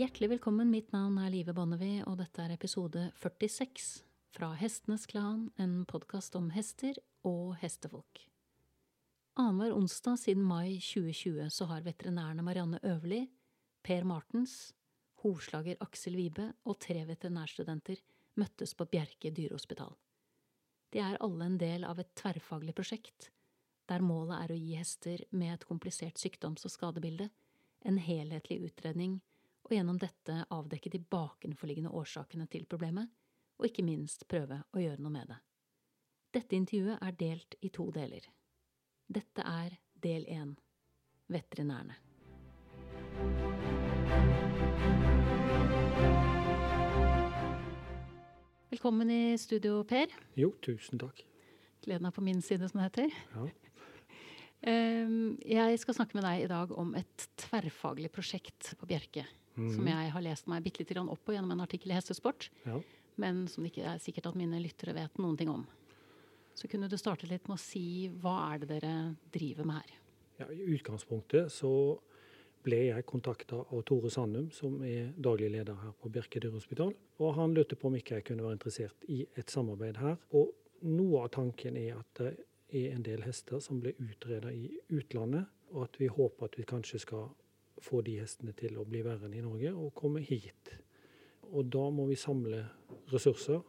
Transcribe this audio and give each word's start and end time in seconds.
Hjertelig 0.00 0.30
velkommen, 0.30 0.70
mitt 0.72 0.94
navn 0.94 1.18
er 1.20 1.28
Live 1.28 1.52
Bonnevie, 1.52 2.00
og 2.08 2.14
dette 2.22 2.40
er 2.40 2.54
episode 2.54 3.02
46 3.20 3.98
fra 4.32 4.46
Hestenes 4.56 5.02
Klan, 5.10 5.42
en 5.60 5.82
podkast 5.84 6.38
om 6.38 6.46
hester 6.54 6.96
og 7.28 7.58
hestefolk. 7.60 8.22
Annenhver 9.36 9.76
onsdag 9.76 10.16
siden 10.22 10.46
mai 10.48 10.78
2020 10.78 11.52
så 11.52 11.68
har 11.68 11.84
veterinærene 11.84 12.46
Marianne 12.46 12.80
Øverli, 12.80 13.26
Per 13.84 14.08
Martens, 14.08 14.72
hovslager 15.20 15.76
Aksel 15.84 16.16
Vibe 16.16 16.48
og 16.64 16.80
tre 16.80 17.02
veterinærstudenter 17.12 18.00
møttes 18.40 18.72
på 18.72 18.88
Bjerke 18.88 19.36
dyrehospital. 19.36 19.92
De 20.96 21.04
er 21.10 21.20
alle 21.20 21.44
en 21.44 21.60
del 21.60 21.84
av 21.84 22.00
et 22.00 22.14
tverrfaglig 22.16 22.78
prosjekt, 22.78 23.34
der 23.84 24.00
målet 24.00 24.38
er 24.46 24.56
å 24.56 24.62
gi 24.64 24.80
hester 24.80 25.28
med 25.28 25.58
et 25.58 25.68
komplisert 25.68 26.16
sykdoms- 26.16 26.64
og 26.64 26.72
skadebilde 26.72 27.28
en 27.84 28.00
helhetlig 28.00 28.62
utredning 28.64 29.20
og 29.70 29.76
gjennom 29.76 29.98
dette 30.02 30.34
avdekke 30.50 30.90
de 30.90 30.98
bakenforliggende 30.98 31.92
årsakene 31.94 32.48
til 32.50 32.64
problemet, 32.66 33.06
og 33.60 33.68
ikke 33.68 33.84
minst 33.86 34.26
prøve 34.26 34.64
å 34.74 34.82
gjøre 34.82 34.98
noe 34.98 35.14
med 35.14 35.30
det. 35.30 35.36
Dette 36.34 36.58
intervjuet 36.58 36.98
er 36.98 37.14
delt 37.20 37.54
i 37.62 37.70
to 37.70 37.86
deler. 37.94 38.26
Dette 39.06 39.46
er 39.46 39.76
del 40.02 40.26
én 40.26 40.56
veterinærene. 41.30 41.94
Velkommen 48.70 49.10
i 49.10 49.38
studio, 49.38 49.84
Per. 49.86 50.10
Jo, 50.38 50.50
tusen 50.62 50.98
takk. 50.98 51.22
Gleden 51.84 52.10
er 52.10 52.14
på 52.14 52.22
min 52.26 52.42
side, 52.42 52.66
som 52.70 52.80
det 52.80 52.90
heter. 52.90 53.18
Ja. 53.34 53.48
Ehm, 54.70 55.38
Jeg 55.46 55.78
skal 55.78 55.94
snakke 55.94 56.18
med 56.18 56.26
deg 56.26 56.44
i 56.44 56.50
dag 56.50 56.72
om 56.74 56.94
et 56.98 57.28
tverrfaglig 57.38 58.10
prosjekt 58.10 58.74
på 58.78 58.86
Bjerke. 58.90 59.26
Som 59.74 59.90
jeg 59.90 60.12
har 60.14 60.24
lest 60.24 60.48
meg 60.50 60.64
bitte 60.64 60.84
lite 60.84 61.02
opp 61.02 61.22
på 61.24 61.34
gjennom 61.36 61.54
en 61.56 61.64
artikkel 61.66 61.92
i 61.92 61.98
Hestesport. 61.98 62.50
Ja. 62.64 62.80
Men 63.20 63.46
som 63.48 63.64
det 63.64 63.72
ikke 63.74 63.88
er 63.92 64.02
sikkert 64.02 64.30
at 64.30 64.38
mine 64.38 64.60
lyttere 64.62 64.94
vet 64.96 65.18
noen 65.20 65.36
ting 65.36 65.50
om. 65.52 65.66
Så 66.54 66.68
kunne 66.68 66.88
du 66.88 66.96
starte 67.00 67.28
litt 67.28 67.48
med 67.48 67.56
å 67.56 67.62
si 67.62 68.10
hva 68.20 68.36
er 68.50 68.62
det 68.62 68.70
dere 68.74 68.94
driver 69.32 69.68
med 69.68 69.80
her? 69.80 69.98
Ja, 70.40 70.48
I 70.52 70.66
utgangspunktet 70.74 71.52
så 71.52 71.72
ble 72.64 72.78
jeg 72.90 73.06
kontakta 73.08 73.62
av 73.62 73.82
Tore 73.88 74.10
Sandum, 74.12 74.50
som 74.52 74.80
er 74.84 75.12
daglig 75.16 75.50
leder 75.54 75.78
her 75.80 75.94
på 76.00 76.10
Birkedyr 76.12 76.48
dyrehospital. 76.48 76.92
Og 77.20 77.34
han 77.36 77.54
lurte 77.56 77.76
på 77.76 77.88
om 77.88 77.96
ikke 77.96 78.18
jeg 78.18 78.26
kunne 78.28 78.44
være 78.44 78.58
interessert 78.58 79.08
i 79.08 79.22
et 79.40 79.52
samarbeid 79.52 80.00
her. 80.00 80.18
Og 80.36 80.52
noe 80.88 81.24
av 81.24 81.32
tanken 81.36 81.78
er 81.80 81.96
at 81.98 82.20
det 82.20 82.34
er 82.70 82.94
en 82.94 83.04
del 83.04 83.24
hester 83.24 83.60
som 83.64 83.80
ble 83.82 83.94
utreda 83.98 84.52
i 84.52 84.68
utlandet, 84.92 85.48
og 85.72 85.86
at 85.86 86.00
vi 86.00 86.10
håper 86.10 86.50
at 86.50 86.58
vi 86.58 86.66
kanskje 86.68 87.00
skal 87.06 87.30
få 87.80 88.02
de 88.06 88.18
hestene 88.20 88.54
til 88.56 88.78
å 88.78 88.86
bli 88.88 89.02
verre 89.06 89.28
enn 89.28 89.36
i 89.38 89.44
Norge 89.44 89.72
og 89.74 89.94
komme 89.96 90.22
hit. 90.24 90.72
Og 91.50 91.66
da 91.72 91.88
må 91.90 92.06
vi 92.10 92.18
samle 92.18 92.62
ressurser 93.10 93.60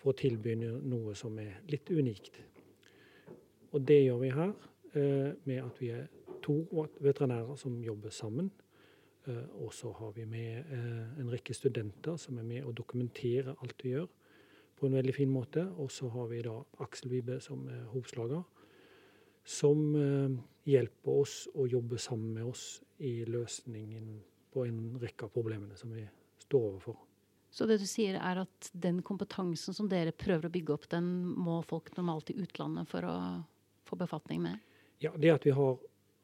for 0.00 0.12
å 0.12 0.18
tilby 0.18 0.56
noe 0.58 1.14
som 1.18 1.38
er 1.42 1.62
litt 1.70 1.90
unikt. 1.90 2.40
Og 3.72 3.80
det 3.88 4.02
gjør 4.02 4.18
vi 4.20 4.32
her 4.34 4.50
eh, 4.98 5.30
med 5.48 5.62
at 5.62 5.78
vi 5.80 5.92
er 5.94 6.08
to 6.42 6.58
veterinærer 7.00 7.56
som 7.58 7.78
jobber 7.82 8.12
sammen. 8.14 8.50
Eh, 9.26 9.46
og 9.62 9.72
så 9.74 9.92
har 9.98 10.12
vi 10.16 10.26
med 10.28 10.72
eh, 10.74 11.20
en 11.22 11.30
rekke 11.32 11.54
studenter 11.54 12.18
som 12.20 12.38
er 12.38 12.46
med 12.46 12.66
og 12.66 12.76
dokumenterer 12.76 13.54
alt 13.54 13.84
vi 13.84 13.94
gjør 13.94 14.10
på 14.78 14.88
en 14.88 14.98
veldig 14.98 15.14
fin 15.14 15.30
måte. 15.30 15.64
Og 15.78 15.90
så 15.94 16.10
har 16.12 16.28
vi 16.32 16.42
da 16.44 16.58
Aksel 16.82 17.12
Vibe 17.12 17.38
som 17.40 17.64
er 17.70 17.86
hovslager, 17.94 18.42
som 19.44 19.94
eh, 19.98 20.34
hjelper 20.70 21.22
oss 21.24 21.36
og 21.54 21.70
jobber 21.72 22.00
sammen 22.02 22.34
med 22.36 22.50
oss 22.50 22.66
i 23.02 23.22
løsningen 23.26 24.12
på 24.52 24.66
en 24.68 24.82
rekke 25.02 25.26
av 25.26 25.32
problemene 25.34 25.78
som 25.78 25.94
vi 25.94 26.04
står 26.44 26.68
overfor. 26.74 26.98
Så 27.52 27.66
det 27.68 27.82
du 27.82 27.86
sier 27.88 28.16
er 28.16 28.42
at 28.46 28.68
den 28.72 29.02
kompetansen 29.04 29.76
som 29.76 29.88
dere 29.90 30.14
prøver 30.16 30.48
å 30.48 30.52
bygge 30.52 30.76
opp, 30.76 30.86
den 30.92 31.08
må 31.36 31.58
folk 31.68 31.90
normalt 31.98 32.30
i 32.32 32.38
utlandet 32.40 32.88
for 32.88 33.04
å 33.04 33.16
få 33.88 33.98
befatning 34.00 34.40
med? 34.44 34.62
Ja, 35.04 35.12
det 35.18 35.34
at 35.34 35.46
vi 35.48 35.52
har 35.56 35.76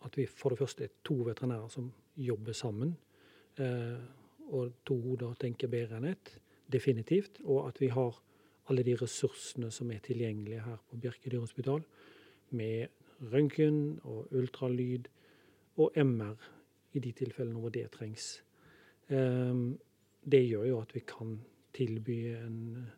at 0.06 0.18
vi 0.18 0.26
for 0.30 0.54
det 0.54 0.60
første 0.60 0.86
er 0.86 0.94
to 1.06 1.16
veterinærer 1.26 1.70
som 1.72 1.90
jobber 2.18 2.54
sammen, 2.56 2.94
eh, 3.58 3.98
og 4.48 4.78
to 4.86 4.96
hoder 5.02 5.34
tenker 5.40 5.70
bedre 5.70 5.98
enn 5.98 6.08
ett, 6.12 6.38
definitivt. 6.70 7.40
Og 7.44 7.66
at 7.68 7.80
vi 7.82 7.90
har 7.92 8.16
alle 8.68 8.84
de 8.86 8.94
ressursene 9.00 9.70
som 9.74 9.90
er 9.90 10.04
tilgjengelige 10.04 10.64
her 10.64 10.78
på 10.88 11.00
Bjerke 11.00 11.30
dyrehospital, 11.30 11.82
med 12.50 12.88
røntgen 13.32 13.98
og 14.04 14.28
ultralyd 14.32 15.08
og 15.78 15.92
MR 15.96 16.36
i 16.94 17.02
de 17.04 17.12
tilfellene 17.12 17.60
hvor 17.60 17.70
det 17.74 17.86
trengs. 17.94 18.42
Eh, 19.10 19.54
det 20.28 20.42
gjør 20.48 20.66
jo 20.68 20.80
at 20.82 20.94
vi 20.94 21.00
kan 21.06 21.38
tilby 21.76 22.18
en 22.36 22.88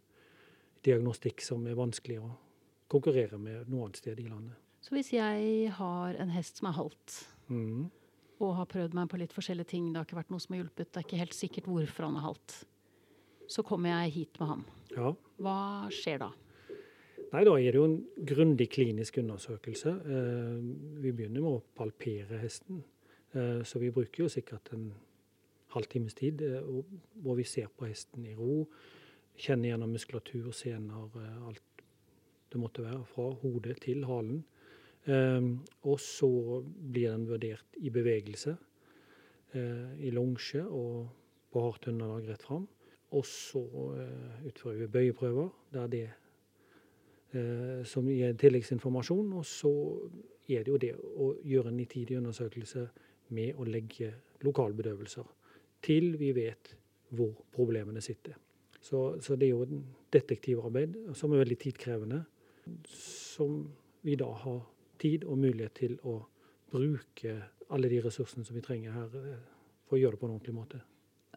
diagnostikk 0.87 1.43
som 1.45 1.67
er 1.69 1.77
vanskelig 1.79 2.19
å 2.23 2.31
konkurrere 2.91 3.39
med 3.39 3.69
noe 3.71 3.87
annet 3.87 4.01
sted 4.01 4.19
i 4.23 4.29
landet. 4.29 4.57
Så 4.81 4.95
hvis 4.97 5.11
jeg 5.13 5.71
har 5.77 6.17
en 6.23 6.33
hest 6.33 6.61
som 6.61 6.71
er 6.71 6.79
halt, 6.79 7.19
Mm. 7.51 7.91
og 8.41 8.55
har 8.57 8.67
prøvd 8.67 8.95
meg 8.95 9.09
på 9.11 9.19
litt 9.19 9.33
forskjellige 9.33 9.67
ting, 9.69 9.93
det 9.93 9.99
har 9.99 10.05
ikke 10.07 10.17
vært 10.23 10.31
noe 10.31 10.41
som 10.41 10.55
har 10.55 10.63
hjulpet, 10.63 10.93
det 10.93 10.97
er 10.97 11.05
ikke 11.05 11.19
helt 11.19 11.35
sikkert 11.37 11.65
hvorfor 11.69 12.05
han 12.07 12.17
er 12.17 12.21
halt, 12.25 12.65
så 13.49 13.63
kommer 13.67 13.91
jeg 13.91 14.13
hit 14.13 14.41
med 14.41 14.49
ham. 14.49 14.65
Ja. 14.97 15.13
Hva 15.39 15.89
skjer 15.91 16.19
da? 16.23 16.31
Nei, 17.31 17.45
da 17.47 17.53
er 17.55 17.71
det 17.71 17.79
jo 17.79 17.87
en 17.87 18.01
grundig 18.27 18.67
klinisk 18.75 19.21
undersøkelse. 19.21 19.91
Eh, 20.03 20.57
vi 20.99 21.13
begynner 21.15 21.45
med 21.45 21.59
å 21.61 21.63
palpere 21.79 22.41
hesten. 22.43 22.81
Eh, 23.31 23.61
så 23.63 23.79
vi 23.79 23.93
bruker 23.95 24.25
jo 24.25 24.31
sikkert 24.33 24.73
en 24.75 24.89
halvtimes 25.71 26.17
tid 26.19 26.43
eh, 26.43 26.67
hvor 27.23 27.39
vi 27.39 27.47
ser 27.47 27.69
på 27.71 27.87
hesten 27.87 28.27
i 28.27 28.35
ro. 28.35 28.65
Kjenner 29.39 29.71
gjennom 29.71 29.95
muskulatur, 29.95 30.51
sener, 30.51 31.07
alt 31.47 31.85
det 32.51 32.59
måtte 32.59 32.83
være, 32.83 33.05
fra 33.13 33.29
hodet 33.45 33.79
til 33.87 34.03
halen. 34.11 34.43
Og 35.87 35.97
så 36.03 36.29
blir 36.67 37.15
den 37.15 37.23
vurdert 37.31 37.79
i 37.81 37.89
bevegelse, 37.95 38.53
i 39.57 40.11
longe 40.13 40.61
og 40.67 41.07
på 41.55 41.63
hardt 41.65 41.89
underlag 41.89 42.29
rett 42.29 42.45
fram. 42.45 42.67
Og 43.17 43.25
så 43.25 43.63
utfører 44.51 44.83
vi 44.83 44.91
bøyeprøver, 44.99 45.49
der 45.73 45.89
det 45.95 46.05
som 47.87 48.09
gir 48.11 48.35
tilleggsinformasjon. 48.39 49.33
Og 49.39 49.45
så 49.47 49.71
er 50.51 50.65
det 50.65 50.73
jo 50.73 50.81
det 50.83 50.93
å 50.99 51.31
gjøre 51.47 51.71
en 51.71 51.79
nitidig 51.79 52.19
undersøkelse 52.19 52.87
med 53.37 53.59
å 53.59 53.67
legge 53.69 54.13
lokalbedøvelser 54.43 55.29
til 55.85 56.15
vi 56.21 56.33
vet 56.37 56.75
hvor 57.17 57.35
problemene 57.55 58.03
sitter. 58.05 58.37
Så, 58.81 59.21
så 59.21 59.37
det 59.37 59.49
er 59.49 59.55
jo 59.55 59.65
et 59.67 59.75
detektivarbeid 60.15 60.97
som 61.17 61.33
er 61.33 61.43
veldig 61.43 61.59
tidkrevende, 61.61 62.23
som 62.89 63.63
vi 64.07 64.17
da 64.17 64.31
har 64.45 64.61
tid 65.01 65.27
og 65.29 65.41
mulighet 65.41 65.77
til 65.83 65.97
å 66.09 66.21
bruke 66.71 67.37
alle 67.71 67.91
de 67.91 68.01
ressursene 68.05 68.47
som 68.47 68.57
vi 68.57 68.65
trenger 68.65 68.95
her, 68.95 69.19
eh, 69.21 69.43
for 69.89 69.99
å 69.99 70.01
gjøre 70.01 70.17
det 70.17 70.23
på 70.23 70.29
en 70.29 70.35
ordentlig 70.37 70.57
måte. 70.57 70.81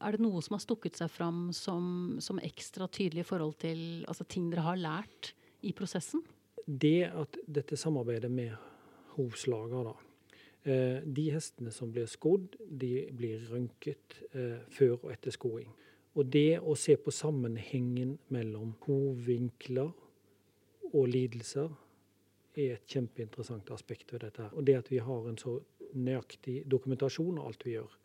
Er 0.03 0.15
det 0.15 0.23
noe 0.23 0.41
som 0.43 0.55
har 0.57 0.63
stukket 0.63 0.97
seg 0.99 1.11
fram 1.11 1.45
som, 1.55 2.17
som 2.23 2.41
ekstra 2.43 2.87
tydelig 2.91 3.23
i 3.23 3.27
forhold 3.27 3.57
til 3.61 3.79
altså, 4.09 4.25
ting 4.27 4.49
dere 4.51 4.65
har 4.65 4.79
lært 4.79 5.33
i 5.63 5.73
prosessen? 5.75 6.23
Det 6.65 7.09
at 7.09 7.37
dette 7.47 7.77
samarbeidet 7.79 8.31
med 8.31 8.55
hovslager, 9.15 9.89
da. 9.89 9.95
Eh, 10.63 11.03
de 11.03 11.25
hestene 11.33 11.71
som 11.75 11.91
blir 11.91 12.07
skodd, 12.07 12.55
de 12.59 13.09
blir 13.11 13.41
røntget 13.51 14.19
eh, 14.31 14.61
før 14.71 14.95
og 15.01 15.09
etter 15.11 15.35
skoing. 15.35 15.67
Og 16.15 16.29
det 16.31 16.61
å 16.61 16.75
se 16.77 16.95
på 16.95 17.11
sammenhengen 17.11 18.17
mellom 18.31 18.75
hovvinkler 18.85 19.91
og 20.93 21.07
lidelser 21.09 21.71
er 22.53 22.75
et 22.75 22.87
kjempeinteressant 22.87 23.71
aspekt 23.73 24.13
ved 24.13 24.27
dette. 24.27 24.47
Og 24.53 24.63
det 24.63 24.77
at 24.77 24.91
vi 24.91 25.01
har 25.03 25.27
en 25.27 25.39
så 25.41 25.57
nøyaktig 25.93 26.61
dokumentasjon 26.69 27.39
av 27.41 27.49
alt 27.49 27.65
vi 27.65 27.75
gjør, 27.75 27.97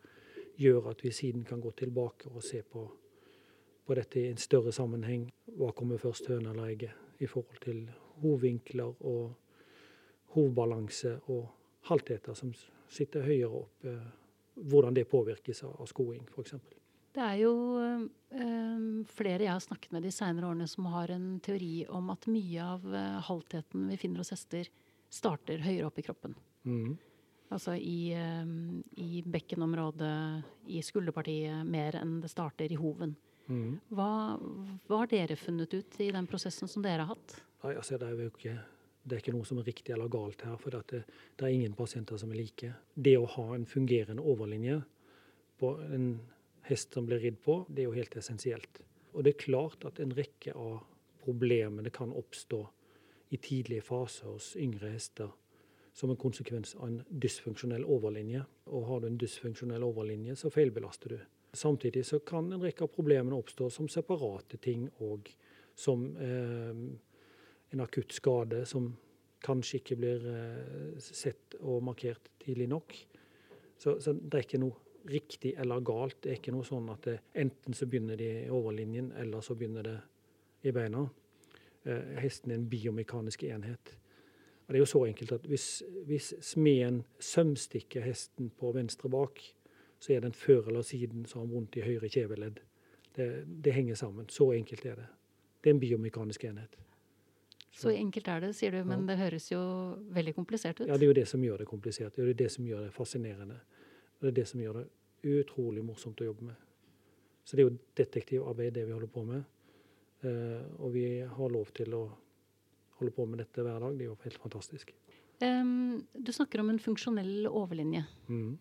gjør 0.59 0.89
at 0.91 1.03
vi 1.05 1.13
siden 1.15 1.45
kan 1.47 1.61
gå 1.61 1.71
tilbake 1.77 2.31
og 2.33 2.43
se 2.43 2.63
på, 2.65 2.87
på 3.85 3.97
dette 3.97 4.19
i 4.19 4.31
en 4.33 4.41
større 4.41 4.73
sammenheng. 4.75 5.29
Hva 5.55 5.71
kommer 5.77 6.01
først, 6.01 6.27
høna 6.27 6.51
eller 6.51 6.73
egget, 6.73 7.08
i 7.19 7.27
forhold 7.27 7.61
til 7.63 7.85
hovvinkler 8.23 9.05
og 9.07 9.35
hovbalanse 10.35 11.15
og 11.31 11.47
haltheter 11.89 12.37
som 12.37 12.53
sitter 12.89 13.25
høyere 13.25 13.63
opp. 13.63 13.85
eh, 13.85 14.09
Hvordan 14.59 14.93
det 14.93 15.07
påvirkes 15.07 15.63
av 15.63 15.85
skoing, 15.87 16.25
f.eks. 16.27 16.57
Det 17.15 17.21
er 17.23 17.37
jo 17.39 17.53
øh, 17.79 19.05
flere 19.07 19.45
jeg 19.45 19.53
har 19.53 19.63
snakket 19.63 19.93
med 19.95 20.03
de 20.03 20.11
senere 20.11 20.49
årene 20.49 20.67
som 20.67 20.89
har 20.91 21.13
en 21.15 21.39
teori 21.39 21.85
om 21.87 22.11
at 22.13 22.27
mye 22.27 22.65
av 22.75 22.83
eh, 22.91 23.21
haltheten 23.29 23.87
vi 23.89 23.97
finner 23.97 24.21
hos 24.21 24.33
hester, 24.35 24.67
starter 25.09 25.63
høyere 25.63 25.87
opp 25.87 25.97
i 25.97 26.05
kroppen. 26.05 26.35
Mm. 26.67 26.97
Altså 27.55 27.73
i, 27.79 28.11
øh, 28.13 28.51
i 29.01 29.23
bekkenområdet, 29.25 30.43
i 30.67 30.83
skulderpartiet, 30.85 31.63
mer 31.65 31.97
enn 32.01 32.19
det 32.21 32.29
starter 32.29 32.69
i 32.69 32.77
hoven. 32.77 33.15
Mm. 33.49 33.79
Hva, 33.97 34.09
hva 34.87 34.99
har 35.01 35.09
dere 35.09 35.37
funnet 35.39 35.73
ut 35.73 36.01
i 36.05 36.11
den 36.13 36.27
prosessen 36.29 36.69
som 36.69 36.85
dere 36.85 37.03
har 37.03 37.15
hatt? 37.15 37.39
Nei, 37.63 37.73
altså 37.75 37.97
det 37.99 38.07
er 38.07 38.21
jo 38.23 38.29
ikke 38.31 38.57
det 39.09 39.15
er 39.15 39.21
ikke 39.23 39.33
noe 39.33 39.47
som 39.47 39.57
er 39.61 39.65
riktig 39.65 39.93
eller 39.95 40.11
galt 40.11 40.43
her, 40.45 40.57
for 40.61 40.75
det, 40.75 40.99
det 41.39 41.45
er 41.45 41.55
ingen 41.55 41.73
pasienter 41.73 42.19
som 42.19 42.29
er 42.33 42.41
like. 42.43 42.73
Det 42.93 43.15
å 43.17 43.25
ha 43.37 43.45
en 43.55 43.65
fungerende 43.65 44.21
overlinje 44.21 44.81
på 45.59 45.71
en 45.87 46.11
hest 46.67 46.93
som 46.93 47.07
blir 47.07 47.21
ridd 47.23 47.39
på, 47.41 47.63
det 47.69 47.83
er 47.83 47.89
jo 47.89 47.95
helt 47.97 48.17
essensielt. 48.19 48.81
Og 49.15 49.25
det 49.25 49.33
er 49.33 49.45
klart 49.45 49.87
at 49.89 50.01
en 50.03 50.13
rekke 50.13 50.53
av 50.53 50.83
problemene 51.23 51.89
kan 51.95 52.13
oppstå 52.13 52.61
i 53.33 53.39
tidlige 53.41 53.85
faser 53.87 54.29
hos 54.29 54.53
yngre 54.59 54.93
hester 54.93 55.31
som 55.93 56.13
en 56.13 56.19
konsekvens 56.19 56.75
av 56.77 56.87
en 56.87 57.01
dysfunksjonell 57.09 57.83
overlinje. 57.83 58.43
Og 58.69 58.85
har 58.87 59.01
du 59.01 59.09
en 59.09 59.19
dysfunksjonell 59.19 59.83
overlinje, 59.83 60.37
så 60.37 60.51
feilbelaster 60.53 61.15
du. 61.15 61.19
Samtidig 61.53 62.05
så 62.05 62.19
kan 62.19 62.51
en 62.53 62.61
rekke 62.61 62.85
av 62.85 62.91
problemene 62.93 63.37
oppstå 63.37 63.69
som 63.73 63.87
separate 63.89 64.59
ting 64.61 64.87
og 65.05 65.29
som 65.79 66.03
eh, 66.17 66.81
en 67.69 67.81
akutt 67.81 68.13
skade 68.13 68.65
som 68.69 68.91
kanskje 69.45 69.79
ikke 69.79 69.97
blir 69.99 70.27
eh, 70.29 70.99
sett 70.99 71.55
og 71.61 71.83
markert 71.87 72.29
tidlig 72.43 72.67
nok. 72.69 72.95
Så, 73.79 73.95
så, 74.03 74.13
det 74.13 74.35
er 74.35 74.45
ikke 74.45 74.61
noe 74.61 75.09
riktig 75.09 75.53
eller 75.57 75.81
galt. 75.85 76.19
Det 76.21 76.33
er 76.33 76.41
ikke 76.41 76.53
noe 76.53 76.67
sånn 76.67 76.89
at 76.91 77.07
det, 77.07 77.17
enten 77.39 77.77
så 77.77 77.87
begynner 77.89 78.19
de 78.19 78.29
i 78.43 78.51
overlinjen, 78.53 79.13
eller 79.17 79.41
så 79.45 79.55
begynner 79.57 79.87
det 79.87 79.97
i 80.67 80.73
beina. 80.75 81.05
Eh, 81.87 82.17
hesten 82.19 82.51
er 82.51 82.59
en 82.59 82.69
biomekanisk 82.69 83.47
enhet. 83.47 83.95
Og 84.67 84.73
Det 84.73 84.77
er 84.77 84.83
jo 84.83 84.91
så 84.91 85.05
enkelt 85.07 85.31
at 85.33 85.47
hvis, 85.49 85.67
hvis 86.05 86.33
smeden 86.45 87.01
sømstikker 87.19 88.03
hesten 88.05 88.51
på 88.59 88.73
venstre 88.75 89.09
bak, 89.09 89.39
så 89.99 90.13
er 90.15 90.23
den 90.23 90.35
før 90.35 90.69
eller 90.71 90.85
siden 90.85 91.25
så 91.27 91.41
har 91.41 91.49
vondt 91.51 91.77
i 91.79 91.83
høyre 91.83 92.09
kjeveledd. 92.11 92.61
Det, 93.15 93.27
det, 93.45 93.73
henger 93.75 93.95
sammen. 93.99 94.29
Så 94.31 94.51
enkelt 94.55 94.85
er 94.85 95.01
det. 95.01 95.07
Det 95.59 95.71
er 95.71 95.75
en 95.75 95.81
biomekanisk 95.81 96.45
enhet. 96.47 96.77
Så, 97.75 97.91
enkelt 97.91 98.27
er 98.27 98.41
det, 98.43 98.53
sier 98.57 98.75
du, 98.75 98.79
men 98.87 99.05
det 99.07 99.15
høres 99.19 99.49
jo 99.51 99.59
veldig 100.15 100.33
komplisert 100.35 100.81
ut? 100.81 100.87
Ja, 100.87 100.97
det 100.97 101.05
er 101.05 101.11
jo 101.11 101.17
det 101.19 101.27
som 101.31 101.43
gjør 101.43 101.61
det 101.61 101.67
komplisert. 101.69 102.15
Det 102.15 102.25
er 102.25 102.39
det 102.39 102.49
som 102.51 102.65
gjør 102.67 102.87
det 102.87 102.93
fascinerende. 102.95 103.59
Og 104.17 104.25
det 104.25 104.31
er 104.31 104.37
det 104.41 104.47
som 104.51 104.63
gjør 104.63 104.81
det 104.81 104.87
utrolig 105.39 105.83
morsomt 105.83 106.19
å 106.23 106.27
jobbe 106.27 106.49
med. 106.49 106.65
Så 107.43 107.55
det 107.55 107.63
er 107.63 107.69
jo 107.69 107.77
detektivarbeid, 107.99 108.73
det 108.75 108.85
vi 108.87 108.95
holder 108.95 109.11
på 109.13 109.23
med. 109.27 109.45
Uh, 110.23 110.63
og 110.83 110.91
vi 110.95 111.05
har 111.23 111.53
lov 111.53 111.71
til 111.75 111.95
å 111.95 112.03
holde 112.99 113.15
på 113.15 113.27
med 113.29 113.43
dette 113.43 113.63
hver 113.63 113.79
dag. 113.83 113.95
Det 113.95 114.05
er 114.05 114.11
jo 114.11 114.17
helt 114.25 114.41
fantastisk. 114.43 114.91
Um, 115.39 116.03
du 116.13 116.33
snakker 116.35 116.63
om 116.63 116.73
en 116.73 116.81
funksjonell 116.83 117.47
overlinje. 117.47 118.03
Mm. 118.27 118.57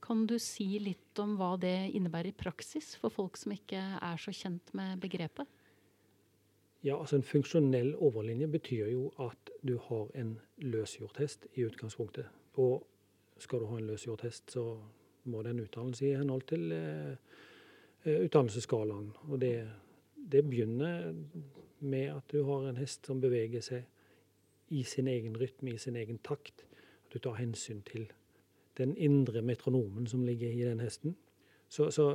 Kan 0.00 0.26
du 0.26 0.38
si 0.40 0.78
litt 0.80 1.18
om 1.20 1.36
hva 1.36 1.54
det 1.60 1.90
innebærer 1.94 2.32
i 2.32 2.36
praksis 2.36 2.94
for 2.98 3.12
folk 3.12 3.36
som 3.36 3.52
ikke 3.52 3.80
er 4.00 4.20
så 4.20 4.32
kjent 4.34 4.72
med 4.76 5.00
begrepet? 5.02 5.48
Ja, 6.82 6.96
altså 6.96 7.16
En 7.16 7.22
funksjonell 7.22 7.92
overlinje 8.00 8.48
betyr 8.48 8.88
jo 8.88 9.10
at 9.20 9.50
du 9.62 9.76
har 9.88 10.08
en 10.16 10.38
løsgjort 10.56 11.20
hest 11.20 11.46
i 11.54 11.66
utgangspunktet. 11.68 12.24
Og 12.56 12.86
skal 13.38 13.60
du 13.60 13.66
ha 13.68 13.76
en 13.76 13.90
løsgjort 13.90 14.24
hest, 14.24 14.52
så 14.52 14.80
må 15.24 15.42
det 15.42 15.50
en 15.50 15.60
utdannelse 15.60 16.06
i 16.06 16.16
henhold 16.16 16.46
til 16.48 16.72
eh, 16.72 17.16
eh 18.04 18.24
utdannelsesskalaen. 18.24 19.12
Og 19.28 19.40
det, 19.40 19.68
det 20.16 20.44
begynner 20.48 21.12
med 21.78 22.16
at 22.16 22.32
du 22.32 22.44
har 22.44 22.68
en 22.68 22.80
hest 22.80 23.06
som 23.06 23.20
beveger 23.20 23.60
seg 23.60 23.84
i 24.68 24.82
sin 24.82 25.08
egen 25.08 25.36
rytme, 25.36 25.74
i 25.74 25.78
sin 25.78 25.96
egen 25.96 26.18
takt. 26.18 26.64
At 27.04 27.12
du 27.12 27.18
tar 27.18 27.36
hensyn 27.40 27.82
til 27.82 28.08
den 28.80 28.96
indre 28.96 29.42
metronomen 29.46 30.08
som 30.10 30.24
ligger 30.26 30.50
i 30.50 30.64
den 30.66 30.80
hesten. 30.80 31.16
Så, 31.68 31.90
så 31.94 32.10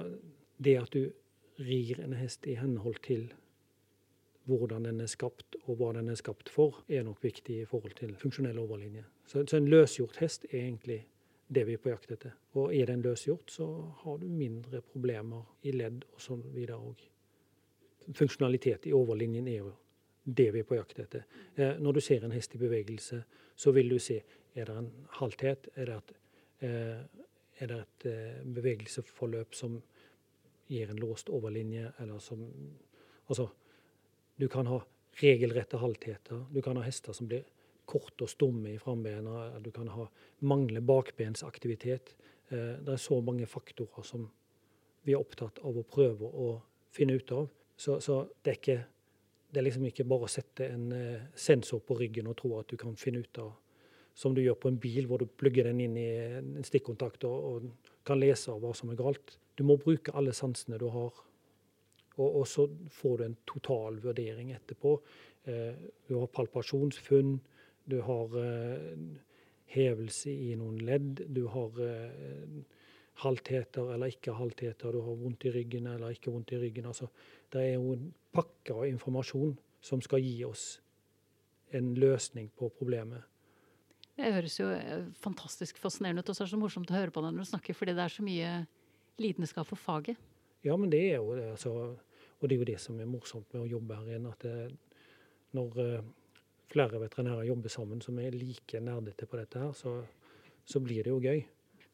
det 0.58 0.76
at 0.82 0.94
du 0.94 1.10
rir 1.60 2.02
en 2.04 2.14
hest 2.18 2.48
i 2.48 2.58
henhold 2.60 3.00
til 3.06 3.30
hvordan 4.46 4.86
den 4.86 5.02
er 5.02 5.10
skapt 5.10 5.56
og 5.64 5.80
hva 5.80 5.94
den 5.96 6.12
er 6.12 6.20
skapt 6.20 6.52
for, 6.54 6.84
er 6.90 7.06
nok 7.08 7.24
viktig 7.24 7.62
i 7.62 7.66
forhold 7.66 7.96
til 7.98 8.14
funksjonell 8.20 8.60
overlinje. 8.62 9.06
Så, 9.26 9.46
så 9.48 9.58
en 9.58 9.72
løsgjort 9.72 10.20
hest 10.22 10.46
er 10.52 10.68
egentlig 10.68 11.00
det 11.48 11.66
vi 11.66 11.78
er 11.78 11.82
på 11.82 11.90
jakt 11.94 12.12
etter. 12.14 12.36
Og 12.60 12.76
er 12.76 12.92
den 12.92 13.02
løsgjort, 13.06 13.50
så 13.52 13.66
har 14.04 14.22
du 14.22 14.30
mindre 14.30 14.84
problemer 14.86 15.48
i 15.64 15.74
ledd 15.74 16.06
og 16.14 16.22
sånn 16.22 16.46
videre 16.54 16.82
òg 16.82 17.08
funksjonalitet 18.14 18.88
i 18.88 18.94
overlinjen 18.94 19.48
er 19.48 19.62
jo 19.64 19.72
det 20.24 20.50
vi 20.54 20.62
er 20.62 20.68
på 20.68 20.78
jakt 20.78 21.00
etter. 21.00 21.26
Eh, 21.56 21.78
når 21.82 21.98
du 21.98 22.02
ser 22.02 22.26
en 22.26 22.34
hest 22.34 22.56
i 22.56 22.62
bevegelse, 22.62 23.22
så 23.56 23.72
vil 23.72 23.90
du 23.90 24.00
se 24.00 24.22
er 24.56 24.66
det 24.66 24.78
en 24.78 24.92
halthet, 25.20 25.68
er 25.76 25.86
det 25.86 25.96
et, 25.96 26.12
eh, 26.12 26.22
er 26.62 27.68
det 27.68 27.78
et 27.80 28.04
bevegelsesforløp 28.06 28.56
bevegelseforløp 28.56 29.56
som 29.56 29.82
gir 30.68 30.90
en 30.90 31.00
låst 31.02 31.30
overlinje, 31.30 31.92
eller 32.00 32.20
som 32.20 32.46
Altså, 33.28 33.48
du 34.38 34.48
kan 34.48 34.68
ha 34.68 34.80
regelrette 35.22 35.78
haltheter. 35.82 36.46
Du 36.54 36.62
kan 36.62 36.78
ha 36.78 36.84
hester 36.86 37.14
som 37.14 37.26
blir 37.26 37.46
korte 37.90 38.26
og 38.26 38.30
stumme 38.30 38.74
i 38.74 38.78
frambena. 38.78 39.48
Du 39.64 39.72
kan 39.72 39.88
ha 39.88 40.08
mangle 40.46 40.82
bakbensaktivitet. 40.82 42.16
Eh, 42.50 42.76
det 42.86 42.94
er 42.94 43.02
så 43.02 43.22
mange 43.22 43.48
faktorer 43.50 44.06
som 44.06 44.28
vi 45.06 45.14
er 45.14 45.22
opptatt 45.22 45.62
av 45.66 45.78
å 45.78 45.86
prøve 45.90 46.30
å 46.30 46.50
finne 46.94 47.18
ut 47.18 47.32
av. 47.32 47.50
Så, 47.78 48.00
så 48.00 48.24
det, 48.44 48.52
er 48.52 48.60
ikke, 48.60 48.78
det, 49.52 49.60
er 49.60 49.68
liksom 49.68 49.86
ikke 49.90 50.08
bare 50.08 50.28
å 50.28 50.32
sette 50.32 50.70
en 50.70 50.92
eh, 50.96 51.28
sensor 51.36 51.82
på 51.86 51.98
ryggen 52.00 52.30
og 52.32 52.38
tro 52.42 52.56
at 52.60 52.70
du 52.70 52.78
kan 52.78 52.96
finne 53.00 53.26
ut 53.26 53.42
av 53.42 53.54
Som 54.16 54.36
du 54.36 54.42
gjør 54.42 54.56
på 54.60 54.72
en 54.72 54.80
bil, 54.80 55.10
hvor 55.10 55.20
du 55.20 55.28
plugger 55.28 55.68
den 55.68 55.82
inn 55.84 55.98
i 56.00 56.10
en 56.40 56.64
stikkontakt 56.64 57.26
og, 57.28 57.48
og 57.50 57.96
kan 58.08 58.22
lese 58.22 58.54
av 58.54 58.62
hva 58.64 58.72
som 58.78 58.94
er 58.94 59.00
galt. 59.00 59.36
Du 59.60 59.66
må 59.68 59.76
bruke 59.82 60.14
alle 60.16 60.32
sansene 60.36 60.80
du 60.80 60.88
har. 60.94 61.18
Og, 62.16 62.30
og 62.30 62.46
så 62.48 62.68
får 62.96 63.18
du 63.18 63.26
en 63.26 63.38
total 63.48 64.00
vurdering 64.04 64.54
etterpå. 64.56 64.96
Eh, 65.52 65.76
du 66.08 66.16
har 66.16 66.32
palpasjonsfunn, 66.32 67.36
du 67.92 68.00
har 68.08 68.38
eh, 68.40 68.88
hevelse 69.76 70.32
i 70.32 70.56
noen 70.60 70.80
ledd, 70.88 71.26
du 71.36 71.44
har 71.52 71.84
eh, 71.84 72.56
haltheter 73.24 73.94
eller 73.94 74.12
ikke 74.12 74.36
haltheter, 74.36 74.96
du 74.96 75.04
har 75.06 75.20
vondt 75.20 75.46
i 75.48 75.54
ryggen 75.56 75.88
eller 75.92 76.16
ikke 76.16 76.34
vondt 76.34 76.56
i 76.56 76.62
ryggen. 76.64 76.88
Altså, 76.92 77.12
det 77.54 77.62
er 77.62 77.76
jo 77.76 77.94
en 77.96 78.10
pakke 78.36 78.76
av 78.76 78.88
informasjon 78.90 79.56
som 79.86 80.02
skal 80.04 80.24
gi 80.24 80.40
oss 80.48 80.66
en 81.76 81.94
løsning 82.00 82.50
på 82.58 82.72
problemet. 82.78 83.24
Det 84.16 84.32
høres 84.38 84.56
jo 84.60 84.70
eh, 84.72 85.08
fantastisk 85.20 85.80
fascinerende 85.82 86.24
ut, 86.24 86.32
og 86.32 86.38
så 86.38 86.44
er 86.44 86.48
det 86.48 86.56
så 86.56 86.62
morsomt 86.62 86.92
å 86.92 86.98
høre 86.98 87.14
på 87.14 87.24
deg 87.24 87.36
når 87.36 87.48
du 87.48 87.52
snakker, 87.52 87.78
fordi 87.78 87.96
det 87.98 88.04
er 88.06 88.14
så 88.14 88.26
mye 88.26 88.52
lidenskap 89.22 89.68
for 89.68 89.80
faget. 89.80 90.20
Ja, 90.66 90.76
men 90.80 90.90
det 90.92 91.02
er 91.12 91.18
jo 91.20 91.36
det. 91.38 91.50
Altså, 91.54 91.74
og 92.40 92.48
det 92.48 92.56
er 92.56 92.62
jo 92.62 92.70
det 92.72 92.80
som 92.82 93.00
er 93.00 93.10
morsomt 93.10 93.52
med 93.54 93.66
å 93.66 93.72
jobbe 93.76 93.98
her 94.00 94.14
igjen. 94.14 94.30
At 94.32 94.46
det, 94.46 94.56
når 95.56 95.78
uh, 95.78 96.08
flere 96.72 97.02
veterinærer 97.04 97.50
jobber 97.52 97.74
sammen 97.74 98.02
som 98.04 98.20
er 98.20 98.36
like 98.36 98.82
nerdete 98.84 99.28
på 99.30 99.40
dette 99.40 99.62
her, 99.62 99.76
så, 99.78 100.00
så 100.66 100.82
blir 100.84 101.06
det 101.06 101.14
jo 101.14 101.22
gøy. 101.24 101.44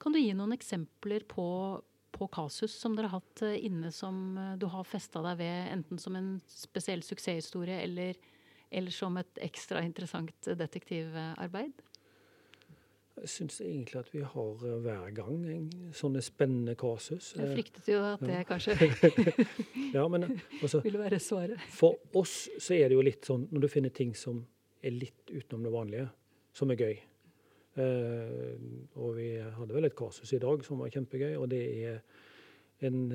Kan 0.02 0.16
du 0.16 0.22
gi 0.22 0.32
noen 0.38 0.56
eksempler 0.56 1.26
på, 1.30 1.46
på 2.16 2.30
kasus 2.34 2.74
som 2.80 2.96
dere 2.98 3.12
har 3.12 3.22
hatt 3.22 3.44
eh, 3.46 3.60
inne 3.68 3.92
som 3.94 4.38
eh, 4.40 4.56
du 4.62 4.66
har 4.72 4.88
festa 4.88 5.22
deg 5.26 5.42
ved, 5.44 5.68
enten 5.76 6.02
som 6.02 6.18
en 6.18 6.32
spesiell 6.50 7.04
suksesshistorie 7.06 7.84
eller, 7.84 8.18
eller 8.72 8.96
som 8.96 9.20
et 9.22 9.44
ekstra 9.46 9.84
interessant 9.86 10.50
detektivarbeid? 10.58 11.84
Jeg 13.22 13.30
syns 13.30 13.60
egentlig 13.62 14.00
at 14.00 14.08
vi 14.14 14.24
har 14.26 14.64
eh, 14.66 14.78
hver 14.82 15.12
gang 15.14 15.44
en 15.54 15.68
sånne 15.94 16.24
spennende 16.26 16.74
kasus. 16.80 17.36
Jeg 17.38 17.52
fryktet 17.54 17.92
jo 17.92 18.00
at 18.02 18.24
det 18.24 18.40
ja. 18.40 18.48
kanskje 18.50 18.74
ja, 19.98 20.08
men, 20.10 20.26
altså, 20.58 20.82
ville 20.88 21.02
være 21.04 21.20
svaret. 21.22 21.62
For 21.70 22.00
oss 22.18 22.48
så 22.58 22.74
er 22.80 22.90
det 22.90 22.98
jo 22.98 23.06
litt 23.06 23.30
sånn 23.30 23.46
når 23.52 23.68
du 23.68 23.70
finner 23.70 23.94
ting 23.94 24.16
som 24.18 24.42
er 24.82 24.96
litt 24.96 25.30
utenom 25.30 25.68
det 25.68 25.74
vanlige, 25.76 26.08
som 26.58 26.74
er 26.74 26.82
gøy. 26.82 26.98
Uh, 27.78 28.58
og 29.00 29.14
vi 29.16 29.30
hadde 29.40 29.76
vel 29.78 29.88
et 29.88 29.96
kasus 29.96 30.34
i 30.36 30.42
dag 30.42 30.66
som 30.66 30.82
var 30.82 30.90
kjempegøy, 30.92 31.38
og 31.38 31.46
det 31.54 31.62
er 31.86 32.02
en 32.90 33.06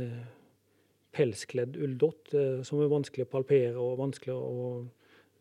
pelskledd 1.16 1.76
ulldott 1.82 2.30
uh, 2.38 2.62
som 2.64 2.78
er 2.80 2.94
vanskelig 2.94 3.26
å 3.26 3.32
palpere 3.34 3.74
og 3.82 3.98
vanskelig 4.00 4.38
å 4.38 4.70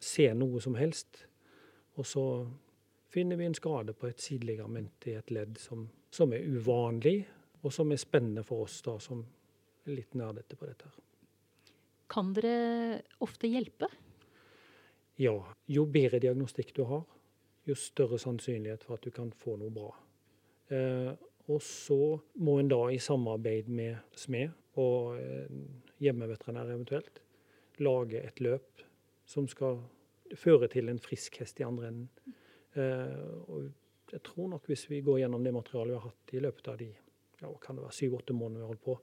se 0.02 0.26
noe 0.34 0.60
som 0.64 0.76
helst. 0.80 1.22
Og 1.96 2.10
så 2.10 2.26
finner 3.16 3.40
vi 3.40 3.48
en 3.48 3.56
skade 3.56 3.94
på 3.96 4.10
et 4.10 4.20
sideligament 4.20 5.08
i 5.08 5.16
et 5.16 5.32
ledd 5.32 5.60
som, 5.62 5.88
som, 6.12 6.34
er 6.36 6.44
uvanlig, 6.44 7.22
og 7.64 7.72
som 7.74 7.94
er 7.94 8.02
spennende 8.02 8.44
for 8.44 8.66
oss 8.66 8.82
da, 8.84 8.98
som 9.00 9.22
er 9.86 9.96
litt 10.02 10.18
nerdete 10.20 10.58
på 10.60 10.68
dette. 10.68 10.92
Kan 12.12 12.34
dere 12.36 13.00
ofte 13.24 13.48
hjelpe? 13.48 13.88
Ja. 15.22 15.38
Jo 15.72 15.86
bedre 15.88 16.20
diagnostikk 16.20 16.76
du 16.76 16.84
har, 16.90 17.06
jo 17.66 17.80
større 17.80 18.20
sannsynlighet 18.22 18.84
for 18.84 19.00
at 19.00 19.08
du 19.08 19.16
kan 19.16 19.32
få 19.32 19.56
noe 19.62 19.72
bra. 19.74 19.90
Eh, 20.76 21.12
og 21.48 21.62
så 21.64 22.18
må 22.44 22.60
en 22.60 22.70
da 22.70 22.82
i 22.92 23.00
samarbeid 23.02 23.70
med 23.72 24.18
smed 24.18 24.52
og 24.82 25.16
eh, 25.22 25.60
hjemmeveterinær 26.04 26.74
eventuelt 26.74 27.22
lage 27.80 28.22
et 28.28 28.44
løp 28.44 28.84
som 29.30 29.48
skal 29.48 29.80
føre 30.36 30.68
til 30.72 30.92
en 30.92 31.00
frisk 31.00 31.40
hest 31.40 31.64
i 31.64 31.68
andre 31.68 31.94
enden. 31.94 32.36
Eh, 32.76 33.50
og 33.50 34.12
jeg 34.12 34.22
tror 34.24 34.52
nok 34.52 34.68
hvis 34.70 34.86
vi 34.90 35.02
går 35.02 35.24
gjennom 35.24 35.44
det 35.44 35.54
materialet 35.56 35.94
vi 35.94 36.00
har 36.00 36.08
hatt 36.10 36.34
i 36.36 36.44
løpet 36.44 36.68
av 36.72 36.78
de 36.80 36.90
ja, 37.42 37.50
kan 37.62 37.76
det 37.76 37.84
være 37.84 37.98
syv-åtte 37.98 38.36
månedene 38.36 38.62
vi 38.62 38.66
har 38.66 38.74
holdt 38.74 38.86
på, 38.86 38.96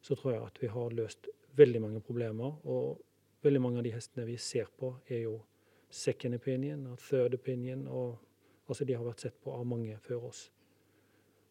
så 0.00 0.16
tror 0.16 0.34
jeg 0.34 0.46
at 0.46 0.62
vi 0.62 0.70
har 0.72 0.96
løst 0.96 1.28
veldig 1.58 1.82
mange 1.82 2.00
problemer. 2.04 2.58
Og 2.64 3.00
veldig 3.42 3.62
mange 3.62 3.80
av 3.80 3.86
de 3.86 3.94
hestene 3.94 4.26
vi 4.28 4.36
ser 4.40 4.70
på, 4.78 4.94
er 5.08 5.24
jo 5.26 5.38
second 5.90 6.38
opinion 6.38 6.86
og 6.92 6.98
third 7.02 7.34
opinion. 7.34 7.86
og 7.88 8.18
altså 8.68 8.84
De 8.84 8.96
har 8.96 9.04
vært 9.04 9.24
sett 9.26 9.40
på 9.42 9.52
av 9.52 9.66
mange 9.66 9.98
før 10.04 10.28
oss. 10.30 10.50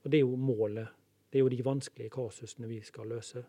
Og 0.03 0.11
Det 0.11 0.19
er 0.19 0.25
jo 0.25 0.35
målet. 0.35 0.87
Det 1.31 1.39
er 1.39 1.43
jo 1.43 1.49
de 1.49 1.65
vanskelige 1.65 2.09
kasusene 2.09 2.67
vi 2.67 2.81
skal 2.81 3.07
løse. 3.07 3.43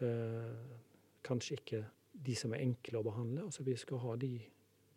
Eh, 0.00 0.78
kanskje 1.24 1.54
ikke 1.58 1.84
de 2.12 2.34
som 2.34 2.52
er 2.52 2.62
enkle 2.62 2.98
å 2.98 3.06
behandle. 3.06 3.46
Altså 3.48 3.64
vi 3.66 3.76
skal 3.76 3.98
ha 3.98 4.16
de, 4.16 4.36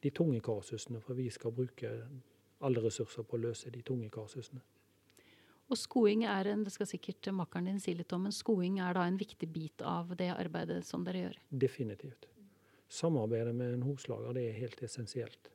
de 0.06 0.14
tunge 0.14 0.40
kasusene, 0.46 1.02
for 1.02 1.18
vi 1.18 1.26
skal 1.34 1.54
bruke 1.56 1.92
alle 2.66 2.82
ressurser 2.84 3.26
på 3.26 3.38
å 3.38 3.44
løse 3.48 3.72
de 3.74 3.82
tunge 3.86 4.12
kasusene. 4.14 4.62
Og 5.66 5.80
skoing 5.82 6.28
er 6.30 6.52
en, 6.52 6.62
det 6.66 6.76
skal 6.76 6.86
sikkert 6.90 7.32
makkeren 7.34 7.72
din 7.72 7.82
si 7.82 7.96
litt 7.98 8.14
om, 8.14 8.28
men 8.28 8.36
skoing 8.36 8.78
er 8.86 8.94
da 8.94 9.08
en 9.10 9.18
viktig 9.18 9.50
bit 9.50 9.82
av 9.82 10.14
det 10.20 10.30
arbeidet 10.36 10.84
som 10.86 11.02
dere 11.08 11.24
gjør? 11.24 11.40
Definitivt. 11.66 12.28
Samarbeidet 12.86 13.56
med 13.58 13.74
en 13.74 13.88
hoslager 13.88 14.38
det 14.38 14.44
er 14.52 14.60
helt 14.60 14.84
essensielt. 14.86 15.50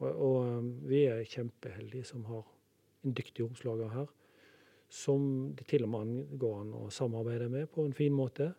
Og, 0.00 0.08
og 0.08 0.38
um, 0.48 0.70
vi 0.88 1.04
er 1.10 1.20
kjempeheldige 1.28 2.08
som 2.08 2.24
har 2.30 2.46
en 3.04 3.16
dyktig 3.18 3.44
hoslager 3.44 3.92
her, 3.92 4.08
som 4.92 5.52
det 5.56 5.68
til 5.68 5.84
og 5.84 5.92
med 5.92 6.32
går 6.40 6.56
an 6.62 6.72
å 6.80 6.86
samarbeide 6.92 7.50
med 7.52 7.68
på 7.72 7.84
en 7.84 7.94
fin 7.96 8.12
måte. 8.16 8.50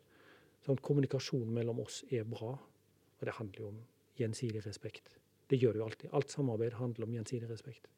Sånn 0.63 0.79
kommunikasjon 0.81 1.49
mellom 1.57 1.81
oss 1.83 2.03
er 2.13 2.23
bra, 2.29 2.53
og 2.53 3.25
det 3.25 3.35
handler 3.39 3.65
jo 3.65 3.73
om 3.73 3.81
gjensidig 4.19 4.63
respekt. 4.65 5.17
Det 5.49 5.59
gjør 5.61 5.75
det 5.75 5.81
jo 5.81 5.85
alltid. 5.85 6.09
Alt 6.13 6.33
samarbeid 6.33 6.77
handler 6.79 7.07
om 7.07 7.13
gjensidig 7.17 7.49
respekt. 7.49 7.89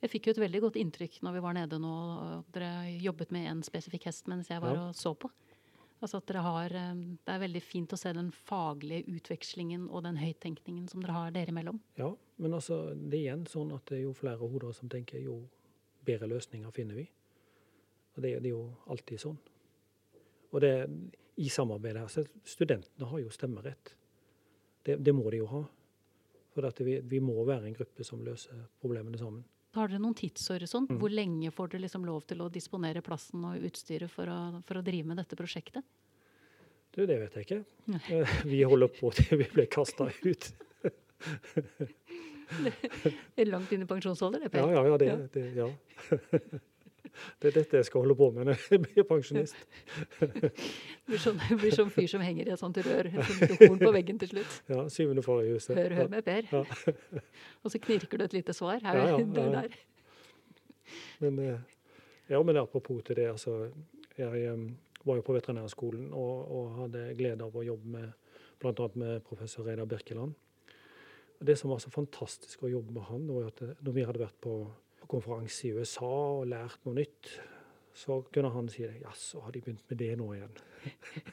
Jeg 0.00 0.12
fikk 0.14 0.28
jo 0.28 0.34
et 0.34 0.40
veldig 0.40 0.62
godt 0.64 0.78
inntrykk 0.80 1.20
når 1.26 1.36
vi 1.36 1.44
var 1.44 1.56
nede 1.56 1.78
nå, 1.80 1.92
og 1.92 2.52
dere 2.54 2.88
jobbet 3.02 3.32
med 3.36 3.50
en 3.50 3.62
spesifikk 3.64 4.08
hest 4.08 4.30
mens 4.32 4.48
jeg 4.48 4.62
var 4.62 4.76
ja. 4.76 4.88
og 4.88 4.96
så 4.96 5.12
på. 5.12 5.28
Altså 6.00 6.16
at 6.22 6.30
dere 6.30 6.42
har, 6.46 6.72
eh, 6.72 6.94
Det 7.20 7.34
er 7.34 7.42
veldig 7.42 7.62
fint 7.62 7.92
å 7.92 7.98
se 8.00 8.12
den 8.16 8.30
faglige 8.32 9.04
utvekslingen 9.12 9.88
og 9.90 10.04
den 10.04 10.16
høyttenkningen 10.16 10.88
som 10.88 11.02
dere 11.02 11.12
har 11.12 11.30
dere 11.30 11.52
imellom. 11.52 11.80
Ja, 11.98 12.14
men 12.38 12.54
altså, 12.56 12.94
det 12.94 13.18
er 13.18 13.24
igjen 13.26 13.46
sånn 13.46 13.74
at 13.76 13.92
er 13.92 14.06
jo 14.06 14.14
flere 14.16 14.40
hoder 14.40 14.72
som 14.72 14.88
tenker, 14.88 15.20
jo 15.20 15.42
bedre 16.04 16.30
løsninger 16.32 16.72
finner 16.72 16.96
vi. 16.96 17.06
Og 18.16 18.22
det, 18.22 18.38
det 18.40 18.48
er 18.48 18.54
jo 18.54 18.64
alltid 18.88 19.20
sånn. 19.20 19.38
Og 20.50 20.60
det, 20.64 20.72
i 21.36 21.48
samarbeidet 21.52 22.00
her, 22.00 22.08
så 22.08 22.24
Studentene 22.48 23.06
har 23.06 23.20
jo 23.20 23.30
stemmerett. 23.30 23.94
Det, 24.86 24.96
det 24.96 25.14
må 25.14 25.30
de 25.30 25.42
jo 25.42 25.48
ha. 25.50 25.62
For 26.54 26.82
vi, 26.84 26.98
vi, 27.06 27.20
må 27.22 27.44
være 27.46 27.68
en 27.68 27.76
gruppe 27.76 28.04
som 28.06 28.22
løser 28.26 28.64
problemene 28.82 29.18
sammen. 29.20 29.44
Har 29.76 29.90
dere 29.90 30.00
noen 30.02 30.16
tidshorisont? 30.18 30.90
Mm. 30.90 30.98
Hvor 30.98 31.12
lenge 31.14 31.52
får 31.54 31.70
dere 31.70 31.84
liksom 31.84 32.06
lov 32.06 32.24
til 32.26 32.42
å 32.42 32.48
disponere 32.50 33.04
plassen 33.06 33.44
og 33.46 33.66
utstyret 33.68 34.10
for 34.10 34.30
å, 34.30 34.38
for 34.66 34.80
å 34.80 34.84
drive 34.86 35.12
med 35.12 35.20
dette 35.22 35.38
prosjektet? 35.38 35.86
Du, 36.90 37.04
det 37.06 37.20
vet 37.20 37.36
jeg 37.38 37.46
ikke. 37.46 37.60
Nei. 37.92 38.22
Vi 38.50 38.64
holder 38.66 38.90
på 38.96 39.12
til 39.14 39.38
vi 39.38 39.46
blir 39.52 39.68
kasta 39.70 40.08
ut. 40.10 40.48
det 40.82 42.72
er 43.38 43.46
langt 43.46 43.70
inn 43.70 43.84
i 43.84 43.88
pensjonsalder, 43.88 44.42
det, 44.42 44.50
Per? 44.50 44.66
Ja, 44.66 44.82
ja, 44.82 44.82
ja. 44.90 44.98
Det, 44.98 45.30
det, 45.36 45.46
ja. 45.54 45.70
Det 47.40 47.50
er 47.50 47.56
dette 47.58 47.80
jeg 47.80 47.88
skal 47.88 48.04
holde 48.04 48.16
på 48.18 48.30
med 48.36 48.50
når 48.50 48.64
jeg 48.70 48.82
blir 48.84 49.06
pensjonist. 49.08 49.56
Du 50.20 51.16
blir 51.16 51.22
sånn, 51.22 51.40
blir 51.58 51.74
sånn 51.74 51.90
fyr 51.90 52.06
som 52.10 52.22
henger 52.22 52.48
i 52.48 52.52
et 52.54 52.60
sånt 52.60 52.76
rør, 52.86 53.08
et 53.10 53.30
sånt 53.30 53.56
horn 53.64 53.80
på 53.80 53.92
veggen 53.96 54.20
til 54.20 54.30
slutt. 54.30 54.58
Ja, 54.70 54.84
syvende 54.92 55.24
far 55.26 55.40
i 55.42 55.54
huset. 55.54 55.74
Hør, 55.78 55.96
hør 55.98 56.12
med 56.12 56.26
Per. 56.26 56.50
Ja. 56.52 56.62
Og 57.64 57.74
så 57.74 57.80
knirker 57.82 58.20
du 58.20 58.26
et 58.28 58.36
lite 58.36 58.54
svar 58.56 58.78
her, 58.84 59.00
ja, 59.00 59.16
der, 59.18 59.50
der. 59.56 59.80
Men, 61.24 61.40
eh, 61.42 61.58
ja, 62.30 62.42
men 62.42 62.60
apropos 62.60 63.02
til 63.06 63.18
det, 63.18 63.26
altså. 63.32 63.70
Jeg 64.18 64.54
var 65.04 65.16
jo 65.16 65.24
på 65.24 65.34
veterinærskolen 65.34 66.10
og, 66.12 66.50
og, 66.52 66.72
hadde 66.82 67.06
glede 67.16 67.46
av 67.46 67.56
å 67.56 67.64
jobbe 67.64 67.92
med 67.94 68.30
bl.a. 68.60 68.88
med 69.00 69.22
professor 69.24 69.64
Reidar 69.64 69.88
Birkeland. 69.88 70.34
Det 71.40 71.56
som 71.56 71.72
var 71.72 71.80
så 71.80 71.88
fantastisk 71.92 72.66
å 72.66 72.68
jobbe 72.68 72.92
med 72.92 73.06
han, 73.08 73.24
var 73.32 73.48
at 73.48 73.62
eh, 73.64 73.76
når 73.80 73.96
vi 73.96 74.06
hadde 74.06 74.22
vært 74.22 74.40
på 74.44 74.54
konferanse 75.10 75.68
i 75.68 75.72
USA 75.74 76.10
og 76.10 76.46
lært 76.50 76.84
noe 76.86 76.96
nytt, 77.00 77.32
så 77.96 78.20
kunne 78.32 78.52
han 78.54 78.70
si 78.72 78.84
det. 78.86 79.00
Jaså, 79.02 79.42
har 79.44 79.54
de 79.54 79.62
begynt 79.64 79.84
med 79.90 80.00
det 80.00 80.14
nå 80.20 80.30
igjen? 80.36 80.56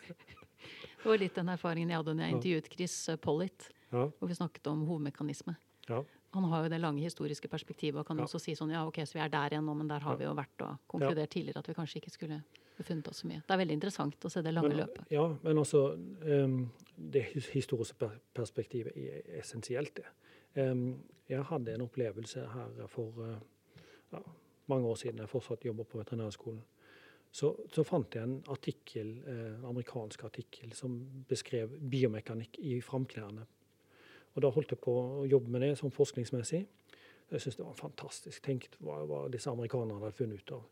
det 1.04 1.06
var 1.06 1.22
litt 1.22 1.38
den 1.38 1.54
erfaringen 1.54 1.94
jeg 1.94 2.02
hadde 2.02 2.18
når 2.18 2.26
jeg 2.26 2.38
intervjuet 2.38 2.70
Chris 2.74 3.00
Pollitt, 3.24 3.70
ja. 3.92 4.08
hvor 4.08 4.32
vi 4.32 4.38
snakket 4.38 4.70
om 4.74 4.86
hovedmekanisme. 4.90 5.56
Ja. 5.88 6.02
Han 6.36 6.44
har 6.52 6.66
jo 6.66 6.72
det 6.74 6.80
lange 6.84 7.02
historiske 7.02 7.48
perspektivet 7.48 8.02
og 8.02 8.08
kan 8.10 8.20
ja. 8.20 8.26
også 8.28 8.42
si 8.44 8.56
sånn 8.58 8.74
ja, 8.74 8.84
ok, 8.88 9.00
så 9.08 9.18
vi 9.18 9.24
er 9.24 9.32
der 9.32 9.56
igjen 9.56 9.66
nå, 9.66 9.76
men 9.80 9.90
der 9.90 10.04
har 10.04 10.18
vi 10.20 10.28
jo 10.28 10.34
vært 10.38 10.66
og 10.66 10.82
konkludert 10.92 11.32
tidligere 11.34 11.64
at 11.64 11.70
vi 11.70 11.76
kanskje 11.78 12.02
ikke 12.02 12.14
skulle 12.14 12.42
befunnet 12.78 13.08
oss 13.10 13.24
så 13.24 13.30
mye. 13.30 13.42
Det 13.46 13.56
er 13.56 13.62
veldig 13.64 13.78
interessant 13.78 14.28
å 14.28 14.32
se 14.32 14.44
det 14.46 14.54
lange 14.54 14.74
men, 14.74 14.82
løpet. 14.84 15.08
Ja, 15.14 15.26
men 15.44 15.62
altså 15.62 15.84
um, 15.96 16.60
Det 16.98 17.24
historiske 17.54 18.10
perspektivet 18.36 18.98
er 18.98 19.40
essensielt, 19.40 20.02
det. 20.02 20.10
Um, 20.58 20.98
jeg 21.30 21.44
hadde 21.48 21.74
en 21.74 21.86
opplevelse 21.86 22.44
her 22.54 22.92
for 22.92 23.24
uh, 23.24 23.38
ja, 24.14 24.22
mange 24.72 24.88
år 24.88 24.96
siden 25.00 25.22
jeg 25.24 25.32
fortsatt 25.32 25.66
jobber 25.66 25.88
på 25.88 26.00
veterinærskolen, 26.02 26.64
så, 27.32 27.52
så, 27.74 27.84
fant 27.84 28.16
jeg 28.16 28.24
en 28.24 28.38
artikkel, 28.50 29.12
eh, 29.28 29.66
amerikansk 29.68 30.24
artikkel 30.24 30.72
som 30.74 30.96
beskrev 31.28 31.76
biomekanikk 31.92 32.58
i 32.64 32.80
framklærne. 32.82 33.46
Og 34.34 34.42
Da 34.42 34.50
holdt 34.54 34.72
jeg 34.72 34.80
på 34.82 34.94
å 34.94 35.26
jobbe 35.28 35.52
med 35.52 35.66
det 35.66 35.76
sånn 35.80 35.94
forskningsmessig. 35.94 36.64
Jeg 37.28 37.42
syntes 37.42 37.58
det 37.60 37.66
var 37.66 37.78
fantastisk. 37.78 38.44
Tenk 38.46 38.70
hva, 38.80 39.02
hva 39.10 39.24
disse 39.34 39.52
amerikanerne 39.52 40.00
hadde 40.00 40.18
funnet 40.18 40.44
ut 40.44 40.54
av. 40.56 40.64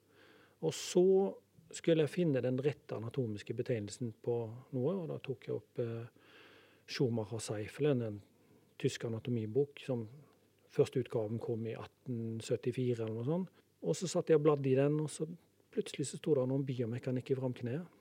Og 0.64 0.74
så 0.74 1.06
skulle 1.76 2.06
jeg 2.06 2.14
finne 2.14 2.44
den 2.46 2.60
rette 2.64 2.96
anatomiske 2.96 3.56
betegnelsen 3.58 4.14
på 4.24 4.38
noe, 4.78 4.94
og 4.94 5.10
da 5.12 5.18
tok 5.24 5.50
jeg 5.50 5.58
opp 5.58 5.82
eh, 5.84 6.30
Schumacher 6.86 7.42
Seifelen, 7.42 8.06
en 8.06 8.22
tysk 8.80 9.08
anatomibok 9.08 9.82
som 9.86 10.06
Første 10.76 11.00
utgaven 11.00 11.40
kom 11.40 11.64
i 11.70 11.76
1874 11.78 13.06
eller 13.06 13.16
noe 13.16 13.28
sånt. 13.28 13.62
Og 13.86 13.96
så 13.96 14.10
satt 14.10 14.32
jeg 14.32 14.40
og 14.40 14.46
bladde 14.48 14.72
i 14.72 14.76
den, 14.78 14.98
og 15.04 15.12
så 15.14 15.28
plutselig 15.72 16.10
så 16.10 16.20
sto 16.20 16.34
det 16.36 16.44
noe 16.50 16.60
om 16.60 16.66
biomekanikk 16.68 17.32
i 17.32 17.38
framkneet. 17.40 17.96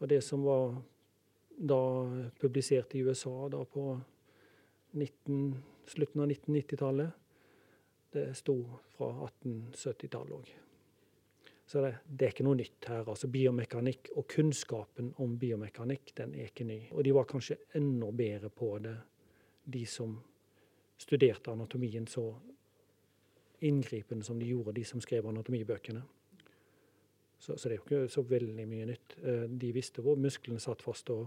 Og 0.00 0.08
det 0.10 0.22
som 0.24 0.44
var 0.46 0.78
da 1.52 1.82
publisert 2.40 2.94
i 2.96 3.02
USA 3.04 3.34
da 3.52 3.60
på 3.68 3.84
19, 4.92 5.42
slutten 5.88 6.22
av 6.22 6.32
1990-tallet, 6.32 7.20
det 8.12 8.26
sto 8.36 8.56
fra 8.96 9.12
1870-tallet 9.28 10.34
òg. 10.36 10.50
Så 11.66 11.80
det, 11.80 11.92
det, 12.04 12.26
er 12.26 12.34
ikke 12.34 12.44
noe 12.44 12.58
nytt 12.58 12.88
her. 12.90 13.06
altså 13.08 13.30
Biomekanikk 13.32 14.10
og 14.20 14.26
kunnskapen 14.28 15.12
om 15.24 15.38
biomekanikk 15.40 16.12
den 16.18 16.34
er 16.36 16.50
ikke 16.50 16.66
ny. 16.68 16.80
Og 16.92 17.06
de 17.06 17.14
var 17.16 17.28
kanskje 17.30 17.62
enda 17.78 18.10
bedre 18.12 18.50
på 18.52 18.74
det, 18.84 18.96
de 19.72 19.86
som 19.88 20.18
studerte 21.02 21.52
anatomien 21.52 22.06
så 22.06 22.28
inngripende 23.62 24.26
som 24.26 24.38
de 24.38 24.48
gjorde, 24.50 24.74
de 24.78 24.84
som 24.86 25.02
skrev 25.02 25.26
anatomibøkene. 25.30 26.02
Så, 27.38 27.56
så, 27.56 27.68
det 27.68 27.74
er 27.74 27.80
jo 27.80 27.86
ikke 27.86 28.14
så 28.14 28.22
veldig 28.26 28.66
mye 28.70 28.86
nytt. 28.92 29.16
Eh, 29.22 29.44
de 29.50 29.72
visste 29.74 30.02
hvor 30.02 30.18
musklene 30.18 30.62
satt 30.62 30.82
fast, 30.82 31.10
og 31.10 31.26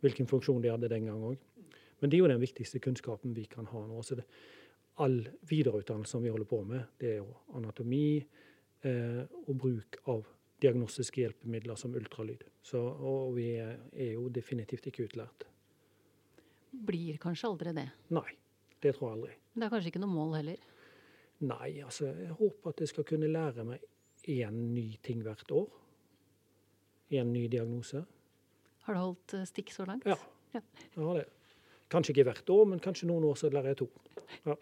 hvilken 0.00 0.28
funksjon 0.28 0.62
de 0.64 0.72
hadde 0.72 0.88
den 0.88 1.08
gang 1.10 1.24
òg. 1.32 1.40
Men 2.00 2.08
det 2.08 2.16
er 2.16 2.22
jo 2.22 2.30
den 2.32 2.40
viktigste 2.40 2.80
kunnskapen 2.80 3.36
vi 3.36 3.44
kan 3.48 3.68
ha 3.68 3.82
nå. 3.84 4.00
Så 4.04 4.16
det, 4.16 4.24
all 5.04 5.20
videreutdannelse 5.48 6.16
som 6.16 6.24
vi 6.24 6.32
holder 6.32 6.48
på 6.48 6.62
med, 6.68 6.94
det 7.00 7.14
er 7.14 7.18
jo 7.20 7.28
anatomi 7.56 8.20
eh, 8.20 9.22
og 9.44 9.54
bruk 9.60 10.00
av 10.12 10.24
diagnostiske 10.60 11.22
hjelpemidler 11.22 11.76
som 11.80 11.96
ultralyd. 11.96 12.44
Så, 12.64 12.80
og 12.80 13.34
vi 13.36 13.50
er, 13.60 13.78
er 13.92 14.14
jo 14.16 14.28
definitivt 14.32 14.88
ikke 14.88 15.08
utlært. 15.08 15.44
Blir 16.70 17.20
kanskje 17.20 17.48
aldri 17.48 17.76
det? 17.76 17.88
Nei. 18.12 18.28
Det 18.80 18.94
tror 18.96 19.10
jeg 19.10 19.18
aldri. 19.18 19.34
Det 19.54 19.66
er 19.66 19.72
kanskje 19.72 19.92
ikke 19.92 20.02
noe 20.02 20.14
mål 20.14 20.36
heller? 20.38 20.68
Nei, 21.40 21.68
altså 21.84 22.10
jeg 22.10 22.36
håper 22.36 22.74
at 22.74 22.82
jeg 22.84 22.92
skal 22.92 23.06
kunne 23.08 23.28
lære 23.32 23.64
meg 23.64 23.84
én 24.28 24.56
ny 24.74 24.86
ting 25.04 25.22
hvert 25.24 25.52
år. 25.56 25.68
Én 27.16 27.32
ny 27.32 27.46
diagnose. 27.50 28.04
Har 28.86 28.96
du 28.96 29.00
holdt 29.00 29.34
eh, 29.38 29.48
stikk 29.48 29.72
så 29.74 29.86
langt? 29.88 30.06
Ja. 30.08 30.16
ja. 30.54 30.62
Jeg 30.94 31.04
har 31.04 31.20
det. 31.20 31.26
Kanskje 31.90 32.14
ikke 32.14 32.28
hvert 32.28 32.52
år, 32.54 32.68
men 32.70 32.82
kanskje 32.82 33.08
noen 33.10 33.26
år 33.26 33.38
så 33.40 33.50
lærer 33.50 33.72
jeg 33.72 33.80
to. 33.82 33.88
Ja. 34.46 34.54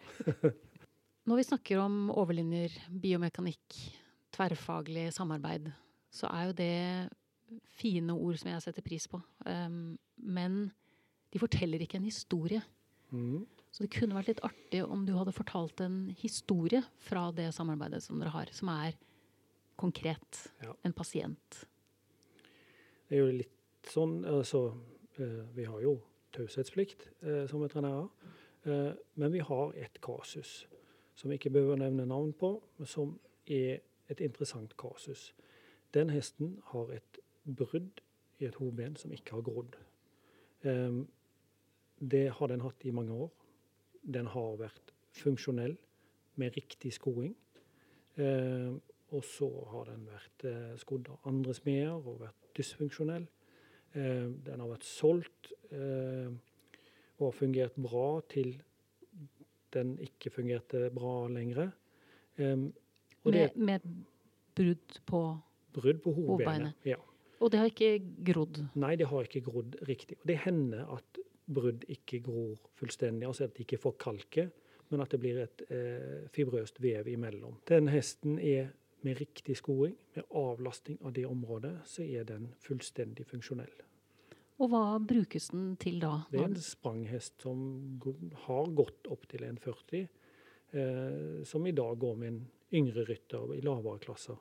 Når 1.29 1.37
vi 1.37 1.45
snakker 1.45 1.83
om 1.83 2.09
overlinjer, 2.09 2.73
biomekanikk, 2.89 3.75
tverrfaglig 4.33 5.09
samarbeid, 5.13 5.69
så 6.09 6.31
er 6.33 6.47
jo 6.49 6.55
det 6.57 6.77
fine 7.77 8.15
ord 8.15 8.39
som 8.41 8.49
jeg 8.49 8.63
setter 8.65 8.85
pris 8.85 9.05
på. 9.11 9.19
Um, 9.45 9.97
men 10.17 10.71
de 11.29 11.41
forteller 11.41 11.83
ikke 11.85 11.99
en 11.99 12.07
historie. 12.09 12.61
Mm. 13.13 13.45
Så 13.71 13.85
det 13.85 13.91
kunne 13.93 14.17
vært 14.17 14.31
litt 14.31 14.41
artig 14.45 14.81
om 14.81 15.05
du 15.05 15.13
hadde 15.17 15.33
fortalt 15.35 15.81
en 15.85 16.09
historie 16.19 16.81
fra 17.05 17.27
det 17.35 17.51
samarbeidet 17.53 18.01
som 18.03 18.17
dere 18.21 18.33
har, 18.33 18.49
som 18.55 18.71
er 18.73 18.97
konkret. 19.79 20.49
Ja. 20.63 20.73
En 20.83 20.93
pasient. 20.93 21.65
Det 23.09 23.17
er 23.17 23.23
jo 23.23 23.37
litt 23.39 23.89
sånn 23.89 24.23
altså, 24.27 24.73
eh, 25.17 25.45
Vi 25.55 25.65
har 25.65 25.81
jo 25.81 25.95
taushetsplikt 26.35 27.07
eh, 27.23 27.45
som 27.49 27.63
veterinærer. 27.63 28.09
Eh, 28.65 28.91
men 29.15 29.33
vi 29.33 29.41
har 29.45 29.73
et 29.77 30.01
kasus 30.01 30.65
som 31.15 31.29
vi 31.29 31.39
ikke 31.39 31.51
behøver 31.53 31.75
å 31.75 31.83
nevne 31.83 32.05
navn 32.07 32.31
på, 32.33 32.53
men 32.77 32.87
som 32.87 33.17
er 33.45 33.81
et 34.09 34.21
interessant 34.23 34.75
kasus. 34.79 35.33
Den 35.93 36.09
hesten 36.13 36.57
har 36.71 36.93
et 36.95 37.19
brudd 37.43 38.01
i 38.39 38.47
et 38.47 38.55
hovedben 38.55 38.95
som 38.95 39.11
ikke 39.11 39.35
har 39.35 39.43
grodd. 39.43 39.75
Det 41.99 42.23
har 42.37 42.47
den 42.47 42.63
hatt 42.63 42.85
i 42.87 42.93
mange 42.95 43.11
år. 43.11 43.33
Den 44.03 44.29
har 44.31 44.55
vært 44.59 44.93
funksjonell 45.19 45.75
med 46.39 46.55
riktig 46.55 46.93
skoing. 46.95 47.33
Eh, 48.19 48.71
og 49.09 49.25
så 49.25 49.49
har 49.71 49.89
den 49.89 50.05
vært 50.09 50.45
eh, 50.45 50.73
skodd 50.79 51.09
av 51.09 51.29
andre 51.29 51.55
smeder 51.57 51.97
og 51.97 52.21
vært 52.21 52.49
dysfunksjonell. 52.57 53.25
Eh, 53.97 54.27
den 54.45 54.61
har 54.61 54.69
vært 54.69 54.85
solgt 54.85 55.51
eh, 55.73 56.29
og 57.19 57.33
fungert 57.35 57.77
bra 57.81 58.19
til 58.31 58.53
den 59.73 59.95
ikke 60.01 60.31
fungerte 60.33 60.87
bra 60.93 61.27
lenger. 61.29 61.71
Um, 62.39 62.69
med, 63.25 63.55
med, 63.55 63.85
brudd 64.55 64.99
på 65.05 65.21
Brudd 65.73 65.99
på 66.01 66.11
hovedbenet. 66.15 66.73
Ja. 66.87 66.97
Og 67.39 67.51
det 67.51 67.59
har 67.61 67.69
ikke 67.69 67.99
grodd? 68.25 68.57
Nei, 68.79 68.95
det 68.97 69.07
har 69.07 69.27
ikke 69.27 69.43
grodd 69.45 69.75
riktig. 69.87 70.17
Og 70.23 70.27
det 70.31 70.39
hender 70.43 70.87
at 70.95 71.18
brudd 71.53 71.85
ikke 71.89 72.21
gror 72.25 72.57
fullstendig, 72.79 73.27
altså 73.27 73.47
at 73.47 73.55
de 73.57 73.65
ikke 73.65 73.81
får 73.81 73.95
kalke, 74.01 74.49
men 74.89 75.01
at 75.03 75.11
det 75.13 75.19
blir 75.21 75.41
et 75.43 75.63
eh, 75.69 76.27
fibrøst 76.33 76.81
vev 76.81 77.07
imellom. 77.11 77.59
Den 77.69 77.89
hesten 77.93 78.39
er 78.39 78.71
med 79.05 79.19
riktig 79.21 79.55
skoing, 79.57 79.95
med 80.15 80.25
avlasting 80.35 80.99
av 81.05 81.13
det 81.15 81.25
området, 81.29 81.75
så 81.87 82.03
er 82.03 82.25
den 82.27 82.49
fullstendig 82.63 83.25
funksjonell. 83.29 83.71
Og 84.59 84.71
hva 84.73 84.83
brukes 84.99 85.51
den 85.53 85.75
til 85.79 86.01
da? 86.03 86.25
Det 86.31 86.41
er 86.41 86.49
en 86.49 86.59
spranghest 86.59 87.45
som 87.45 87.61
har 88.47 88.73
gått 88.75 89.07
opp 89.13 89.23
til 89.31 89.45
1,40, 89.47 90.01
eh, 90.73 91.45
som 91.47 91.67
i 91.67 91.75
dag 91.75 91.95
går 92.01 92.17
med 92.19 92.33
en 92.33 92.41
yngre 92.75 93.05
rytter 93.07 93.55
i 93.55 93.61
lavere 93.63 94.01
klasser, 94.03 94.35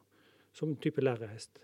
som 0.52 0.74
type 0.82 1.04
lærerhest. 1.04 1.62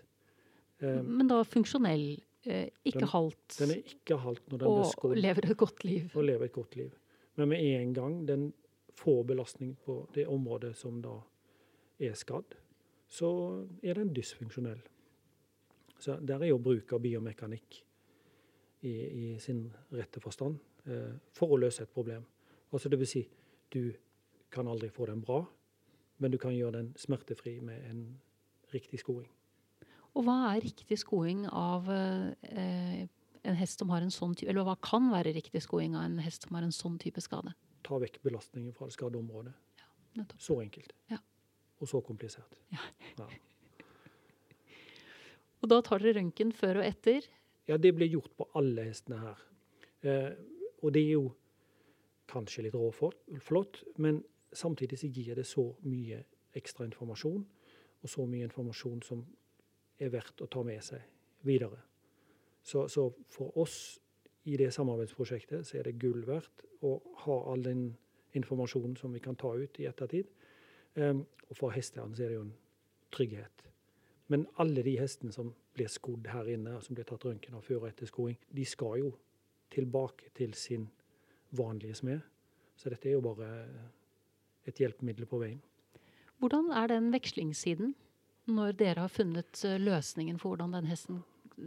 Eh, 0.79 1.01
Men 1.03 1.27
da 1.27 1.41
funksjonell, 1.43 2.21
eh, 2.45 2.67
ikke 2.85 3.01
den, 3.01 3.09
halvt? 3.11 3.57
Den 3.59 3.73
er 3.75 3.93
ikke 3.93 4.17
halt 4.23 4.43
når 4.51 4.61
den 4.61 4.67
og 4.67 4.85
skodd. 4.91 5.15
Og 5.15 5.23
lever 5.25 5.49
et 5.49 5.57
godt 5.57 5.83
liv? 5.83 6.09
Og 6.13 6.27
lever 6.27 6.45
et 6.45 6.55
godt 6.55 6.75
liv. 6.79 6.91
Men 7.35 7.49
med 7.51 7.63
en 7.65 7.93
gang 7.93 8.19
den 8.27 8.53
får 8.95 9.23
belastning 9.23 9.75
på 9.85 9.97
det 10.15 10.27
området 10.31 10.75
som 10.77 11.01
da 11.03 11.17
er 11.99 12.15
skadd, 12.15 12.55
så 13.07 13.29
er 13.83 13.99
den 13.99 14.13
dysfunksjonell. 14.15 14.81
Så 15.99 16.17
der 16.21 16.43
er 16.43 16.51
jo 16.51 16.59
bruk 16.59 16.91
av 16.93 17.03
biomekanikk 17.03 17.81
i, 18.85 18.93
i 18.93 19.27
sin 19.39 19.65
rette 19.95 20.21
forstand 20.23 20.59
eh, 20.85 21.13
for 21.35 21.55
å 21.55 21.59
løse 21.59 21.83
et 21.83 21.93
problem. 21.93 22.25
Altså 22.71 22.91
det 22.91 22.99
vil 22.99 23.09
si, 23.09 23.23
du 23.71 23.93
kan 24.51 24.67
aldri 24.67 24.89
få 24.93 25.07
den 25.09 25.23
bra, 25.23 25.41
men 26.17 26.31
du 26.31 26.37
kan 26.39 26.55
gjøre 26.55 26.79
den 26.79 26.93
smertefri 26.99 27.57
med 27.63 27.87
en 27.89 28.03
riktig 28.73 28.99
skoing. 29.01 29.29
Og 30.15 30.23
hva 30.23 30.35
er 30.53 30.63
riktig 30.63 30.97
skoing 31.01 31.43
av 31.51 31.89
eh, 31.91 33.05
en 33.45 33.59
hest 33.59 33.81
som 33.81 33.91
har 33.93 34.03
en 34.03 34.13
sånn 34.13 34.35
type 34.37 34.49
Eller 34.51 34.65
hva 34.65 34.77
kan 34.83 35.09
være 35.11 35.35
riktig 35.35 35.61
skoing 35.65 35.95
av 35.97 36.07
en 36.07 36.19
hest 36.23 36.47
som 36.47 36.55
har 36.57 36.65
en 36.65 36.75
sånn 36.75 36.97
type 37.01 37.21
skade? 37.23 37.53
Ta 37.85 37.99
vekk 38.01 38.21
belastningen 38.25 38.73
fra 38.73 38.87
det 38.89 38.95
skadde 38.95 39.19
området. 39.19 39.53
Ja, 40.15 40.23
så 40.41 40.57
enkelt. 40.63 40.95
Ja. 41.11 41.19
Og 41.83 41.91
så 41.91 41.99
komplisert. 42.01 42.55
Ja. 42.73 42.81
ja. 43.19 43.27
og 45.61 45.69
da 45.69 45.81
tar 45.85 46.01
dere 46.01 46.17
røntgen 46.17 46.55
før 46.55 46.79
og 46.81 46.87
etter? 46.87 47.27
Ja, 47.69 47.77
det 47.81 47.91
blir 47.97 48.09
gjort 48.09 48.33
på 48.37 48.47
alle 48.57 48.87
hestene 48.87 49.19
her. 49.21 49.43
Eh, 50.05 50.31
og 50.81 50.93
det 50.95 51.03
er 51.03 51.17
jo 51.17 51.27
kanskje 52.29 52.65
litt 52.65 52.77
råflott, 52.77 53.83
men 54.01 54.23
samtidig 54.55 54.97
så 55.01 55.09
gir 55.11 55.37
det 55.37 55.45
så 55.49 55.67
mye 55.85 56.23
ekstra 56.57 56.87
informasjon, 56.87 57.43
og 58.01 58.09
så 58.09 58.25
mye 58.29 58.47
informasjon 58.47 59.03
som 59.05 59.25
er 59.99 60.11
verdt 60.13 60.41
å 60.43 60.49
ta 60.51 60.63
med 60.65 60.83
seg 60.83 61.03
videre. 61.45 61.79
Så, 62.65 62.87
så 62.89 63.09
for 63.29 63.57
oss 63.61 63.99
i 64.45 64.57
det 64.57 64.71
samarbeidsprosjektet 64.73 65.67
så 65.67 65.79
er 65.79 65.87
det 65.87 65.99
gull 66.01 66.25
verdt 66.27 66.65
å 66.85 66.97
ha 67.25 67.37
all 67.51 67.63
den 67.65 67.87
informasjonen 68.37 68.95
som 68.99 69.13
vi 69.13 69.21
kan 69.23 69.37
ta 69.39 69.53
ut 69.55 69.79
i 69.79 69.87
ettertid. 69.89 70.29
Um, 70.95 71.23
og 71.49 71.57
for 71.57 71.75
hesteeieren 71.75 72.13
er 72.17 72.31
det 72.31 72.37
jo 72.37 72.45
en 72.45 72.55
trygghet. 73.13 73.65
Men 74.27 74.47
alle 74.61 74.83
de 74.85 74.95
hestene 74.97 75.33
som 75.33 75.53
blir 75.75 75.89
skodd 75.91 76.27
her 76.31 76.49
inne, 76.49 76.79
som 76.81 76.97
blir 76.97 77.05
tatt 77.07 77.25
røntgen 77.25 77.57
av 77.57 77.65
før 77.65 77.83
og 77.83 77.89
etter 77.91 78.09
skoing, 78.09 78.37
de 78.49 78.65
skal 78.65 78.99
jo 79.03 79.11
tilbake 79.73 80.31
til 80.37 80.53
sin 80.57 80.87
vanlige 81.55 81.99
smed. 82.01 82.23
Så 82.75 82.89
dette 82.91 83.09
er 83.09 83.17
jo 83.17 83.23
bare 83.25 83.49
et 84.65 84.79
hjelpemiddel 84.81 85.29
på 85.29 85.39
veien. 85.41 85.61
Hvordan 86.41 86.71
er 86.75 86.89
den 86.91 87.11
vekslingssiden 87.13 87.93
når 88.51 88.75
dere 88.79 89.05
har 89.05 89.11
funnet 89.11 89.63
eh, 89.65 89.79
løsningen 89.81 90.37
for 90.41 90.53
hvordan 90.53 90.75
den 90.77 90.89
hesten 90.89 91.21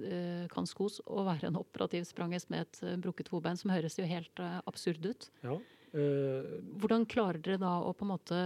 eh, 0.05 0.45
kan 0.53 0.69
skos 0.69 1.01
og 1.07 1.27
være 1.29 1.51
en 1.51 1.59
operativ 1.61 2.07
spranghest 2.09 2.53
med 2.53 2.67
et 2.67 2.83
eh, 2.87 2.99
brukket 3.03 3.31
hodebein, 3.33 3.59
som 3.61 3.73
høres 3.75 3.99
jo 3.99 4.07
helt 4.09 4.45
absurd 4.67 5.05
ut. 5.07 5.33
Ja, 5.47 5.59
Uh, 5.89 6.59
hvordan 6.77 7.07
klarer 7.09 7.41
dere 7.41 7.57
da 7.63 7.71
å 7.81 7.95
på 7.97 8.05
en 8.05 8.11
måte 8.11 8.39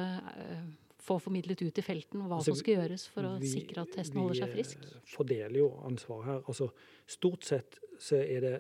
få 1.03 1.17
formidlet 1.19 1.59
ut 1.67 1.81
i 1.81 1.83
felten 1.83 2.21
hva 2.23 2.37
altså, 2.39 2.53
som 2.53 2.61
skal 2.61 2.77
gjøres 2.77 3.07
for 3.11 3.27
å 3.27 3.33
vi, 3.43 3.49
sikre 3.51 3.83
at 3.83 3.97
hesten 3.99 4.21
holder 4.23 4.39
seg 4.39 4.53
frisk? 4.55 4.85
Vi 4.87 5.11
fordeler 5.11 5.57
jo 5.59 5.67
ansvaret 5.89 6.29
her. 6.29 6.45
Altså, 6.47 6.69
stort 7.11 7.49
sett 7.49 7.81
så 7.99 8.21
er 8.23 8.47
det 8.47 8.55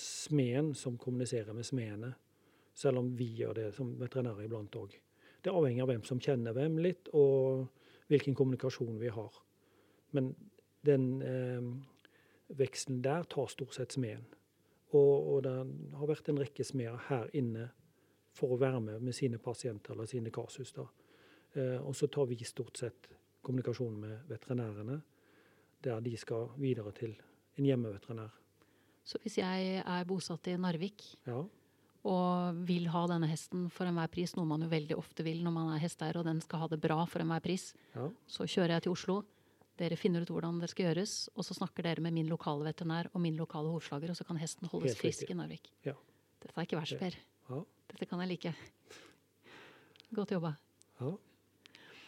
smeden 0.00 0.72
som 0.72 0.96
kommuniserer 0.96 1.52
med 1.52 1.68
smedene, 1.68 2.14
selv 2.72 3.04
om 3.04 3.12
vi 3.20 3.28
gjør 3.42 3.60
det 3.60 3.68
som 3.76 3.92
veterinærer 4.00 4.48
iblant 4.48 4.80
òg. 4.80 4.96
Det 5.44 5.52
avhenger 5.52 5.84
av 5.84 5.92
hvem 5.92 6.08
som 6.08 6.24
kjenner 6.24 6.56
hvem 6.56 6.80
litt, 6.88 7.12
og 7.12 7.68
hvilken 8.08 8.34
kommunikasjon 8.34 8.98
vi 9.00 9.08
har. 9.08 9.32
Men 10.10 10.34
den 10.86 11.22
eh, 11.22 12.56
veksten 12.58 13.02
der 13.02 13.24
tar 13.30 13.46
stort 13.46 13.74
sett 13.74 13.96
smeden. 13.96 14.26
Og, 14.94 15.14
og, 15.34 15.38
det 15.42 15.54
har 15.98 16.06
vært 16.10 16.28
en 16.30 16.38
rekke 16.38 16.64
smeder 16.64 17.08
her 17.08 17.30
inne 17.34 17.70
for 18.34 18.54
å 18.54 18.60
være 18.60 18.80
med 18.82 19.02
med 19.02 19.16
sine 19.16 19.40
pasienter 19.42 19.94
eller 19.94 20.06
sine 20.10 20.30
kasus. 20.34 20.72
da. 20.76 20.86
Eh, 21.54 21.80
og 21.80 21.96
så 21.96 22.06
tar 22.06 22.28
vi 22.30 22.38
stort 22.44 22.78
sett 22.78 23.08
kommunikasjon 23.44 23.98
med 24.00 24.30
veterinærene, 24.30 25.00
der 25.84 26.00
de 26.00 26.16
skal 26.16 26.48
videre 26.56 26.92
til 26.96 27.14
en 27.58 27.66
hjemmeveterinær. 27.66 28.40
Så 29.04 29.18
hvis 29.20 29.36
jeg 29.38 29.82
er 29.84 30.06
bosatt 30.08 30.48
i 30.48 30.56
Narvik 30.56 31.02
ja. 31.26 31.42
Og 32.04 32.64
vil 32.68 32.90
ha 32.92 33.06
denne 33.08 33.28
hesten 33.30 33.68
for 33.72 33.88
enhver 33.88 34.10
pris, 34.12 34.34
noe 34.36 34.48
man 34.48 34.64
jo 34.66 34.68
veldig 34.68 34.96
ofte 35.00 35.24
vil 35.24 35.40
når 35.44 35.54
man 35.54 35.70
er 35.72 35.80
hesteeier 35.80 36.18
og 36.20 36.26
den 36.28 36.42
skal 36.44 36.60
ha 36.60 36.68
det 36.68 36.78
bra 36.82 36.98
for 37.08 37.24
enhver 37.24 37.40
pris, 37.44 37.70
ja. 37.94 38.10
så 38.28 38.44
kjører 38.44 38.76
jeg 38.76 38.84
til 38.84 38.92
Oslo. 38.92 39.16
Dere 39.80 39.96
finner 39.98 40.22
ut 40.22 40.30
hvordan 40.30 40.60
det 40.62 40.68
skal 40.70 40.90
gjøres, 40.90 41.14
og 41.34 41.46
så 41.48 41.56
snakker 41.56 41.86
dere 41.86 42.04
med 42.04 42.14
min 42.14 42.28
lokale 42.30 42.68
veterinær 42.68 43.08
og 43.10 43.24
min 43.24 43.38
lokale 43.40 43.72
hovslager, 43.72 44.12
og 44.12 44.18
så 44.20 44.26
kan 44.28 44.38
hesten 44.38 44.68
holdes 44.70 44.98
frisk 45.00 45.32
i 45.32 45.38
Narvik. 45.38 45.72
Ja. 45.86 45.96
Dette 46.44 46.60
er 46.60 46.68
ikke 46.68 46.78
verst, 46.78 47.00
Per. 47.00 47.16
Dette 47.90 48.06
kan 48.10 48.20
jeg 48.22 48.34
like. 48.34 48.54
Godt 50.14 50.36
jobba. 50.36 50.52
Ja. 51.00 51.16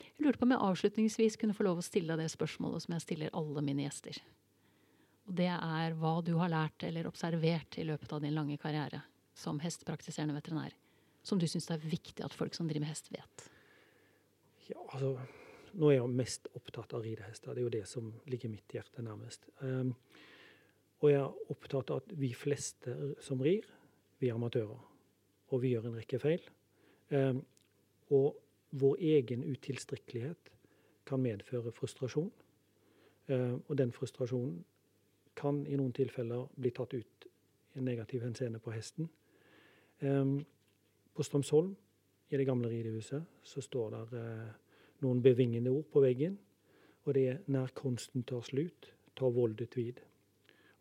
Jeg 0.06 0.28
lurte 0.28 0.38
på 0.38 0.46
om 0.46 0.54
jeg 0.54 0.64
avslutningsvis 0.68 1.40
kunne 1.40 1.56
få 1.56 1.66
lov 1.66 1.80
å 1.80 1.84
stille 1.84 2.14
deg 2.14 2.28
det 2.28 2.36
spørsmålet 2.36 2.84
som 2.84 2.94
jeg 2.94 3.04
stiller 3.04 3.34
alle 3.36 3.64
mine 3.64 3.88
gjester. 3.88 4.20
Og 5.26 5.34
det 5.40 5.50
er 5.50 5.98
hva 5.98 6.14
du 6.24 6.36
har 6.38 6.52
lært 6.52 6.86
eller 6.86 7.08
observert 7.08 7.80
i 7.80 7.88
løpet 7.88 8.12
av 8.14 8.22
din 8.22 8.36
lange 8.36 8.60
karriere 8.62 9.02
som 9.36 9.60
hestepraktiserende 9.60 10.36
veterinær, 10.36 10.74
som 11.26 11.40
du 11.40 11.46
syns 11.50 11.68
er 11.70 11.82
viktig 11.82 12.24
at 12.24 12.34
folk 12.34 12.54
som 12.56 12.68
driver 12.68 12.86
med 12.86 12.94
hest, 12.94 13.10
vet. 13.12 13.48
Ja, 14.70 14.80
altså, 14.92 15.16
Nå 15.76 15.90
er 15.90 15.98
jeg 15.98 16.12
mest 16.16 16.46
opptatt 16.56 16.94
av 16.96 17.02
ridehester. 17.04 17.52
Det 17.52 17.60
er 17.60 17.66
jo 17.66 17.72
det 17.74 17.82
som 17.90 18.06
ligger 18.30 18.48
mitt 18.48 18.72
hjerte 18.72 19.02
nærmest. 19.04 19.42
Um, 19.60 19.90
og 21.02 21.10
jeg 21.10 21.18
er 21.20 21.52
opptatt 21.52 21.90
av 21.92 22.00
at 22.00 22.14
vi 22.16 22.30
fleste 22.32 22.94
som 23.20 23.42
rir, 23.44 23.66
vi 24.22 24.30
er 24.30 24.38
amatører. 24.38 24.78
Og 25.52 25.60
vi 25.60 25.74
gjør 25.74 25.90
en 25.90 25.98
rekke 25.98 26.20
feil. 26.22 26.46
Um, 27.12 27.42
og 28.08 28.38
vår 28.72 29.02
egen 29.18 29.44
utilstrekkelighet 29.44 30.50
kan 31.06 31.20
medføre 31.20 31.74
frustrasjon. 31.76 32.32
Uh, 33.28 33.60
og 33.66 33.76
den 33.76 33.92
frustrasjonen 33.92 34.62
kan 35.36 35.60
i 35.68 35.76
noen 35.76 35.92
tilfeller 35.92 36.48
bli 36.56 36.72
tatt 36.72 36.96
ut 36.96 37.28
i 37.28 37.82
en 37.82 37.84
negativ 37.84 38.24
henseende 38.24 38.62
på 38.64 38.72
hesten. 38.72 39.10
Eh, 40.00 40.24
på 41.14 41.22
Strømsholm, 41.22 41.76
i 42.28 42.36
det 42.36 42.46
gamle 42.46 42.68
ridehuset, 42.68 43.22
så 43.42 43.60
står 43.60 43.90
det 43.94 44.18
eh, 44.18 44.50
noen 45.04 45.22
bevingende 45.22 45.70
ord 45.70 45.86
på 45.92 46.02
veggen. 46.02 46.38
Og 47.04 47.14
det 47.14 47.28
er 47.28 47.38
'Nær 47.46 47.70
konsten 47.74 48.22
tar 48.22 48.40
slut, 48.40 48.92
tar 49.16 49.30
voldet 49.30 49.76
vid'. 49.76 50.00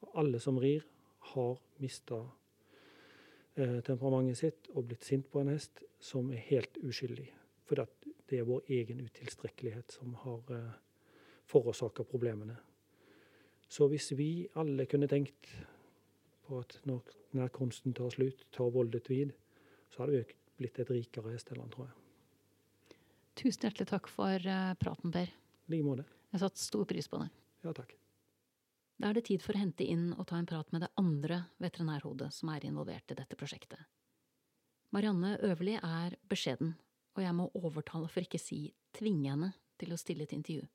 Og 0.02 0.12
alle 0.16 0.40
som 0.40 0.58
rir, 0.58 0.82
har 1.20 1.58
mista 1.80 2.30
temperamentet 3.56 4.38
sitt 4.38 4.68
og 4.76 4.88
blitt 4.88 5.04
sint 5.04 5.32
på 5.32 5.40
en 5.40 5.48
hest 5.48 5.84
som 6.00 6.32
er 6.32 6.38
helt 6.38 6.78
uskyldig. 6.84 7.32
For 7.66 7.88
det 8.30 8.40
er 8.40 8.48
vår 8.48 8.66
egen 8.74 9.02
utilstrekkelighet 9.06 9.96
som 9.98 10.14
har 10.22 10.54
eh, 10.54 10.74
forårsaka 11.50 12.06
problemene. 12.10 12.58
Så 13.70 13.88
hvis 13.90 14.12
vi 14.18 14.48
alle 14.56 14.86
kunne 14.90 15.10
tenkt 15.10 15.50
på 16.48 16.60
at 16.62 16.78
når 16.88 17.14
nærkunsten 17.38 17.96
tar 17.98 18.14
slutt, 18.14 18.46
tar 18.56 18.72
voldet 18.74 19.10
vid, 19.12 19.34
så 19.94 20.04
hadde 20.04 20.20
vi 20.20 20.38
blitt 20.60 20.80
et 20.80 20.92
rikere 20.94 21.34
hesteland, 21.34 21.72
tror 21.74 21.90
jeg. 21.90 22.98
Tusen 23.36 23.68
hjertelig 23.68 23.90
takk 23.90 24.08
for 24.12 24.48
uh, 24.48 24.72
praten, 24.80 25.12
Per. 25.12 25.34
I 25.68 25.74
like 25.74 25.88
måte. 25.88 26.06
Jeg 26.32 26.38
har 26.38 26.46
satt 26.48 26.62
stor 26.62 26.86
pris 26.88 27.10
på 27.12 27.20
det. 27.20 27.28
Ja, 27.66 27.74
takk. 27.76 27.92
Da 28.96 29.10
er 29.10 29.18
det 29.18 29.26
tid 29.28 29.44
for 29.44 29.58
å 29.58 29.60
hente 29.60 29.84
inn 29.84 30.14
og 30.16 30.30
ta 30.30 30.40
en 30.40 30.48
prat 30.48 30.72
med 30.72 30.86
det 30.86 30.94
andre 31.02 31.42
veterinærhodet 31.60 32.32
som 32.32 32.54
er 32.54 32.64
involvert 32.68 33.12
i 33.12 33.18
dette 33.20 33.36
prosjektet. 33.36 33.82
Marianne 34.96 35.34
Øverli 35.44 35.76
er 35.82 36.16
beskjeden 36.32 36.78
og 37.16 37.24
jeg 37.24 37.36
må 37.36 37.48
overtale, 37.56 38.10
for 38.12 38.26
ikke 38.26 38.42
si 38.42 38.60
tvinge 38.96 39.32
henne, 39.32 39.54
til 39.80 39.92
å 39.92 40.00
stille 40.00 40.24
et 40.24 40.36
intervju. 40.36 40.68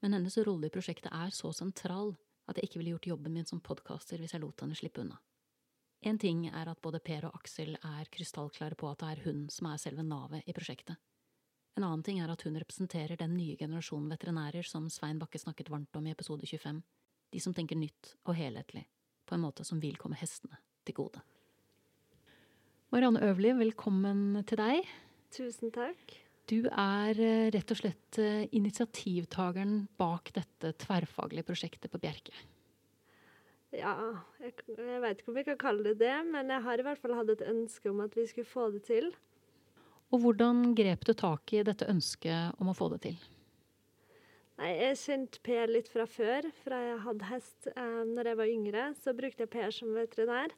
Men 0.00 0.16
hennes 0.16 0.36
rolle 0.46 0.68
i 0.68 0.72
prosjektet 0.72 1.12
er 1.12 1.32
så 1.32 1.50
sentral 1.52 2.14
at 2.48 2.58
jeg 2.58 2.68
ikke 2.68 2.80
ville 2.80 2.94
gjort 2.94 3.08
jobben 3.12 3.34
min 3.34 3.48
som 3.48 3.62
podkaster 3.64 4.20
hvis 4.20 4.34
jeg 4.36 4.42
lot 4.44 4.64
henne 4.64 4.76
slippe 4.78 5.02
unna. 5.04 5.20
En 6.04 6.18
ting 6.20 6.44
er 6.50 6.68
at 6.68 6.80
både 6.84 7.00
Per 7.00 7.24
og 7.30 7.36
Aksel 7.38 7.78
er 7.78 8.10
krystallklare 8.12 8.76
på 8.76 8.90
at 8.90 9.00
det 9.00 9.12
er 9.12 9.22
hun 9.24 9.46
som 9.52 9.70
er 9.70 9.80
selve 9.80 10.04
navet 10.04 10.44
i 10.44 10.54
prosjektet. 10.56 10.98
En 11.74 11.86
annen 11.86 12.04
ting 12.06 12.20
er 12.22 12.30
at 12.30 12.42
hun 12.46 12.58
representerer 12.60 13.16
den 13.18 13.32
nye 13.34 13.56
generasjonen 13.58 14.12
veterinærer 14.12 14.66
som 14.68 14.86
Svein 14.92 15.18
Bakke 15.18 15.40
snakket 15.40 15.72
varmt 15.72 15.96
om 15.96 16.06
i 16.06 16.12
episode 16.12 16.46
25, 16.46 16.82
de 17.32 17.40
som 17.42 17.56
tenker 17.56 17.80
nytt 17.80 18.12
og 18.28 18.36
helhetlig, 18.38 18.84
på 19.26 19.34
en 19.34 19.42
måte 19.42 19.66
som 19.66 19.80
vil 19.82 19.98
komme 19.98 20.20
hestene 20.20 20.60
til 20.86 21.00
gode. 21.00 21.24
Marianne 22.94 23.24
Øverli, 23.26 23.56
velkommen 23.58 24.44
til 24.46 24.60
deg. 24.60 24.92
Tusen 25.34 25.74
takk. 25.74 26.23
Du 26.50 26.66
er 26.68 27.20
eh, 27.20 27.50
rett 27.54 27.70
og 27.72 27.78
slett 27.80 28.18
eh, 28.20 28.44
initiativtakeren 28.52 29.86
bak 30.00 30.28
dette 30.36 30.74
tverrfaglige 30.84 31.46
prosjektet 31.48 31.92
på 31.92 32.00
Bjerke. 32.02 32.34
Ja, 33.74 33.94
jeg, 34.42 34.52
jeg 34.76 35.00
veit 35.02 35.22
ikke 35.22 35.32
om 35.32 35.38
vi 35.38 35.46
kan 35.48 35.58
kalle 35.58 35.86
det 35.88 35.96
det, 36.04 36.16
men 36.28 36.52
jeg 36.52 36.62
har 36.66 36.80
i 36.80 36.84
hvert 36.86 37.00
fall 37.00 37.16
hatt 37.16 37.32
et 37.32 37.46
ønske 37.48 37.90
om 37.90 38.04
at 38.04 38.14
vi 38.14 38.26
skulle 38.30 38.50
få 38.50 38.68
det 38.74 38.84
til. 38.86 39.08
Og 40.12 40.20
hvordan 40.22 40.74
grep 40.78 41.08
du 41.08 41.14
tak 41.16 41.56
i 41.56 41.64
dette 41.66 41.88
ønsket 41.90 42.60
om 42.62 42.70
å 42.70 42.76
få 42.76 42.92
det 42.92 43.00
til? 43.08 43.16
Nei, 44.60 44.70
Jeg 44.78 45.00
kjente 45.00 45.40
Per 45.42 45.72
litt 45.72 45.88
fra 45.90 46.04
før, 46.06 46.46
fra 46.62 46.78
jeg 46.84 47.02
hadde 47.08 47.30
hest. 47.32 47.70
Eh, 47.72 48.02
når 48.12 48.30
jeg 48.30 48.38
var 48.38 48.52
yngre, 48.52 48.84
så 49.00 49.16
brukte 49.16 49.46
jeg 49.46 49.54
Per 49.56 49.74
som 49.74 49.96
veterinær. 49.96 50.54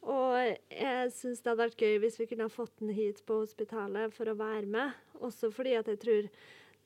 Og 0.00 0.36
jeg 0.72 1.12
syns 1.12 1.42
det 1.42 1.50
hadde 1.50 1.66
vært 1.66 1.82
gøy 1.82 1.98
hvis 2.00 2.16
vi 2.20 2.26
kunne 2.30 2.46
ha 2.48 2.52
fått 2.52 2.78
den 2.80 2.92
hit 2.96 3.20
på 3.28 3.42
hospitalet 3.42 4.14
for 4.16 4.30
å 4.30 4.38
være 4.38 4.68
med. 4.70 4.94
Også 5.20 5.50
fordi 5.52 5.76
at 5.76 5.90
jeg 5.92 6.00
tror 6.00 6.28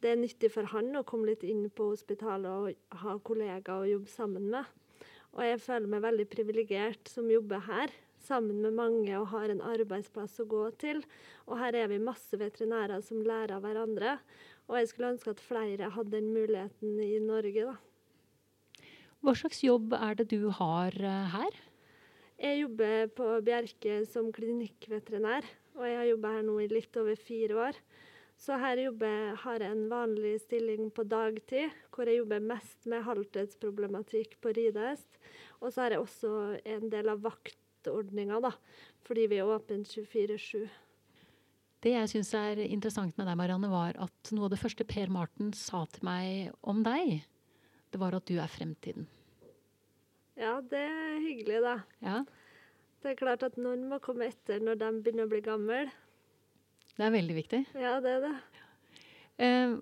det 0.02 0.10
er 0.10 0.20
nyttig 0.20 0.50
for 0.52 0.68
han 0.74 0.90
å 0.98 1.04
komme 1.06 1.30
litt 1.30 1.44
inn 1.46 1.68
på 1.72 1.92
hospitalet 1.92 2.50
og 2.50 2.98
ha 3.04 3.18
kollegaer 3.24 3.84
å 3.84 3.92
jobbe 3.92 4.10
sammen 4.12 4.50
med. 4.52 4.66
Og 5.34 5.42
jeg 5.46 5.62
føler 5.62 5.90
meg 5.90 6.02
veldig 6.04 6.26
privilegert 6.30 7.10
som 7.10 7.30
jobber 7.30 7.62
her, 7.66 7.92
sammen 8.24 8.60
med 8.64 8.76
mange 8.76 9.14
og 9.18 9.30
har 9.32 9.50
en 9.52 9.62
arbeidsplass 9.64 10.38
å 10.42 10.46
gå 10.48 10.62
til. 10.80 11.02
Og 11.48 11.58
her 11.60 11.76
er 11.76 11.90
vi 11.90 12.00
masse 12.02 12.38
veterinærer 12.40 13.02
som 13.04 13.22
lærer 13.24 13.56
av 13.56 13.64
hverandre. 13.66 14.18
Og 14.68 14.78
jeg 14.78 14.90
skulle 14.90 15.14
ønske 15.14 15.34
at 15.34 15.42
flere 15.44 15.90
hadde 15.96 16.14
den 16.14 16.30
muligheten 16.32 16.96
i 17.02 17.18
Norge, 17.22 17.72
da. 17.72 17.76
Hva 19.24 19.32
slags 19.40 19.62
jobb 19.64 19.94
er 19.96 20.18
det 20.20 20.28
du 20.32 20.50
har 20.52 20.96
eh, 21.00 21.32
her? 21.32 21.60
Jeg 22.40 22.58
jobber 22.64 23.10
på 23.14 23.26
Bjerke 23.46 24.00
som 24.10 24.32
klinikkveterinær, 24.34 25.46
og 25.78 25.86
jeg 25.86 25.98
har 26.00 26.08
jobba 26.08 26.32
her 26.34 26.46
nå 26.46 26.56
i 26.64 26.70
litt 26.72 26.96
over 26.98 27.18
fire 27.18 27.58
år. 27.68 27.78
Så 28.34 28.56
her 28.58 28.80
jobber, 28.82 29.34
har 29.44 29.62
jeg 29.62 29.70
en 29.70 29.84
vanlig 29.90 30.34
stilling 30.42 30.88
på 30.90 31.04
dagtid, 31.06 31.70
hvor 31.94 32.10
jeg 32.10 32.18
jobber 32.18 32.42
mest 32.42 32.88
med 32.90 33.04
halvtidsproblematikk 33.06 34.34
på 34.42 34.52
ridehest. 34.56 35.20
Og 35.62 35.70
så 35.70 35.84
har 35.84 35.94
jeg 35.94 36.02
også 36.02 36.32
en 36.74 36.88
del 36.90 37.12
av 37.12 37.22
vaktordninga, 37.24 38.40
da, 38.42 38.50
fordi 39.06 39.28
vi 39.30 39.38
er 39.38 39.54
åpne 39.54 39.86
24-7. 39.86 40.66
Det 41.84 41.92
jeg 41.92 42.10
syns 42.10 42.32
er 42.34 42.62
interessant 42.64 43.14
med 43.20 43.28
deg, 43.28 43.38
Marianne, 43.38 43.70
var 43.70 43.94
at 44.00 44.34
noe 44.34 44.48
av 44.48 44.54
det 44.54 44.60
første 44.62 44.86
Per 44.88 45.12
Marten 45.12 45.52
sa 45.54 45.84
til 45.92 46.06
meg 46.08 46.50
om 46.66 46.82
deg, 46.82 47.20
det 47.92 48.00
var 48.02 48.16
at 48.16 48.26
du 48.26 48.38
er 48.40 48.50
fremtiden. 48.50 49.06
Ja, 50.40 50.56
det 50.60 50.80
er 50.82 51.20
hyggelig, 51.22 51.60
da. 51.62 51.76
Ja, 52.02 52.24
Det 53.04 53.10
er 53.12 53.18
klart 53.20 53.42
at 53.44 53.56
noen 53.60 53.82
må 53.90 53.98
komme 54.00 54.24
etter 54.30 54.62
når 54.64 54.78
de 54.80 54.88
begynner 55.04 55.26
å 55.26 55.30
bli 55.30 55.40
gamle. 55.44 55.90
det 56.96 57.04
er 57.04 57.10
veldig 57.12 57.34
viktig. 57.36 57.66
Ja, 57.76 57.98
det 58.00 58.10
er 58.16 58.20
det. 58.24 58.34
Eh, 59.44 59.74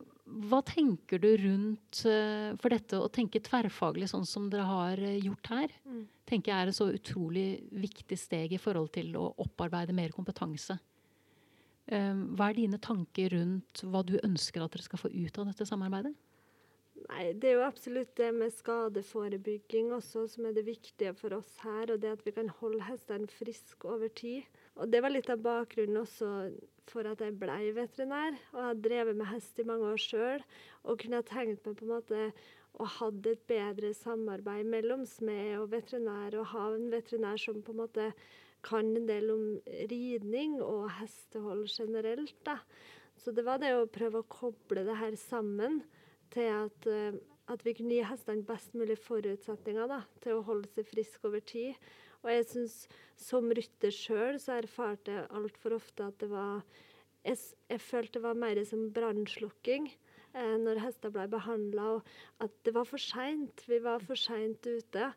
hva 0.49 0.63
tenker 0.65 1.21
du 1.21 1.29
rundt 1.37 2.01
eh, 2.09 2.55
For 2.57 2.73
dette 2.73 2.97
å 2.97 3.11
tenke 3.13 3.41
tverrfaglig 3.45 4.09
sånn 4.09 4.25
som 4.27 4.49
dere 4.51 4.65
har 4.65 4.99
eh, 4.99 5.19
gjort 5.21 5.47
her, 5.53 5.69
Mm. 5.87 6.07
tenker 6.27 6.53
jeg 6.53 6.63
er 6.63 6.69
et 6.69 6.75
så 6.79 6.89
utrolig 6.93 7.47
viktig 7.73 8.17
steg 8.19 8.53
i 8.53 8.59
forhold 8.59 8.93
til 8.93 9.13
å 9.17 9.35
opparbeide 9.39 9.93
mer 9.93 10.09
kompetanse. 10.11 10.79
Eh, 11.89 12.15
hva 12.35 12.49
er 12.51 12.55
dine 12.55 12.79
tanker 12.79 13.31
rundt 13.37 13.83
hva 13.85 14.03
du 14.07 14.19
ønsker 14.23 14.63
at 14.65 14.73
dere 14.73 14.83
skal 14.87 14.99
få 14.99 15.11
ut 15.13 15.39
av 15.39 15.47
dette 15.47 15.67
samarbeidet? 15.69 16.15
Nei, 16.93 17.33
det 17.41 17.49
er 17.49 17.57
jo 17.57 17.65
absolutt 17.65 18.13
det 18.21 18.29
med 18.37 18.53
skadeforebygging 18.53 19.95
også 19.97 20.27
som 20.29 20.47
er 20.49 20.55
det 20.57 20.67
viktige 20.67 21.15
for 21.17 21.35
oss 21.39 21.51
her, 21.65 21.91
og 21.95 22.03
det 22.03 22.11
at 22.19 22.25
vi 22.27 22.35
kan 22.37 22.51
holde 22.61 22.85
hestene 22.85 23.31
friske 23.33 23.89
over 23.89 24.13
tid. 24.13 24.45
Og 24.77 24.93
det 24.93 25.01
var 25.05 25.13
litt 25.15 25.31
av 25.33 25.41
bakgrunnen 25.45 26.03
også 26.03 26.29
for 26.91 27.09
at 27.09 27.23
jeg 27.25 27.39
blei 27.41 27.73
veterinær, 27.77 28.37
og 28.53 28.61
har 28.67 28.83
drevet 28.85 29.19
med 29.19 29.31
hest 29.33 29.61
i 29.61 29.67
mange 29.69 29.89
år 29.89 30.03
sjøl, 30.05 30.45
og 30.85 31.01
kunne 31.01 31.23
tenkt 31.29 31.65
meg 31.65 31.79
på 31.79 31.87
en 31.89 31.95
måte 31.95 32.23
å 32.81 32.89
ha 32.99 33.09
et 33.33 33.45
bedre 33.49 33.93
samarbeid 33.97 34.69
mellom 34.69 35.05
smed 35.09 35.57
og 35.63 35.73
veterinær, 35.73 36.37
og 36.41 36.51
ha 36.53 36.69
en 36.77 36.89
veterinær 36.93 37.41
som 37.41 37.65
på 37.65 37.75
en 37.75 37.83
måte 37.85 38.11
kan 38.65 38.93
en 38.97 39.09
del 39.09 39.33
om 39.33 39.47
ridning 39.91 40.61
og 40.63 40.87
hestehold 41.01 41.67
generelt, 41.73 42.37
da. 42.47 42.61
Så 43.19 43.33
det 43.35 43.45
var 43.47 43.61
det 43.63 43.75
å 43.77 43.89
prøve 43.91 44.23
å 44.23 44.31
koble 44.31 44.85
det 44.87 44.97
her 44.99 45.17
sammen 45.21 45.83
til 46.33 46.49
at, 46.53 46.89
eh, 46.91 47.19
at 47.53 47.65
vi 47.67 47.75
kunne 47.77 47.97
gi 47.97 48.07
hestene 48.07 48.47
best 48.49 48.77
mulig 48.79 48.97
forutsetninger 49.01 49.91
da, 49.91 50.03
til 50.25 50.39
å 50.39 50.47
holde 50.47 50.71
seg 50.73 50.89
friske 50.89 51.29
over 51.29 51.45
tid. 51.45 51.77
Og 52.23 52.31
jeg 52.31 52.47
syns 52.49 52.77
som 53.19 53.51
rytter 53.51 53.95
sjøl 53.95 54.39
så 54.41 54.61
erfarte 54.61 55.15
jeg 55.17 55.31
altfor 55.35 55.77
ofte 55.81 56.07
at 56.07 56.19
det 56.23 56.31
var 56.31 56.63
jeg, 57.23 57.39
jeg 57.71 57.83
følte 57.83 58.19
det 58.19 58.25
var 58.25 58.39
mer 58.39 58.59
som 58.67 58.89
brannslukking 58.95 59.89
eh, 59.91 60.57
når 60.63 60.81
hester 60.83 61.13
ble 61.15 61.29
behandla, 61.31 61.99
og 61.99 62.43
at 62.43 62.55
det 62.67 62.75
var 62.75 62.89
for 62.89 63.03
seint. 63.03 63.63
Vi 63.71 63.79
var 63.83 64.03
for 64.03 64.19
seint 64.19 64.67
ute. 64.67 65.13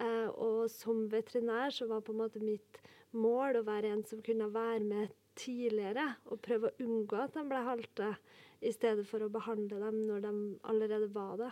Eh, 0.00 0.28
og 0.30 0.70
som 0.72 1.04
veterinær 1.12 1.74
så 1.76 1.88
var 1.90 2.04
på 2.06 2.14
en 2.14 2.22
måte 2.22 2.42
mitt 2.44 2.80
mål 3.16 3.60
å 3.60 3.64
være 3.66 3.90
en 3.94 4.04
som 4.06 4.20
kunne 4.22 4.50
være 4.52 4.84
med 4.86 5.14
tidligere 5.40 6.04
og 6.30 6.40
prøve 6.44 6.70
å 6.70 6.84
unngå 6.84 7.16
at 7.24 7.34
de 7.38 7.44
ble 7.48 7.62
halte, 7.66 8.12
i 8.60 8.72
stedet 8.76 9.06
for 9.08 9.24
å 9.24 9.30
behandle 9.32 9.78
dem 9.80 10.02
når 10.04 10.20
de 10.26 10.30
allerede 10.68 11.06
var 11.14 11.36
det. 11.40 11.50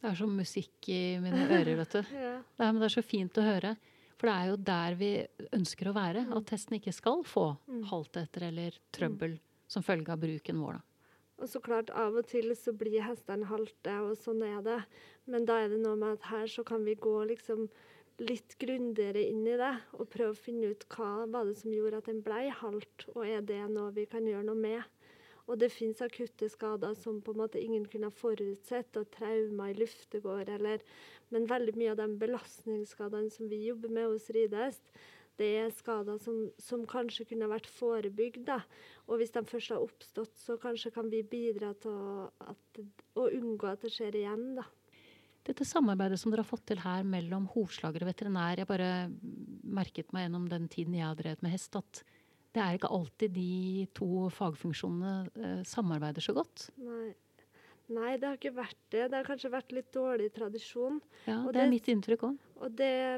Det 0.00 0.08
er 0.10 0.16
som 0.18 0.32
musikk 0.34 0.88
i 0.90 1.18
mine 1.22 1.44
ører, 1.46 1.76
vet 1.78 1.92
du. 1.94 2.00
Ja. 2.16 2.32
Det 2.56 2.64
er, 2.66 2.72
men 2.72 2.80
det 2.82 2.88
er 2.88 2.94
så 2.96 3.04
fint 3.06 3.38
å 3.38 3.44
høre. 3.46 3.76
For 4.18 4.28
det 4.28 4.34
er 4.34 4.48
jo 4.50 4.56
der 4.68 4.96
vi 5.00 5.10
ønsker 5.56 5.88
å 5.90 5.94
være. 5.96 6.24
Mm. 6.26 6.32
At 6.40 6.50
hesten 6.56 6.76
ikke 6.80 6.92
skal 6.96 7.22
få 7.24 7.44
Mm. 7.70 7.84
halteter 7.92 8.48
eller 8.48 8.74
trøbbel 8.92 9.38
som 9.70 9.84
følge 9.86 10.10
av 10.12 10.18
bruken 10.24 10.58
vår. 10.60 10.80
Da. 10.80 10.82
Og 11.40 11.48
så 11.48 11.60
klart, 11.64 11.88
av 11.96 12.18
og 12.18 12.26
til 12.28 12.50
så 12.58 12.74
blir 12.76 13.00
hestene 13.06 13.46
halte, 13.48 13.94
og 14.02 14.18
sånn 14.20 14.42
er 14.44 14.58
det. 14.66 14.80
Men 15.30 15.46
da 15.48 15.60
er 15.62 15.70
det 15.72 15.78
noe 15.80 15.96
med 15.96 16.18
at 16.18 16.26
her 16.32 16.50
så 16.50 16.64
kan 16.66 16.82
vi 16.84 16.96
gå 17.00 17.14
liksom 17.30 17.68
litt 18.20 18.56
grundigere 18.60 19.22
inn 19.30 19.46
i 19.48 19.56
det, 19.58 19.72
og 19.96 20.08
prøve 20.12 20.34
å 20.34 20.38
finne 20.38 20.72
ut 20.74 20.86
hva 20.92 21.26
var 21.30 21.48
det 21.48 21.56
som 21.60 21.72
gjorde 21.72 22.02
at 22.02 22.08
den 22.10 22.22
blei 22.24 22.48
halt, 22.52 23.06
og 23.14 23.22
er 23.24 23.44
det 23.46 23.62
noe 23.72 23.92
vi 23.96 24.06
kan 24.10 24.26
gjøre 24.28 24.46
noe 24.50 24.60
med. 24.60 24.82
Og 25.50 25.58
det 25.58 25.72
fins 25.74 26.02
akutte 26.04 26.46
skader 26.52 26.94
som 26.94 27.18
på 27.24 27.32
en 27.34 27.40
måte 27.40 27.60
ingen 27.60 27.86
kunne 27.90 28.10
ha 28.10 28.14
forutsett, 28.14 28.96
og 29.00 29.08
traumer 29.16 29.72
i 29.72 29.78
luftegård 29.80 30.52
eller 30.58 30.84
Men 31.30 31.44
veldig 31.46 31.76
mye 31.78 31.90
av 31.92 31.98
de 32.00 32.08
belastningsskadene 32.18 33.30
som 33.30 33.46
vi 33.46 33.60
jobber 33.68 33.92
med 33.94 34.08
hos 34.10 34.24
ridehest, 34.34 34.82
det 35.38 35.50
er 35.60 35.68
skader 35.70 36.18
som, 36.18 36.40
som 36.58 36.82
kanskje 36.90 37.28
kunne 37.30 37.46
vært 37.48 37.68
forebygd. 37.70 38.42
da. 38.48 38.58
Og 39.06 39.20
hvis 39.20 39.30
de 39.30 39.44
først 39.46 39.70
har 39.70 39.84
oppstått, 39.84 40.34
så 40.42 40.58
kanskje 40.58 40.90
kan 40.90 41.06
vi 41.12 41.22
bidra 41.22 41.70
til 41.78 41.94
å, 41.94 42.26
at, 42.50 42.82
å 43.14 43.28
unngå 43.30 43.70
at 43.70 43.86
det 43.86 43.92
skjer 43.94 44.18
igjen. 44.18 44.56
da. 44.58 44.66
Dette 45.46 45.64
samarbeidet 45.64 46.18
som 46.20 46.30
dere 46.32 46.44
har 46.44 46.50
fått 46.50 46.66
til 46.68 46.82
her 46.82 47.06
mellom 47.08 47.46
hovslager 47.54 48.04
og 48.04 48.10
veterinær, 48.10 48.60
jeg 48.60 48.68
bare 48.68 48.90
merket 49.64 50.12
meg 50.12 50.26
gjennom 50.26 50.48
den 50.50 50.68
tiden 50.68 50.94
jeg 50.98 51.06
har 51.06 51.16
drevet 51.16 51.42
med 51.42 51.54
hest, 51.54 51.78
at 51.80 52.02
det 52.52 52.60
er 52.60 52.76
ikke 52.76 52.90
alltid 52.92 53.32
de 53.32 53.86
to 53.96 54.26
fagfunksjonene 54.34 55.14
eh, 55.38 55.60
samarbeider 55.70 56.24
så 56.24 56.34
godt. 56.36 56.68
Nei. 56.82 57.12
Nei, 57.90 58.12
det 58.22 58.28
har 58.28 58.36
ikke 58.38 58.52
vært 58.54 58.78
det. 58.92 59.06
Det 59.10 59.16
har 59.18 59.26
kanskje 59.26 59.50
vært 59.50 59.72
litt 59.74 59.88
dårlig 59.94 60.28
tradisjon. 60.34 61.00
Ja, 61.26 61.40
Og 61.42 61.52
det 61.52 61.58
er 61.62 61.64
det- 61.64 61.70
mitt 61.72 61.88
inntrykk 61.90 62.22
òg. 62.28 62.36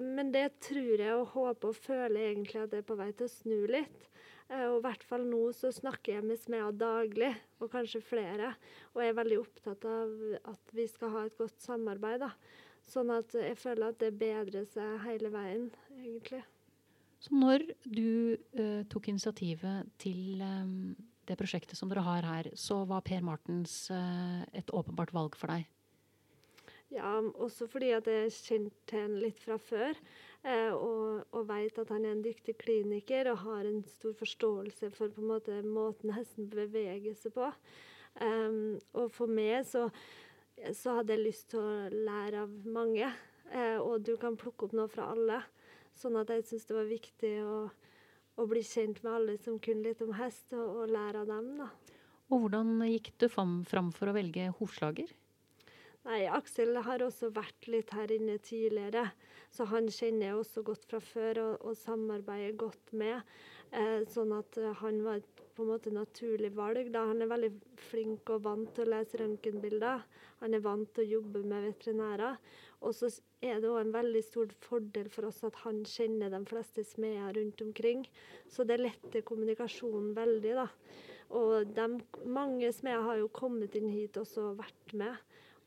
Men 0.01 0.31
det 0.33 0.47
tror 0.65 0.97
jeg 0.97 1.13
og 1.13 1.27
håper 1.35 1.69
og 1.69 1.77
føler 1.77 2.31
egentlig 2.33 2.63
at 2.63 2.71
det 2.71 2.79
er 2.79 2.89
på 2.89 2.97
vei 2.97 3.11
til 3.13 3.27
å 3.27 3.31
snu 3.31 3.67
litt. 3.69 4.09
Eh, 4.53 4.67
Og 4.69 4.81
i 4.81 4.85
hvert 4.87 5.05
fall 5.09 5.25
nå 5.29 5.43
så 5.57 5.73
snakker 5.73 6.19
jeg 6.19 6.27
med 6.27 6.41
smeder 6.41 6.77
daglig, 6.77 7.33
og 7.61 7.71
kanskje 7.73 8.03
flere. 8.05 8.55
Og 8.93 9.03
jeg 9.03 9.13
er 9.13 9.21
veldig 9.21 9.39
opptatt 9.41 9.87
av 9.89 10.13
at 10.53 10.75
vi 10.77 10.87
skal 10.91 11.15
ha 11.17 11.27
et 11.27 11.39
godt 11.39 11.63
samarbeid. 11.65 12.21
da. 12.27 12.33
Sånn 12.89 13.13
at 13.15 13.33
jeg 13.39 13.57
føler 13.57 13.93
at 13.93 14.01
det 14.03 14.13
bedrer 14.19 14.67
seg 14.69 14.99
hele 15.07 15.31
veien, 15.33 15.71
egentlig. 15.97 16.43
Så 17.23 17.37
når 17.39 17.63
du 17.87 18.35
uh, 18.59 18.83
tok 18.91 19.13
initiativet 19.13 19.87
til 20.03 20.43
um, 20.43 20.97
det 21.31 21.37
prosjektet 21.39 21.79
som 21.79 21.89
dere 21.89 22.03
har 22.03 22.27
her, 22.27 22.49
så 22.59 22.81
var 22.91 23.05
Per 23.07 23.23
Martens 23.23 23.87
uh, 23.95 24.43
et 24.51 24.75
åpenbart 24.75 25.15
valg 25.15 25.39
for 25.39 25.55
deg. 25.55 25.69
Ja, 26.93 27.15
også 27.41 27.67
fordi 27.73 27.93
at 27.97 28.09
jeg 28.11 28.35
kjente 28.37 28.99
ham 29.01 29.15
litt 29.21 29.39
fra 29.41 29.57
før. 29.61 29.97
Eh, 30.43 30.75
og 30.75 31.23
og 31.33 31.47
veit 31.49 31.79
at 31.79 31.91
han 31.95 32.05
er 32.05 32.17
en 32.17 32.25
dyktig 32.25 32.57
kliniker 32.61 33.31
og 33.31 33.45
har 33.45 33.67
en 33.67 33.81
stor 33.89 34.13
forståelse 34.19 34.91
for 34.95 35.13
på 35.15 35.23
en 35.23 35.31
måte 35.31 35.61
måten 35.65 36.13
hesten 36.13 36.51
beveger 36.51 37.15
seg 37.19 37.35
på. 37.37 37.49
Um, 38.21 38.77
og 38.93 39.09
for 39.15 39.31
meg 39.31 39.65
så, 39.65 39.87
så 40.77 40.99
hadde 40.99 41.17
jeg 41.17 41.25
lyst 41.25 41.49
til 41.53 41.63
å 41.63 41.89
lære 41.89 42.43
av 42.45 42.53
mange. 42.69 43.09
Uh, 43.49 43.79
og 43.81 44.05
du 44.05 44.15
kan 44.21 44.37
plukke 44.37 44.69
opp 44.69 44.77
noe 44.77 44.91
fra 44.93 45.09
alle. 45.15 45.41
Sånn 45.97 46.19
at 46.21 46.31
jeg 46.33 46.45
syns 46.49 46.69
det 46.69 46.77
var 46.77 46.91
viktig 46.91 47.33
å, 47.45 47.57
å, 48.37 48.47
bli 48.49 48.63
kjent 48.65 49.01
med 49.05 49.13
alle 49.13 49.39
som 49.41 49.59
kunne 49.63 49.89
litt 49.89 50.05
om 50.05 50.13
hest, 50.17 50.53
og, 50.53 50.83
og 50.83 50.93
lære 50.93 51.25
av 51.25 51.33
dem. 51.33 51.51
da. 51.63 51.71
Og 52.33 52.45
hvordan 52.45 52.77
gikk 52.89 53.13
du 53.21 53.29
fram, 53.33 53.61
fram 53.69 53.91
for 53.97 54.13
å 54.13 54.17
velge 54.17 54.51
hovslager? 54.61 55.11
Nei, 56.03 56.25
Aksel 56.27 56.75
har 56.83 57.03
også 57.05 57.29
vært 57.31 57.69
litt 57.71 57.93
her 57.95 58.11
inne 58.11 58.35
tidligere, 58.43 59.05
så 59.55 59.69
han 59.71 59.87
kjenner 59.87 60.33
jeg 60.33 60.39
også 60.41 60.65
godt 60.67 60.87
fra 60.91 60.99
før 60.99 61.39
og, 61.45 61.53
og 61.69 61.77
samarbeider 61.79 62.57
godt 62.59 62.91
med. 62.99 63.23
Eh, 63.73 64.03
sånn 64.11 64.35
at 64.37 64.59
eh, 64.59 64.75
han 64.83 64.99
var 65.05 65.23
på 65.55 65.63
en 65.63 65.71
måte 65.71 65.93
naturlig 65.95 66.51
valg. 66.57 66.91
Da. 66.93 67.07
Han 67.09 67.23
er 67.23 67.31
veldig 67.31 67.53
flink 67.91 68.33
og 68.35 68.43
vant 68.49 68.73
til 68.75 68.89
å 68.89 68.93
lese 68.97 69.21
røntgenbilder. 69.21 70.03
Han 70.43 70.57
er 70.57 70.65
vant 70.65 70.91
til 70.93 71.05
å 71.05 71.13
jobbe 71.21 71.45
med 71.47 71.69
veterinærer. 71.69 72.37
Og 72.83 72.97
så 72.99 73.09
er 73.45 73.63
det 73.63 73.71
òg 73.71 73.85
en 73.85 73.95
veldig 73.95 74.23
stor 74.27 74.53
fordel 74.65 75.09
for 75.13 75.31
oss 75.31 75.41
at 75.47 75.61
han 75.63 75.85
kjenner 75.89 76.33
de 76.35 76.43
fleste 76.51 76.85
smeder 76.89 77.39
rundt 77.39 77.63
omkring. 77.63 78.03
Så 78.51 78.67
det 78.69 78.81
letter 78.83 79.23
kommunikasjonen 79.29 80.11
veldig, 80.19 80.57
da. 80.59 80.67
Og 81.39 81.71
de, 81.73 81.87
mange 82.29 82.73
smeder 82.75 83.07
har 83.07 83.23
jo 83.23 83.31
kommet 83.33 83.79
inn 83.79 83.89
hit 83.93 84.19
også 84.21 84.51
og 84.51 84.59
vært 84.61 84.97
med. 84.99 85.17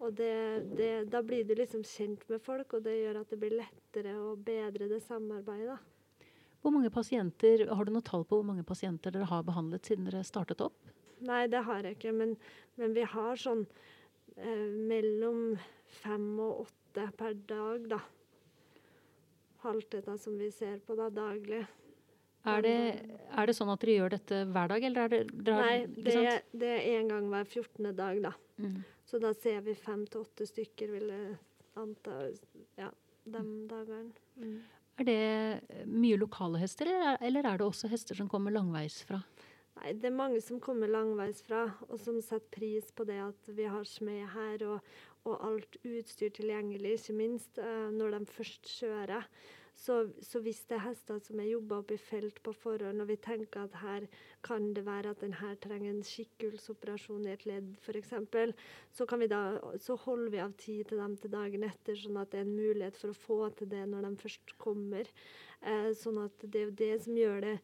Og 0.03 0.11
det, 0.17 0.35
det, 0.75 0.89
da 1.11 1.21
blir 1.23 1.45
du 1.47 1.53
liksom 1.55 1.83
kjent 1.87 2.25
med 2.29 2.41
folk, 2.43 2.73
og 2.75 2.83
det 2.83 2.97
gjør 2.97 3.21
at 3.21 3.31
det 3.31 3.39
blir 3.39 3.55
lettere 3.61 4.15
og 4.19 4.41
bedre 4.45 4.89
det 4.91 4.99
samarbeidet. 5.05 5.77
Hvor 6.61 6.73
mange 6.73 6.89
pasienter, 6.89 7.67
Har 7.69 7.85
du 7.85 7.93
noe 7.93 8.01
tall 8.01 8.25
på 8.25 8.39
hvor 8.39 8.47
mange 8.47 8.65
pasienter 8.65 9.13
dere 9.13 9.29
har 9.29 9.45
behandlet 9.45 9.85
siden 9.85 10.09
dere 10.09 10.23
startet 10.25 10.63
opp? 10.65 10.75
Nei, 11.25 11.45
det 11.47 11.61
har 11.63 11.85
jeg 11.85 11.95
ikke, 11.95 12.11
men, 12.11 12.35
men 12.75 12.95
vi 12.95 13.05
har 13.07 13.39
sånn 13.39 13.63
eh, 14.35 14.67
mellom 14.89 15.55
fem 16.01 16.25
og 16.41 16.65
åtte 16.65 17.05
per 17.17 17.37
dag, 17.47 17.85
da. 17.95 18.01
Halvtetta 19.63 20.17
som 20.21 20.35
vi 20.41 20.49
ser 20.53 20.81
på 20.85 20.97
da 20.97 21.11
daglig. 21.13 21.63
Er 22.45 22.61
det, 22.61 22.75
er 23.33 23.47
det, 23.49 23.55
sånn 23.57 23.71
at 23.73 23.81
dere 23.81 23.95
gjør 23.95 24.11
dette 24.13 24.41
hver 24.53 24.69
dag, 24.69 24.83
eller 24.89 25.05
er 25.05 25.13
det 25.13 25.21
dere, 25.47 25.61
Nei, 25.63 25.77
det, 25.95 26.35
det 26.53 26.73
er 26.75 26.89
én 26.99 27.07
gang 27.09 27.29
hver 27.31 27.47
14. 27.47 27.93
dag, 27.97 28.19
da. 28.27 28.33
Mm. 28.61 28.83
Så 29.15 29.19
da 29.23 29.29
ser 29.31 29.61
vi 29.63 29.71
fem 29.79 30.01
til 30.11 30.25
åtte 30.25 30.43
stykker, 30.43 30.89
vil 30.91 31.05
jeg 31.07 31.35
anta, 31.79 32.15
ja, 32.75 32.89
de 33.23 33.43
dagene. 33.69 34.09
Mm. 34.35 34.57
Er 34.99 35.07
det 35.07 35.85
mye 35.87 36.17
lokale 36.19 36.59
hester, 36.59 36.91
eller 37.23 37.47
er 37.47 37.61
det 37.61 37.63
også 37.63 37.87
hester 37.93 38.19
som 38.19 38.27
kommer 38.27 38.51
langveis 38.51 38.97
fra? 39.07 39.21
Nei, 39.77 39.93
det 39.95 40.09
er 40.09 40.17
mange 40.17 40.41
som 40.43 40.59
kommer 40.59 40.91
langveis 40.91 41.39
fra, 41.47 41.63
og 41.87 41.95
som 42.03 42.19
setter 42.19 42.51
pris 42.57 42.91
på 42.91 43.07
det 43.07 43.21
at 43.23 43.47
vi 43.55 43.69
har 43.71 43.87
smed 43.87 44.27
her, 44.33 44.67
og, 44.67 44.91
og 45.23 45.47
alt 45.47 45.79
utstyr 45.87 46.35
tilgjengelig, 46.35 46.97
ikke 46.99 47.15
minst 47.15 47.63
uh, 47.63 47.87
når 47.95 48.17
de 48.17 48.21
først 48.35 48.67
kjører. 48.67 49.31
Så, 49.75 49.95
så, 50.23 50.39
hvis 50.39 50.61
det 50.69 50.77
er 50.77 50.85
hester 50.85 51.19
som 51.19 51.39
er 51.43 51.49
jobba 51.49 51.81
opp 51.81 51.89
i 51.91 51.97
felt 51.99 52.37
på 52.43 52.53
forhånd, 52.55 53.03
og 53.03 53.09
vi 53.09 53.17
tenker 53.19 53.65
at 53.65 53.73
her 53.81 54.05
kan 54.45 54.69
det 54.73 54.85
være 54.87 55.11
at 55.11 55.23
den 55.23 55.35
her 55.35 55.57
trenger 55.61 55.91
en 55.91 56.05
skikkelsoperasjon 56.07 57.25
i 57.27 57.33
et 57.33 57.43
ledd 57.49 57.73
f.eks., 57.83 58.13
så, 58.95 59.07
så 59.83 59.97
holder 60.05 60.31
vi 60.31 60.43
av 60.45 60.53
tid 60.61 60.87
til 60.89 61.03
dem 61.03 61.17
til 61.19 61.33
dagen 61.33 61.67
etter, 61.67 61.99
sånn 61.99 62.21
at 62.21 62.31
det 62.31 62.39
er 62.39 62.47
en 62.47 62.55
mulighet 62.55 63.01
for 63.01 63.11
å 63.11 63.19
få 63.25 63.41
til 63.59 63.69
det 63.73 63.83
når 63.91 64.07
de 64.07 64.13
først 64.23 64.55
kommer. 64.63 65.11
Eh, 65.59 65.91
sånn 65.99 66.23
at 66.23 66.47
det 66.47 66.61
er 66.61 66.69
jo 66.69 66.79
det 66.85 66.93
som 67.03 67.19
gjør 67.19 67.45
det 67.49 67.57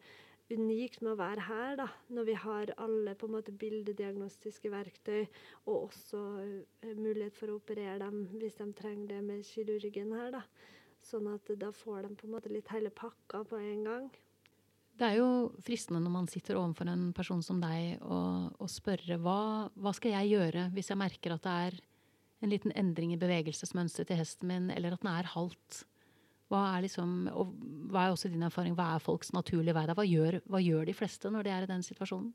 unikt 0.52 1.00
med 1.00 1.14
å 1.14 1.20
være 1.20 1.46
her, 1.46 1.76
da, 1.80 1.86
når 2.12 2.28
vi 2.28 2.36
har 2.42 2.74
alle 2.82 3.14
på 3.16 3.28
en 3.28 3.34
måte 3.36 3.54
bildediagnostiske 3.56 4.72
verktøy, 4.72 5.24
og 5.64 5.88
også 5.88 6.20
uh, 6.20 6.92
mulighet 6.98 7.36
for 7.38 7.52
å 7.52 7.58
operere 7.60 8.02
dem 8.04 8.26
hvis 8.36 8.58
de 8.60 8.68
trenger 8.76 9.14
det 9.14 9.22
med 9.30 9.46
kirurgen 9.48 10.12
her. 10.18 10.32
da. 10.36 10.44
Sånn 11.02 11.26
at 11.32 11.48
da 11.58 11.72
får 11.74 12.06
de 12.06 12.16
på 12.18 12.28
en 12.28 12.34
måte 12.36 12.52
litt 12.52 12.70
hele 12.72 12.92
pakka 12.94 13.42
på 13.50 13.58
en 13.58 13.86
gang. 13.88 14.10
Det 14.98 15.08
er 15.08 15.16
jo 15.18 15.28
fristende 15.64 16.02
når 16.04 16.12
man 16.14 16.28
sitter 16.30 16.58
overfor 16.60 16.90
en 16.92 17.08
person 17.16 17.40
som 17.42 17.62
deg, 17.62 18.02
og 18.04 18.68
spørre 18.70 19.16
hva, 19.22 19.70
hva 19.72 19.92
skal 19.96 20.14
jeg 20.18 20.34
gjøre 20.36 20.68
hvis 20.76 20.92
jeg 20.92 21.00
merker 21.00 21.34
at 21.34 21.46
det 21.46 21.54
er 21.66 21.78
en 22.42 22.50
liten 22.50 22.74
endring 22.78 23.14
i 23.14 23.20
bevegelsesmønsteret 23.22 24.10
til 24.10 24.20
hesten 24.20 24.50
min, 24.50 24.68
eller 24.74 24.94
at 24.94 25.02
den 25.02 25.10
er 25.12 25.30
halvt. 25.32 25.84
Hva 26.52 26.62
er, 26.74 26.84
liksom, 26.84 27.12
og 27.32 27.54
hva 27.88 28.04
er 28.04 28.14
også 28.14 28.28
din 28.28 28.44
erfaring, 28.44 28.74
hva 28.76 28.90
er 28.96 29.02
folks 29.02 29.32
naturlige 29.32 29.76
vei? 29.76 29.86
Hva 29.88 30.04
gjør, 30.04 30.40
hva 30.50 30.60
gjør 30.60 30.88
de 30.90 30.96
fleste 30.96 31.30
når 31.32 31.46
de 31.46 31.54
er 31.54 31.66
i 31.66 31.70
den 31.70 31.86
situasjonen? 31.86 32.32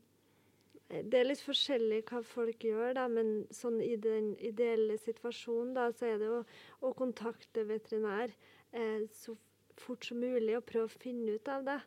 Det 0.88 1.18
er 1.18 1.26
litt 1.28 1.42
forskjellig 1.44 2.00
hva 2.08 2.22
folk 2.24 2.64
gjør, 2.64 2.94
da, 2.96 3.04
men 3.12 3.42
sånn 3.52 3.76
i 3.84 3.92
den 4.00 4.30
ideelle 4.40 4.96
situasjonen 4.96 5.74
da, 5.76 5.90
så 5.92 6.08
er 6.08 6.22
det 6.22 6.30
å, 6.32 6.38
å 6.80 6.94
kontakte 6.96 7.66
veterinær 7.68 8.32
så 9.14 9.32
fort 9.78 10.04
som 10.04 10.20
mulig 10.20 10.56
og 10.58 10.66
prøve 10.68 10.90
å 10.90 11.00
finne 11.00 11.36
ut 11.38 11.48
av 11.48 11.64
det. 11.66 11.78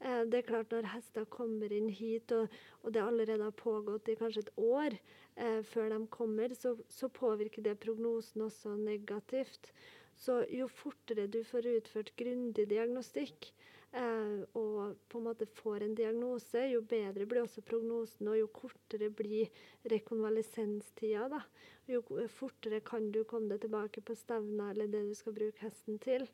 Eh, 0.00 0.22
det 0.28 0.40
er 0.40 0.48
klart 0.50 0.72
Når 0.74 0.88
hester 0.92 1.28
kommer 1.32 1.72
inn 1.72 1.88
hit, 1.88 2.32
og, 2.32 2.52
og 2.82 2.92
det 2.92 3.02
allerede 3.02 3.48
har 3.48 3.56
pågått 3.56 4.10
i 4.12 4.16
kanskje 4.18 4.44
et 4.44 4.52
år 4.60 4.96
eh, 4.96 5.62
før 5.64 5.94
de 5.94 6.00
kommer, 6.12 6.54
så, 6.54 6.76
så, 6.88 7.08
påvirker 7.08 7.64
det 7.64 7.78
prognosen 7.80 8.44
også 8.48 8.76
negativt. 8.76 9.72
Så 10.16 10.42
jo 10.52 10.68
fortere 10.72 11.26
du 11.28 11.42
får 11.44 11.68
utført 11.76 12.14
grundig 12.16 12.68
diagnostikk, 12.68 13.50
eh, 13.50 13.65
og 13.96 14.96
på 15.08 15.18
en 15.18 15.24
måte 15.24 15.46
får 15.46 15.84
en 15.86 15.94
diagnose, 15.96 16.66
jo 16.68 16.82
bedre 16.84 17.26
blir 17.28 17.44
også 17.44 17.62
prognosen, 17.64 18.28
og 18.28 18.38
jo 18.38 18.48
kortere 18.52 19.08
blir 19.14 19.48
rekonvalesenstida. 19.88 21.28
Da. 21.32 21.40
Jo 21.88 22.02
fortere 22.32 22.82
kan 22.84 23.10
du 23.14 23.22
komme 23.24 23.54
deg 23.54 23.64
tilbake 23.64 24.02
på 24.04 24.16
stevna 24.18 24.72
eller 24.72 24.90
det 24.92 25.04
du 25.08 25.14
skal 25.16 25.36
bruke 25.36 25.64
hesten 25.64 26.00
til. 26.02 26.26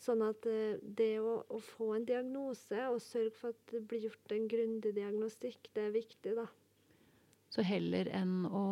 Sånn 0.00 0.22
at 0.24 0.46
eh, 0.48 0.78
det 0.80 1.18
å, 1.20 1.42
å, 1.44 1.58
få 1.60 1.90
en 1.98 2.06
diagnose 2.08 2.86
og 2.88 3.02
sørge 3.04 3.34
for 3.36 3.52
at 3.52 3.74
det 3.74 3.82
blir 3.88 4.06
gjort 4.06 4.32
en 4.32 4.46
grundig 4.48 4.94
diagnostikk, 4.96 5.68
det 5.76 5.88
er 5.88 5.96
viktig, 5.96 6.36
da. 6.38 6.46
Så 7.50 7.64
heller 7.66 8.08
enn 8.14 8.46
å 8.46 8.64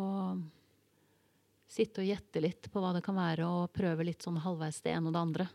sitte 1.69 2.01
og 2.01 2.09
gjette 2.09 2.41
litt 2.41 2.69
på 2.73 2.81
hva 2.81 2.95
det 2.95 3.03
kan 3.05 3.19
være, 3.19 3.45
og 3.45 3.73
prøve 3.75 4.07
litt 4.07 4.25
sånn 4.25 4.39
halvveis 4.41 4.81
det 4.81 4.95
ene 4.95 5.11
og 5.11 5.17
det 5.17 5.21
andre? 5.27 5.47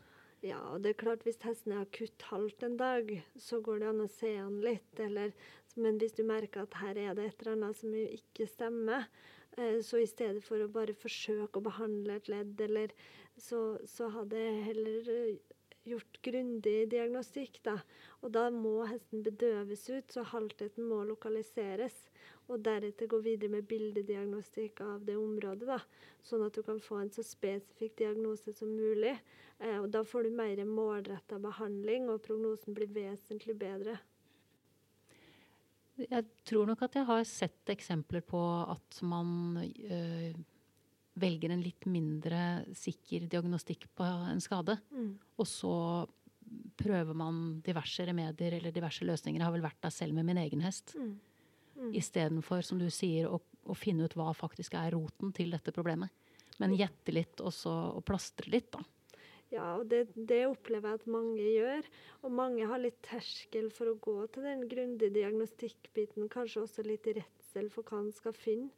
Ja, 0.44 0.58
og 0.74 0.82
det 0.84 0.90
er 0.92 1.00
klart 1.00 1.22
hvis 1.24 1.40
hesten 1.40 1.72
er 1.72 1.86
akutt 1.86 2.24
halvt 2.28 2.66
en 2.66 2.74
dag, 2.76 3.08
så 3.40 3.62
går 3.64 3.80
det 3.80 3.86
an 3.88 4.02
å 4.04 4.10
se 4.12 4.34
han 4.36 4.58
litt. 4.64 5.00
Eller, 5.00 5.32
men 5.80 5.96
hvis 6.00 6.12
du 6.18 6.20
merker 6.28 6.66
at 6.66 6.76
her 6.82 7.00
er 7.00 7.16
det 7.16 7.30
et 7.30 7.44
eller 7.44 7.54
annet 7.54 7.78
som 7.78 7.94
ikke 7.96 8.48
stemmer, 8.50 9.06
eh, 9.56 9.78
så 9.80 10.02
i 10.02 10.10
stedet 10.10 10.44
for 10.44 10.60
å 10.60 10.68
bare 10.74 10.96
forsøke 11.00 11.62
å 11.62 11.64
behandle 11.64 12.18
et 12.20 12.28
ledd, 12.28 12.60
eller 12.60 12.92
så, 13.40 13.62
så 13.88 14.10
hadde 14.12 14.42
jeg 14.42 14.66
heller 14.68 15.08
gjort 15.84 16.20
grundig 16.24 16.88
diagnostikk, 16.92 17.60
da. 17.66 17.78
Og 18.24 18.32
da 18.34 18.48
må 18.52 18.86
hesten 18.88 19.24
bedøves 19.24 19.84
ut, 19.90 20.12
så 20.12 20.24
haltheten 20.30 20.86
må 20.88 21.02
lokaliseres 21.08 22.06
og 22.48 22.62
deretter 22.64 23.08
gå 23.08 23.20
videre 23.24 23.52
med 23.56 23.68
bildediagnostikk 23.68 24.82
av 24.84 25.04
det 25.08 25.16
området. 25.20 25.68
da, 25.68 25.80
Sånn 26.24 26.44
at 26.46 26.56
du 26.56 26.62
kan 26.64 26.80
få 26.80 27.02
en 27.02 27.12
så 27.12 27.24
spesifikk 27.24 27.96
diagnose 28.00 28.52
som 28.52 28.72
mulig. 28.72 29.16
Eh, 29.58 29.78
og 29.80 29.90
Da 29.90 30.04
får 30.04 30.24
du 30.24 30.30
mer 30.30 30.64
målretta 30.64 31.38
behandling, 31.38 32.08
og 32.08 32.22
prognosen 32.22 32.74
blir 32.74 32.88
vesentlig 32.88 33.56
bedre. 33.58 33.98
Jeg 35.96 36.24
tror 36.44 36.66
nok 36.66 36.82
at 36.82 36.96
jeg 36.98 37.06
har 37.06 37.22
sett 37.24 37.70
eksempler 37.70 38.20
på 38.20 38.40
at 38.66 38.98
man 39.06 39.56
øh, 39.62 40.34
velger 41.14 41.52
en 41.54 41.62
litt 41.62 41.86
mindre 41.86 42.64
sikker 42.76 43.28
diagnostikk 43.30 43.86
på 43.94 44.06
en 44.32 44.42
skade. 44.42 44.76
Mm. 44.94 45.12
Og 45.38 45.48
så 45.48 45.74
prøver 46.78 47.16
man 47.16 47.60
diverse 47.64 48.04
remedier 48.06 48.58
eller 48.58 48.74
diverse 48.74 49.06
løsninger. 49.06 49.40
Jeg 49.40 49.46
har 49.46 49.54
vel 49.54 49.64
vært 49.64 49.82
der 49.84 49.94
selv 49.94 50.16
med 50.16 50.28
min 50.28 50.40
egen 50.42 50.64
hest. 50.64 50.96
Mm. 50.98 51.14
Mm. 51.74 51.92
Istedenfor, 51.98 52.62
som 52.66 52.78
du 52.78 52.88
sier, 52.92 53.28
å, 53.30 53.40
å, 53.40 53.76
finne 53.78 54.06
ut 54.06 54.16
hva 54.18 54.32
faktisk 54.36 54.76
er 54.78 54.94
roten 54.94 55.32
til 55.34 55.54
dette 55.54 55.74
problemet. 55.74 56.12
Men 56.62 56.76
gjette 56.78 57.14
litt 57.14 57.40
og, 57.42 57.50
så, 57.54 57.72
og 57.98 58.04
plastre 58.06 58.50
litt, 58.52 58.70
da. 58.74 58.84
Ja, 59.52 59.66
og 59.78 59.86
det, 59.90 60.08
det, 60.14 60.44
opplever 60.48 60.90
jeg 60.90 61.00
at 61.00 61.10
mange 61.10 61.42
gjør. 61.42 61.88
Og 62.26 62.34
mange 62.34 62.66
har 62.70 62.80
litt 62.82 62.98
terskel 63.06 63.68
for 63.74 63.90
å 63.90 63.98
gå 64.02 64.16
til 64.34 64.46
den 64.48 64.64
grundige 64.70 65.14
diagnostikkbiten. 65.14 66.30
Kanskje 66.32 66.64
også 66.64 66.86
litt 66.86 67.06
redsel 67.54 67.70
for 67.70 67.86
hva 67.86 68.00
en 68.02 68.12
skal 68.12 68.34
finne. 68.34 68.70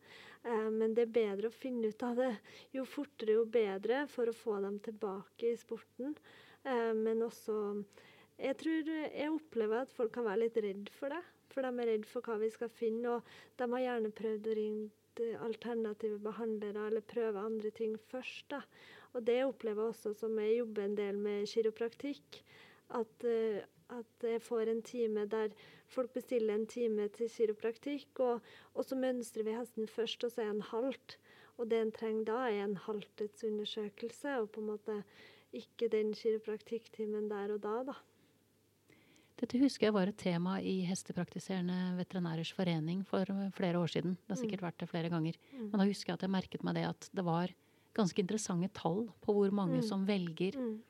Eh, 0.44 0.70
men 0.70 0.94
det 0.94 1.06
er 1.06 1.14
bedre 1.14 1.48
å 1.48 1.54
finne 1.54 1.88
ut 1.88 2.02
av 2.02 2.16
det. 2.16 2.34
Jo 2.72 2.84
fortere, 2.84 3.38
jo 3.38 3.44
bedre 3.44 4.06
for 4.08 4.28
å 4.28 4.36
få 4.36 4.60
dem 4.60 4.78
tilbake 4.80 5.52
i 5.52 5.56
sporten. 5.56 6.16
Eh, 6.64 6.92
men 6.94 7.22
også 7.22 7.84
Jeg 8.38 8.56
tror 8.60 8.84
jeg 8.84 9.32
opplever 9.32 9.80
at 9.80 9.92
folk 9.96 10.12
kan 10.12 10.26
være 10.26 10.42
litt 10.42 10.56
redd 10.60 10.90
for 10.92 11.08
det. 11.08 11.22
For 11.48 11.62
de 11.62 11.80
er 11.80 11.86
redd 11.88 12.04
for 12.04 12.20
hva 12.20 12.36
vi 12.36 12.50
skal 12.50 12.68
finne, 12.68 13.08
og 13.08 13.22
de 13.56 13.64
har 13.72 13.80
gjerne 13.80 14.10
prøvd 14.12 14.46
å 14.46 14.56
ringe 14.58 14.90
alternative 15.40 16.18
behandlere 16.20 16.90
eller 16.90 17.00
prøve 17.00 17.40
andre 17.40 17.70
ting 17.70 17.96
først. 18.10 18.50
Da. 18.50 18.60
Og 19.14 19.24
det 19.24 19.38
opplever 19.46 19.86
jeg 19.86 19.94
også 19.94 20.12
som 20.20 20.36
jeg 20.36 20.58
jobber 20.58 20.84
en 20.84 20.98
del 20.98 21.16
med 21.16 21.48
kiropraktikk. 21.48 22.42
At 22.92 23.24
uh, 23.24 23.64
at 23.94 24.26
jeg 24.26 24.42
får 24.42 24.70
en 24.70 24.82
time 24.82 25.26
der 25.30 25.52
folk 25.88 26.12
bestiller 26.12 26.54
en 26.54 26.66
time 26.66 27.08
til 27.14 27.28
kiropraktikk, 27.30 28.18
og, 28.20 28.40
og 28.74 28.84
så 28.84 28.96
mønstrer 28.98 29.44
vi 29.46 29.54
hesten 29.56 29.86
først, 29.86 30.24
og 30.24 30.30
så 30.32 30.42
er 30.42 30.50
en 30.54 30.60
halvt. 30.72 31.16
Og 31.58 31.70
det 31.70 31.78
en 31.80 31.92
trenger 31.92 32.24
da, 32.28 32.40
er 32.50 32.64
en 32.64 32.76
haltetsundersøkelse, 32.76 34.40
og 34.42 34.50
på 34.52 34.60
en 34.60 34.66
måte 34.74 34.98
ikke 35.56 35.88
den 35.92 36.12
kiropraktikktimen 36.12 37.30
der 37.30 37.54
og 37.54 37.62
da, 37.64 37.76
da. 37.92 37.94
Dette 39.36 39.58
husker 39.60 39.86
jeg 39.90 39.92
var 39.92 40.08
et 40.08 40.16
tema 40.16 40.54
i 40.64 40.78
Hestepraktiserende 40.88 41.76
veterinærers 41.98 42.54
forening 42.56 43.02
for 43.04 43.28
flere 43.52 43.76
år 43.78 43.90
siden. 43.92 44.14
Det 44.24 44.32
har 44.32 44.40
sikkert 44.40 44.62
vært 44.64 44.78
det 44.80 44.88
flere 44.88 45.10
ganger. 45.12 45.36
Mm. 45.52 45.66
Men 45.70 45.80
da 45.82 45.84
husker 45.90 46.12
jeg 46.12 46.16
at 46.16 46.24
jeg 46.24 46.32
merket 46.32 46.64
meg 46.64 46.78
det 46.78 46.84
at 46.88 47.08
det 47.12 47.24
var 47.26 47.52
ganske 47.96 48.22
interessante 48.24 48.70
tall 48.76 49.06
på 49.24 49.34
hvor 49.36 49.52
mange 49.52 49.82
Mm. 49.82 49.88
som 49.88 50.06
velger 50.08 50.56
Mm. 50.56 50.80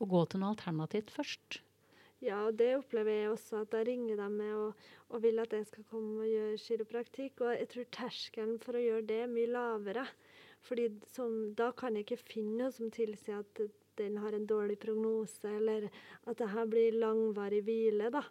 å 0.00 0.06
gå 0.06 0.28
til 0.30 0.40
noe 0.40 0.54
alternativt 0.54 1.10
først. 1.10 1.60
Ja, 2.24 2.40
og 2.48 2.56
det 2.58 2.72
opplever 2.74 3.14
jeg 3.14 3.30
også, 3.30 3.62
at 3.62 3.70
da 3.70 3.84
ringer 3.86 4.18
de 4.18 4.26
meg 4.32 4.54
og, 4.58 4.86
og 5.14 5.22
vil 5.22 5.38
at 5.38 5.52
jeg 5.54 5.68
skal 5.68 5.84
komme 5.86 6.24
og 6.24 6.30
gjøre 6.30 6.60
kiropraktikk. 6.64 7.44
Og 7.46 7.52
jeg 7.54 7.68
tror 7.70 7.90
terskelen 7.94 8.56
for 8.62 8.78
å 8.78 8.82
gjøre 8.82 9.06
det 9.06 9.20
er 9.22 9.30
mye 9.30 9.50
lavere. 9.54 10.06
Fordi 10.66 10.88
som, 11.14 11.36
da 11.54 11.70
kan 11.78 11.94
jeg 11.94 12.08
ikke 12.08 12.32
finne 12.34 12.64
noe 12.64 12.74
som 12.74 12.90
tilsier 12.90 13.44
at 13.44 13.62
den 13.98 14.18
har 14.22 14.34
en 14.34 14.46
dårlig 14.50 14.78
prognose, 14.82 15.46
eller 15.46 15.88
at 16.26 16.38
det 16.38 16.50
her 16.50 16.66
blir 16.70 16.98
langvarig 16.98 17.62
hvile, 17.66 18.10
da. 18.14 18.24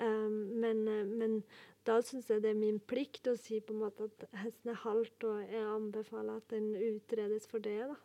Um, 0.00 0.36
men, 0.60 0.84
men 1.18 1.40
da 1.84 1.98
syns 2.04 2.30
jeg 2.32 2.40
det 2.44 2.52
er 2.52 2.60
min 2.60 2.78
plikt 2.88 3.28
å 3.28 3.34
si 3.36 3.58
på 3.60 3.74
en 3.74 3.82
måte 3.82 4.08
at 4.08 4.24
hesten 4.44 4.72
er 4.72 4.80
halvt, 4.84 5.26
og 5.28 5.42
jeg 5.42 5.66
anbefaler 5.68 6.40
at 6.40 6.52
den 6.52 6.72
utredes 6.76 7.48
for 7.50 7.64
det, 7.64 7.80
da. 7.92 7.98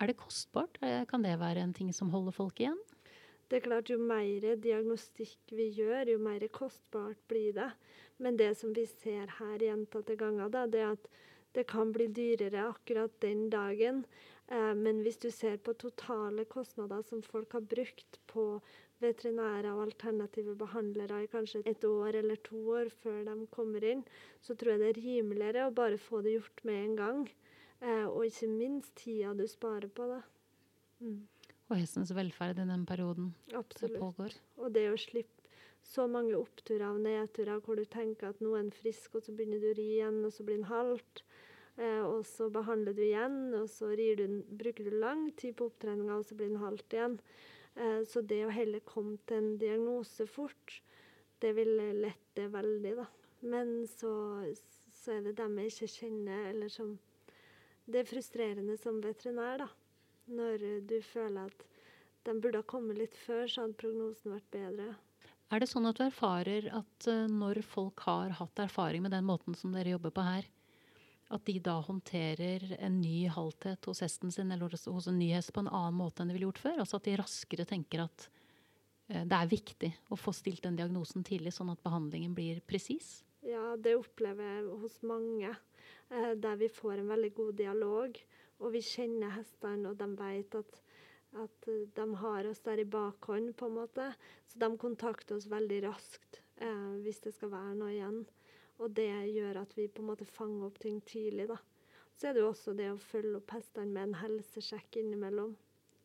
Er 0.00 0.08
det 0.08 0.16
kostbart? 0.16 0.80
Kan 1.10 1.26
det 1.26 1.36
være 1.42 1.62
en 1.62 1.76
ting 1.76 1.92
som 1.94 2.10
holder 2.14 2.34
folk 2.34 2.62
igjen? 2.62 2.78
Det 3.50 3.58
er 3.58 3.64
klart, 3.64 3.90
jo 3.90 3.98
mer 3.98 4.44
diagnostikk 4.62 5.50
vi 5.58 5.72
gjør, 5.74 6.12
jo 6.12 6.20
mer 6.22 6.46
kostbart 6.54 7.18
blir 7.28 7.50
det. 7.56 7.72
Men 8.22 8.36
det 8.38 8.52
som 8.60 8.70
vi 8.76 8.84
ser 8.86 9.32
her 9.40 9.64
gjentatte 9.64 10.14
ganger, 10.20 10.52
da, 10.54 10.68
det 10.70 10.84
er 10.84 10.92
at 10.94 11.08
det 11.58 11.64
kan 11.66 11.90
bli 11.90 12.06
dyrere 12.14 12.68
akkurat 12.68 13.16
den 13.24 13.48
dagen. 13.50 14.04
Eh, 14.46 14.74
men 14.78 15.02
hvis 15.02 15.18
du 15.18 15.30
ser 15.34 15.58
på 15.58 15.74
totale 15.74 16.44
kostnader 16.50 17.02
som 17.06 17.22
folk 17.26 17.56
har 17.58 17.66
brukt 17.72 18.20
på 18.30 18.44
veterinærer 19.02 19.70
og 19.72 19.86
alternative 19.88 20.54
behandlere 20.60 21.22
i 21.24 21.30
kanskje 21.32 21.62
et 21.66 21.84
år 21.88 22.20
eller 22.20 22.38
to 22.46 22.60
år 22.76 22.90
før 23.02 23.24
de 23.26 23.36
kommer 23.50 23.86
inn, 23.86 24.04
så 24.44 24.54
tror 24.54 24.76
jeg 24.76 24.82
det 24.82 24.90
er 24.92 25.02
rimeligere 25.02 25.66
å 25.66 25.74
bare 25.74 25.98
få 25.98 26.22
det 26.22 26.36
gjort 26.36 26.64
med 26.68 26.82
en 26.84 26.96
gang. 27.02 27.26
Eh, 27.80 28.06
og 28.06 28.26
ikke 28.28 28.50
minst 28.52 28.94
tida 29.00 29.34
du 29.34 29.46
sparer 29.48 29.88
på 29.88 30.06
det. 30.12 30.22
Mm, 31.00 31.22
Og 31.70 31.78
hestens 31.78 32.10
velferd 32.14 32.58
i 32.58 32.66
den 32.66 32.86
perioden 32.86 33.30
det 33.46 33.60
absolutt. 33.60 34.00
pågår? 34.02 34.34
Og 34.58 34.72
det 34.74 34.88
å 34.90 34.98
slippe 34.98 35.40
så 35.86 36.06
mange 36.10 36.36
oppturer 36.36 36.90
og 36.90 37.00
nedturer 37.04 37.62
hvor 37.64 37.78
du 37.78 37.86
tenker 37.88 38.30
at 38.30 38.42
nå 38.44 38.52
er 38.56 38.66
en 38.66 38.74
frisk, 38.74 39.14
og 39.16 39.24
så 39.24 39.34
begynner 39.34 39.62
du 39.62 39.70
å 39.70 39.76
ri 39.78 39.86
igjen, 39.96 40.20
og 40.26 40.34
så 40.34 40.44
blir 40.46 40.60
den 40.60 40.68
halvt. 40.70 41.22
Eh, 41.80 42.02
og 42.04 42.26
så 42.28 42.50
behandler 42.52 42.96
du 42.96 43.02
igjen, 43.06 43.38
og 43.56 43.70
så 43.72 43.94
du, 43.96 44.24
bruker 44.60 44.90
du 44.90 44.98
lang 45.00 45.30
tid 45.40 45.56
på 45.56 45.70
opptreninga, 45.70 46.18
og 46.18 46.26
så 46.28 46.36
blir 46.36 46.50
den 46.52 46.62
halvt 46.62 46.96
igjen. 46.98 47.16
Eh, 47.76 48.00
så 48.10 48.20
det 48.20 48.42
å 48.44 48.54
heller 48.54 48.84
komme 48.84 49.16
til 49.26 49.40
en 49.40 49.52
diagnose 49.62 50.26
fort, 50.28 50.80
det 51.40 51.54
vil 51.56 51.72
lette 52.02 52.50
veldig, 52.52 52.96
da. 53.00 53.06
Men 53.40 53.86
så, 53.88 54.12
så 54.92 55.16
er 55.16 55.30
det 55.30 55.38
dem 55.38 55.56
jeg 55.62 55.72
ikke 55.72 55.94
kjenner, 55.94 56.50
eller 56.52 56.72
som 56.72 56.98
Det 57.90 58.04
er 58.04 58.06
frustrerende 58.06 58.76
som 58.78 59.00
veterinær, 59.02 59.64
da. 59.64 59.70
Når 60.30 60.64
du 60.86 60.98
føler 61.02 61.50
at 61.50 61.64
de 62.26 62.34
burde 62.38 62.60
ha 62.60 62.66
kommet 62.68 62.98
litt 63.00 63.16
før, 63.24 63.46
så 63.48 63.64
hadde 63.64 63.78
prognosen 63.80 64.34
vært 64.34 64.50
bedre. 64.52 64.92
Er 65.50 65.62
det 65.62 65.66
sånn 65.66 65.88
at 65.88 65.98
du 65.98 66.04
erfarer 66.04 66.68
at 66.78 67.06
eh, 67.10 67.26
når 67.26 67.62
folk 67.66 68.04
har 68.06 68.36
hatt 68.38 68.60
erfaring 68.62 69.02
med 69.02 69.14
den 69.16 69.26
måten 69.26 69.56
som 69.58 69.72
dere 69.74 69.96
jobber 69.96 70.12
på 70.14 70.22
her, 70.22 70.46
at 71.30 71.46
de 71.46 71.56
da 71.62 71.76
håndterer 71.82 72.76
en 72.78 73.00
ny 73.02 73.24
halthet 73.30 73.86
hos 73.86 74.02
hesten 74.02 74.34
sin 74.34 74.50
eller 74.50 74.70
hos, 74.70 74.86
hos 74.90 75.08
en 75.10 75.18
ny 75.18 75.30
hest 75.34 75.52
på 75.54 75.62
en 75.62 75.70
annen 75.70 75.98
måte 75.98 76.22
enn 76.22 76.30
de 76.30 76.36
ville 76.36 76.48
gjort 76.48 76.62
før? 76.62 76.78
Altså 76.84 77.00
at 77.00 77.08
de 77.08 77.16
raskere 77.18 77.66
tenker 77.66 78.04
at 78.04 78.28
eh, 79.08 79.24
det 79.24 79.40
er 79.40 79.50
viktig 79.50 79.90
å 80.14 80.18
få 80.18 80.34
stilt 80.36 80.62
den 80.66 80.78
diagnosen 80.78 81.26
tidlig, 81.26 81.56
sånn 81.56 81.74
at 81.74 81.82
behandlingen 81.82 82.36
blir 82.36 82.62
presis? 82.62 83.24
Ja, 83.46 83.74
det 83.74 83.96
opplever 83.98 84.46
jeg 84.46 84.78
hos 84.84 85.00
mange, 85.06 85.56
eh, 86.12 86.32
der 86.38 86.62
vi 86.62 86.70
får 86.70 87.00
en 87.00 87.10
veldig 87.10 87.32
god 87.40 87.58
dialog. 87.58 88.22
Og 88.60 88.74
vi 88.74 88.82
kjenner 88.84 89.32
hestene, 89.34 89.90
og 89.90 89.98
de 90.00 90.08
vet 90.18 90.56
at, 90.58 90.80
at 91.40 91.70
de 91.96 92.06
har 92.22 92.48
oss 92.50 92.60
der 92.66 92.82
i 92.82 92.88
bakhånd, 92.88 93.54
på 93.56 93.70
en 93.70 93.78
måte. 93.78 94.10
Så 94.50 94.60
de 94.60 94.70
kontakter 94.80 95.38
oss 95.38 95.48
veldig 95.50 95.80
raskt 95.86 96.42
eh, 96.60 96.92
hvis 97.04 97.22
det 97.24 97.34
skal 97.36 97.54
være 97.54 97.74
noe 97.78 97.94
igjen. 97.94 98.22
Og 98.80 98.92
det 98.96 99.10
gjør 99.32 99.62
at 99.62 99.76
vi 99.76 99.88
på 99.92 100.04
en 100.04 100.10
måte 100.12 100.28
fanger 100.28 100.68
opp 100.68 100.80
ting 100.80 101.00
tidlig, 101.08 101.50
da. 101.50 101.58
Så 102.16 102.28
er 102.28 102.36
det 102.36 102.42
jo 102.42 102.50
også 102.50 102.74
det 102.76 102.90
å 102.92 103.00
følge 103.00 103.38
opp 103.38 103.52
hestene 103.56 103.92
med 103.94 104.10
en 104.10 104.18
helsesjekk 104.20 105.00
innimellom. 105.00 105.54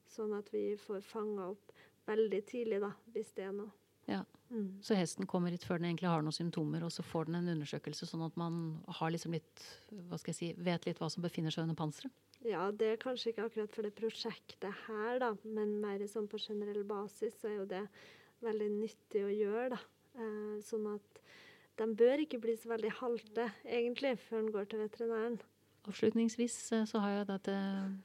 Sånn 0.07 0.35
at 0.37 0.47
vi 0.53 0.69
får 0.79 1.01
fanga 1.03 1.49
opp 1.51 1.73
veldig 2.07 2.39
tidlig, 2.47 2.79
da, 2.83 2.93
hvis 3.11 3.33
det 3.35 3.49
er 3.49 3.55
noe. 3.57 3.73
Ja. 4.07 4.21
Mm. 4.49 4.77
Så 4.85 4.93
hesten 4.95 5.25
kommer 5.27 5.51
hit 5.51 5.65
før 5.65 5.79
den 5.81 5.89
egentlig 5.89 6.07
har 6.11 6.21
noen 6.23 6.35
symptomer, 6.35 6.83
og 6.85 6.93
så 6.93 7.03
får 7.03 7.27
den 7.27 7.39
en 7.39 7.49
undersøkelse, 7.55 8.07
sånn 8.07 8.23
at 8.27 8.35
man 8.37 8.59
har 8.99 9.11
liksom 9.11 9.33
litt, 9.33 9.63
hva 10.07 10.19
skal 10.21 10.31
jeg 10.31 10.37
si, 10.37 10.49
vet 10.61 10.85
litt 10.85 11.01
hva 11.01 11.09
som 11.11 11.25
befinner 11.25 11.53
seg 11.53 11.65
under 11.65 11.79
panseret? 11.79 12.13
Ja, 12.45 12.67
det 12.69 12.91
er 12.91 13.01
kanskje 13.01 13.31
ikke 13.31 13.47
akkurat 13.47 13.73
for 13.73 13.87
det 13.87 13.95
prosjektet 13.97 14.83
her, 14.85 15.17
da, 15.23 15.31
men 15.43 15.79
mer 15.81 16.03
sånn 16.09 16.27
på 16.29 16.37
generell 16.41 16.83
basis 16.85 17.39
så 17.41 17.49
er 17.49 17.55
jo 17.57 17.67
det 17.69 17.81
veldig 18.45 18.67
nyttig 18.75 19.23
å 19.25 19.31
gjøre, 19.33 19.69
da. 19.73 19.79
Eh, 20.15 20.57
sånn 20.63 20.85
at 20.93 21.21
de 21.79 21.87
bør 21.97 22.21
ikke 22.23 22.39
bli 22.43 22.53
så 22.59 22.69
veldig 22.71 22.91
halte, 23.01 23.49
egentlig, 23.65 24.13
før 24.27 24.43
en 24.43 24.51
går 24.53 24.69
til 24.71 24.83
veterinæren. 24.85 25.39
Avslutningsvis 25.89 26.59
eh, 26.73 26.85
så 26.89 27.01
har 27.01 27.15
jeg 27.19 27.29
dette 27.29 27.55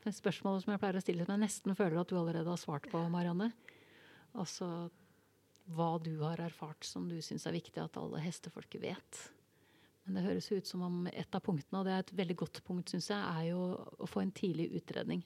det 0.05 0.15
spørsmålet 0.17 0.65
som 0.65 0.73
jeg 0.73 0.83
pleier 0.83 0.99
å 0.99 1.05
stille, 1.05 1.27
som 1.27 1.37
jeg 1.37 1.45
nesten 1.45 1.77
føler 1.77 2.01
at 2.01 2.11
du 2.11 2.17
allerede 2.19 2.51
har 2.53 2.61
svart 2.61 2.89
på, 2.93 3.03
Marianne. 3.13 3.53
Altså 4.41 4.89
hva 5.71 5.93
du 6.03 6.15
har 6.25 6.41
erfart 6.43 6.87
som 6.87 7.07
du 7.11 7.21
syns 7.23 7.47
er 7.47 7.55
viktig 7.55 7.83
at 7.83 7.99
alle 8.01 8.23
hestefolket 8.25 8.83
vet. 8.83 9.21
Men 10.05 10.17
det 10.17 10.27
høres 10.27 10.51
ut 10.53 10.67
som 10.67 10.83
om 10.87 11.03
et 11.11 11.35
av 11.37 11.43
punktene, 11.45 11.81
og 11.81 11.87
det 11.87 11.93
er 11.95 12.05
et 12.05 12.15
veldig 12.23 12.37
godt 12.43 12.63
punkt, 12.67 12.93
syns 12.93 13.11
jeg, 13.13 13.21
er 13.21 13.51
jo 13.51 13.61
å 14.01 14.09
få 14.09 14.23
en 14.25 14.33
tidlig 14.33 14.71
utredning 14.81 15.25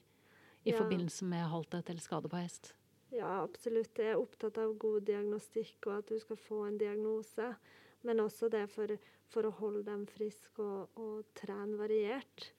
i 0.65 0.71
Ja. 0.73 0.77
forbindelse 0.77 1.25
med 1.25 1.47
halthet 1.49 1.89
eller 1.89 2.01
skade 2.01 2.29
på 2.29 2.41
hest. 2.41 2.73
Ja, 3.13 3.43
absolutt. 3.43 3.95
Jeg 3.97 4.11
er 4.13 4.19
opptatt 4.19 4.57
av 4.57 4.73
god 4.81 5.05
diagnostikk, 5.07 5.77
og 5.87 5.99
at 5.99 6.07
du 6.11 6.19
skal 6.19 6.37
få 6.41 6.65
en 6.67 6.77
diagnose. 6.77 7.55
Men 8.03 8.19
også 8.19 8.49
det 8.51 8.65
for, 8.69 8.91
for 9.31 9.47
å 9.47 9.53
holde 9.61 9.83
dem 9.87 10.05
friske 10.09 10.61
og, 10.61 10.89
og 10.99 11.23
trene 11.37 11.77
variert. 11.79 12.51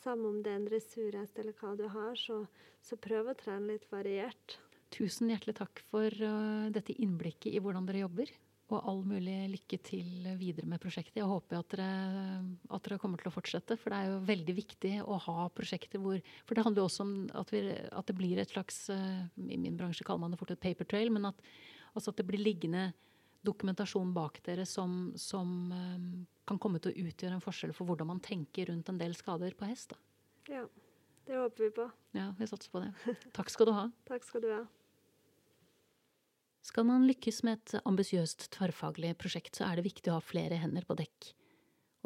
Samme 0.00 0.28
om 0.28 0.42
det 0.42 0.52
er 0.52 0.58
en 0.60 0.66
dressurhest 0.68 1.38
eller 1.38 1.56
hva 1.60 1.74
du 1.76 1.86
har, 1.92 2.16
så, 2.16 2.42
så 2.82 2.96
prøv 2.96 3.30
å 3.30 3.36
trene 3.38 3.74
litt 3.74 3.86
variert. 3.92 4.58
Tusen 4.90 5.30
hjertelig 5.30 5.58
takk 5.60 5.82
for 5.90 6.08
uh, 6.08 6.68
dette 6.74 6.96
innblikket 6.98 7.52
i 7.52 7.60
hvordan 7.62 7.86
dere 7.86 8.06
jobber. 8.06 8.32
Og 8.70 8.86
all 8.86 9.00
mulig 9.02 9.34
lykke 9.50 9.78
til 9.82 10.26
videre 10.38 10.68
med 10.70 10.78
prosjektet. 10.82 11.18
Jeg 11.18 11.26
håper 11.26 11.58
at 11.58 11.72
dere, 11.74 11.88
at 12.70 12.84
dere 12.86 13.00
kommer 13.02 13.18
til 13.18 13.30
å 13.30 13.34
fortsette. 13.34 13.74
For 13.80 13.90
det 13.90 13.98
er 13.98 14.12
jo 14.12 14.20
veldig 14.28 14.54
viktig 14.54 14.92
å 15.02 15.18
ha 15.26 15.48
prosjekter 15.54 16.02
hvor 16.02 16.20
For 16.46 16.54
det 16.54 16.64
handler 16.66 16.84
jo 16.84 16.88
også 16.90 17.06
om 17.06 17.14
at, 17.40 17.50
vi, 17.50 17.64
at 17.74 18.06
det 18.06 18.16
blir 18.18 18.38
et 18.38 18.54
slags 18.54 18.84
uh, 18.94 19.26
I 19.34 19.58
min 19.58 19.78
bransje 19.78 20.06
kaller 20.06 20.22
man 20.22 20.36
det 20.36 20.40
fort 20.40 20.54
et 20.54 20.62
paper 20.62 20.86
trail, 20.86 21.10
men 21.10 21.32
at, 21.32 21.42
altså 21.94 22.14
at 22.14 22.22
det 22.22 22.28
blir 22.30 22.42
liggende 22.42 22.92
dokumentasjon 23.46 24.12
bak 24.14 24.38
dere 24.46 24.66
som, 24.68 25.14
som 25.18 25.72
um, 25.72 26.26
kan 26.46 26.60
komme 26.60 26.78
til 26.82 26.92
å 26.92 27.06
utgjøre 27.08 27.38
en 27.38 27.44
forskjell 27.44 27.72
for 27.74 27.88
hvordan 27.88 28.10
man 28.12 28.22
tenker 28.22 28.70
rundt 28.70 28.90
en 28.92 29.00
del 29.00 29.16
skader 29.18 29.56
på 29.58 29.68
hest. 29.70 29.94
Da. 29.94 30.60
Ja, 30.60 30.66
det 31.26 31.38
håper 31.38 31.66
vi 31.66 31.70
på. 31.80 31.86
Ja, 32.16 32.30
vi 32.38 32.50
satser 32.50 32.70
på 32.70 32.84
det. 32.84 33.16
Takk 33.36 33.50
skal 33.50 33.70
du 33.70 33.74
ha. 33.76 33.88
Takk 34.10 34.28
skal 34.28 34.44
du 34.44 34.52
ha. 34.52 34.64
Skal 36.70 36.86
man 36.86 37.02
lykkes 37.02 37.40
med 37.42 37.58
et 37.58 37.80
ambisiøst 37.82 38.44
tverrfaglig 38.54 39.16
prosjekt, 39.18 39.56
så 39.58 39.66
er 39.66 39.80
det 39.80 39.88
viktig 39.88 40.12
å 40.12 40.20
ha 40.20 40.22
flere 40.22 40.54
hender 40.62 40.84
på 40.86 40.94
dekk. 41.00 41.32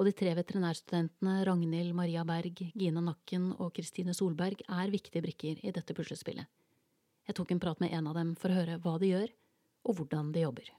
Og 0.01 0.09
de 0.09 0.15
tre 0.17 0.31
veterinærstudentene 0.39 1.35
Ragnhild 1.45 1.93
Maria 1.93 2.23
Berg, 2.25 2.63
Gina 2.73 3.03
Nakken 3.05 3.51
og 3.59 3.75
Kristine 3.77 4.15
Solberg 4.17 4.65
er 4.65 4.95
viktige 4.95 5.21
brikker 5.27 5.61
i 5.61 5.75
dette 5.77 5.93
puslespillet. 5.93 6.49
Jeg 7.29 7.37
tok 7.37 7.53
en 7.53 7.61
prat 7.61 7.85
med 7.85 7.93
en 7.93 8.09
av 8.09 8.17
dem 8.17 8.33
for 8.41 8.49
å 8.49 8.57
høre 8.57 8.81
hva 8.81 8.97
de 9.03 9.13
gjør, 9.13 9.37
og 9.85 10.01
hvordan 10.01 10.33
de 10.33 10.47
jobber. 10.47 10.73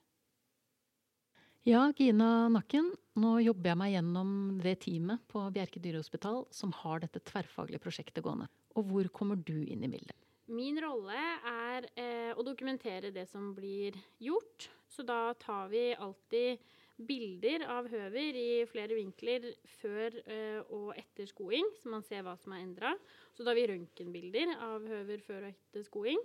Ja, 1.70 1.86
Gina 1.94 2.50
Nakken, 2.50 2.90
nå 3.22 3.38
jobber 3.46 3.76
jeg 3.76 3.84
meg 3.84 3.94
gjennom 4.00 4.36
det 4.66 4.80
teamet 4.88 5.30
på 5.30 5.46
Bjerke 5.54 5.86
dyrehospital 5.86 6.48
som 6.50 6.74
har 6.82 7.06
dette 7.06 7.22
tverrfaglige 7.22 7.86
prosjektet 7.86 8.26
gående. 8.26 8.50
Og 8.74 8.90
hvor 8.90 9.14
kommer 9.14 9.38
du 9.38 9.60
inn 9.62 9.86
i 9.86 9.94
bildet? 9.94 10.18
Min 10.46 10.78
rolle 10.78 11.18
er 11.50 11.88
eh, 11.98 12.32
å 12.38 12.44
dokumentere 12.46 13.10
det 13.14 13.26
som 13.32 13.50
blir 13.58 13.96
gjort. 14.22 14.70
Så 14.86 15.02
da 15.02 15.34
tar 15.42 15.72
vi 15.72 15.88
alltid 15.98 16.62
bilder 16.96 17.66
av 17.68 17.90
høver 17.92 18.38
i 18.40 18.50
flere 18.70 18.96
vinkler 18.96 19.50
før 19.82 20.16
eh, 20.22 20.62
og 20.70 20.94
etter 20.96 21.28
skoing, 21.28 21.68
så 21.82 21.90
man 21.92 22.06
ser 22.06 22.24
hva 22.24 22.36
som 22.40 22.54
er 22.56 22.62
endra. 22.64 22.94
Så 23.34 23.44
da 23.44 23.52
har 23.52 23.60
vi 23.60 23.68
røntgenbilder 23.72 24.54
av 24.64 24.86
høver 24.88 25.24
før 25.26 25.48
og 25.48 25.56
etter 25.56 25.88
skoing. 25.88 26.22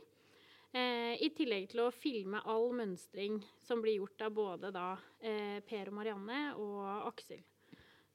Eh, 0.70 1.16
I 1.18 1.30
tillegg 1.34 1.70
til 1.72 1.82
å 1.82 1.94
filme 1.94 2.42
all 2.46 2.68
mønstring 2.76 3.40
som 3.64 3.80
blir 3.82 3.98
gjort 3.98 4.26
av 4.28 4.36
både 4.36 4.70
da 4.74 4.90
eh, 5.18 5.58
Per 5.66 5.90
og 5.90 5.96
Marianne 5.96 6.42
og 6.60 7.08
Aksel. 7.08 7.40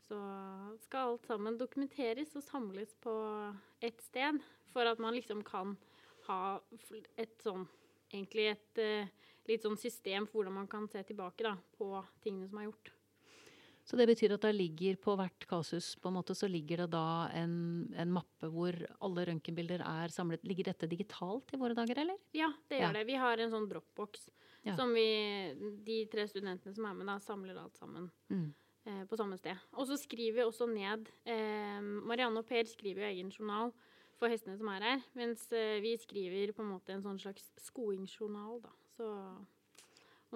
Så 0.06 0.22
skal 0.86 1.16
alt 1.16 1.26
sammen 1.26 1.58
dokumenteres 1.58 2.38
og 2.38 2.46
samles 2.46 2.94
på 3.02 3.12
ett 3.84 4.00
sted, 4.06 4.38
for 4.70 4.88
at 4.88 5.02
man 5.02 5.16
liksom 5.18 5.42
kan 5.44 5.74
ha 6.28 6.60
et 7.18 7.42
sånn 7.44 7.68
Egentlig 8.14 8.44
et 8.52 8.78
eh, 8.80 9.08
litt 9.50 9.64
sånn 9.66 9.76
system 9.82 10.28
for 10.30 10.38
hvordan 10.44 10.54
man 10.54 10.68
kan 10.70 10.86
se 10.88 11.02
tilbake 11.04 11.42
da, 11.44 11.56
på 11.76 11.88
tingene 12.24 12.48
som 12.48 12.60
er 12.62 12.68
gjort. 12.70 12.92
Så 13.86 13.98
det 13.98 14.06
betyr 14.08 14.32
at 14.34 14.42
det 14.46 14.52
ligger 14.56 14.96
på 15.02 15.16
hvert 15.18 15.46
kasus 15.50 15.92
på 16.00 16.10
en 16.10 16.16
måte, 16.16 16.34
så 16.38 16.48
ligger 16.50 16.84
det 16.86 16.88
da 16.94 17.28
en, 17.38 17.92
en 17.98 18.14
mappe 18.14 18.48
hvor 18.54 18.78
alle 19.04 19.26
røntgenbilder 19.30 19.82
er 19.86 20.14
samlet. 20.14 20.46
Ligger 20.48 20.70
dette 20.72 20.88
digitalt 20.90 21.52
i 21.54 21.60
våre 21.62 21.76
dager, 21.78 22.00
eller? 22.06 22.18
Ja, 22.34 22.52
det 22.70 22.80
Ja. 22.80 22.88
gjør 22.88 22.94
det. 23.00 23.04
Vi 23.10 23.18
har 23.26 23.38
en 23.44 23.52
sånn 23.52 23.68
dropbox 23.74 24.30
Ja. 24.66 24.76
som 24.78 24.94
vi, 24.94 25.06
de 25.86 26.06
tre 26.10 26.28
studentene 26.30 26.74
som 26.74 26.86
er 26.86 26.94
med, 26.94 27.06
da, 27.10 27.18
samler 27.20 27.58
alt 27.62 27.76
sammen 27.78 28.10
Mm. 28.32 28.54
eh, 28.86 29.04
på 29.06 29.18
samme 29.18 29.38
sted. 29.38 29.58
Og 29.74 29.86
så 29.90 29.98
skriver 29.98 30.34
vi 30.40 30.48
også 30.50 30.70
ned 30.72 31.10
eh, 31.26 31.82
Marianne 31.82 32.38
og 32.40 32.46
Per 32.48 32.64
skriver 32.66 33.02
jo 33.02 33.12
egen 33.14 33.30
journal 33.34 33.74
for 34.20 34.32
hestene 34.32 34.58
som 34.58 34.70
er 34.72 34.86
her, 34.88 35.02
mens 35.18 35.44
eh, 35.52 35.78
vi 35.84 35.96
skriver 36.00 36.54
på 36.56 36.64
en 36.64 36.72
måte 36.72 36.94
en 36.96 37.04
sånn 37.04 37.20
slags 37.20 37.50
skoingsjournal, 37.68 38.62
da. 38.64 38.72
Så 38.96 39.10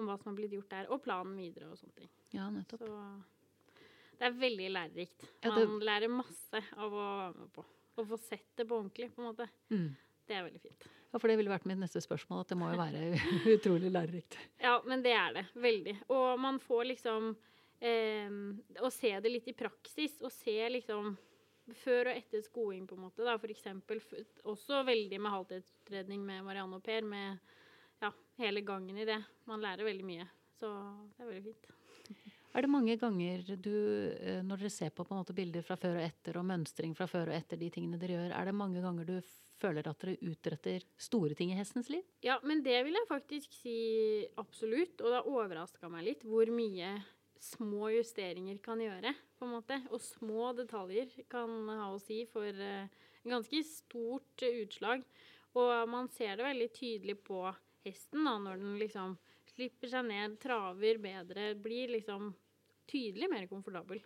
om 0.00 0.06
hva 0.08 0.16
som 0.20 0.30
har 0.30 0.36
blitt 0.38 0.54
gjort 0.56 0.70
der, 0.72 0.88
og 0.92 1.02
planen 1.04 1.36
videre 1.40 1.70
og 1.72 1.78
sånne 1.80 1.96
ting. 1.96 2.10
Ja, 2.36 2.46
nettopp. 2.52 2.84
Så 2.84 4.20
det 4.20 4.28
er 4.28 4.36
veldig 4.36 4.68
lærerikt. 4.76 5.26
Ja, 5.42 5.54
det- 5.56 5.66
Man 5.68 5.80
lærer 5.80 6.08
masse 6.12 6.62
av 6.76 6.92
å 6.92 7.04
være 7.18 7.34
med 7.40 7.52
på. 7.56 7.64
Å 7.98 8.06
få 8.06 8.18
sett 8.20 8.46
det 8.56 8.66
på 8.68 8.76
ordentlig, 8.78 9.10
på 9.14 9.20
en 9.22 9.28
måte. 9.34 9.48
Mm. 9.70 9.96
Det 10.28 10.36
er 10.36 10.44
veldig 10.44 10.60
fint. 10.62 10.84
Ja, 11.12 11.18
for 11.18 11.26
det 11.28 11.36
ville 11.40 11.50
vært 11.50 11.64
mitt 11.66 11.78
neste 11.80 12.00
spørsmål, 12.00 12.40
at 12.44 12.48
det 12.52 12.56
må 12.60 12.68
jo 12.70 12.78
være 12.78 13.00
utrolig 13.56 13.90
lærerikt. 13.90 14.36
Ja, 14.62 14.80
men 14.86 15.02
det 15.02 15.12
er 15.12 15.32
det. 15.34 15.46
Veldig. 15.56 15.96
Og 16.08 16.38
man 16.38 16.60
får 16.62 16.84
liksom 16.92 17.32
eh, 17.80 18.28
Å 18.80 18.90
se 18.92 19.10
det 19.20 19.32
litt 19.32 19.48
i 19.48 19.56
praksis, 19.56 20.20
og 20.22 20.30
se 20.30 20.54
liksom 20.70 21.16
før 21.78 22.10
og 22.10 22.18
etter 22.18 22.44
skoing, 22.44 22.86
på 22.88 22.96
en 22.96 23.04
måte. 23.06 23.24
da, 23.26 23.36
eksempel 23.50 24.00
også 24.44 24.82
veldig 24.86 25.20
med 25.20 25.34
halvtidsutredning 25.36 26.24
med 26.26 26.44
Marianne 26.46 26.78
og 26.80 26.84
Per, 26.84 27.06
med 27.06 27.38
ja, 28.00 28.12
hele 28.40 28.64
gangen 28.66 28.98
i 28.98 29.08
det. 29.08 29.20
Man 29.46 29.62
lærer 29.62 29.86
veldig 29.86 30.06
mye. 30.06 30.26
Så 30.60 30.70
det 31.16 31.24
er 31.24 31.30
veldig 31.30 31.44
fint. 31.50 31.70
Er 32.50 32.66
det 32.66 32.70
mange 32.72 32.96
ganger 32.98 33.44
du, 33.62 33.74
eh, 34.18 34.40
når 34.42 34.64
dere 34.64 34.72
ser 34.74 34.90
på, 34.90 35.04
på 35.06 35.14
måte 35.14 35.34
bilder 35.36 35.62
fra 35.62 35.76
før 35.78 36.00
og 36.00 36.06
etter, 36.08 36.38
og 36.40 36.48
mønstring 36.48 36.96
fra 36.98 37.06
før 37.06 37.30
og 37.30 37.36
etter 37.36 37.60
de 37.60 37.68
tingene 37.70 38.00
dere 38.00 38.16
gjør, 38.16 38.34
er 38.34 38.50
det 38.50 38.56
mange 38.58 38.82
ganger 38.82 39.06
du 39.06 39.20
føler 39.60 39.86
at 39.86 40.02
dere 40.02 40.16
utretter 40.26 40.86
store 40.98 41.36
ting 41.38 41.52
i 41.54 41.58
hestens 41.58 41.90
liv? 41.92 42.02
Ja, 42.26 42.40
men 42.42 42.64
det 42.66 42.80
vil 42.86 42.98
jeg 42.98 43.08
faktisk 43.08 43.54
si 43.54 43.78
absolutt. 44.40 44.98
Og 44.98 45.06
det 45.06 45.18
har 45.20 45.30
overraska 45.30 45.92
meg 45.92 46.08
litt 46.08 46.26
hvor 46.26 46.50
mye 46.50 46.96
små 47.40 47.92
justeringer 47.94 48.58
kan 48.64 48.82
gjøre, 48.82 49.14
på 49.40 49.48
en 49.48 49.56
måte. 49.56 49.80
Og 49.90 50.04
små 50.04 50.52
detaljer 50.58 51.10
kan 51.32 51.56
ha 51.72 51.88
å 51.94 52.02
si 52.02 52.22
for 52.30 52.46
uh, 52.60 53.08
ganske 53.24 53.64
stort 53.66 54.44
utslag. 54.46 55.02
Og 55.58 55.72
man 55.90 56.08
ser 56.14 56.36
det 56.38 56.46
veldig 56.46 56.70
tydelig 56.76 57.18
på 57.26 57.42
hesten 57.84 58.26
da, 58.28 58.36
når 58.38 58.60
den 58.60 58.76
liksom 58.80 59.16
slipper 59.50 59.90
seg 59.92 60.06
ned, 60.06 60.36
traver 60.42 61.00
bedre, 61.02 61.54
blir 61.58 61.96
liksom 61.96 62.30
tydelig 62.90 63.30
mer 63.30 63.46
komfortabel. 63.50 64.02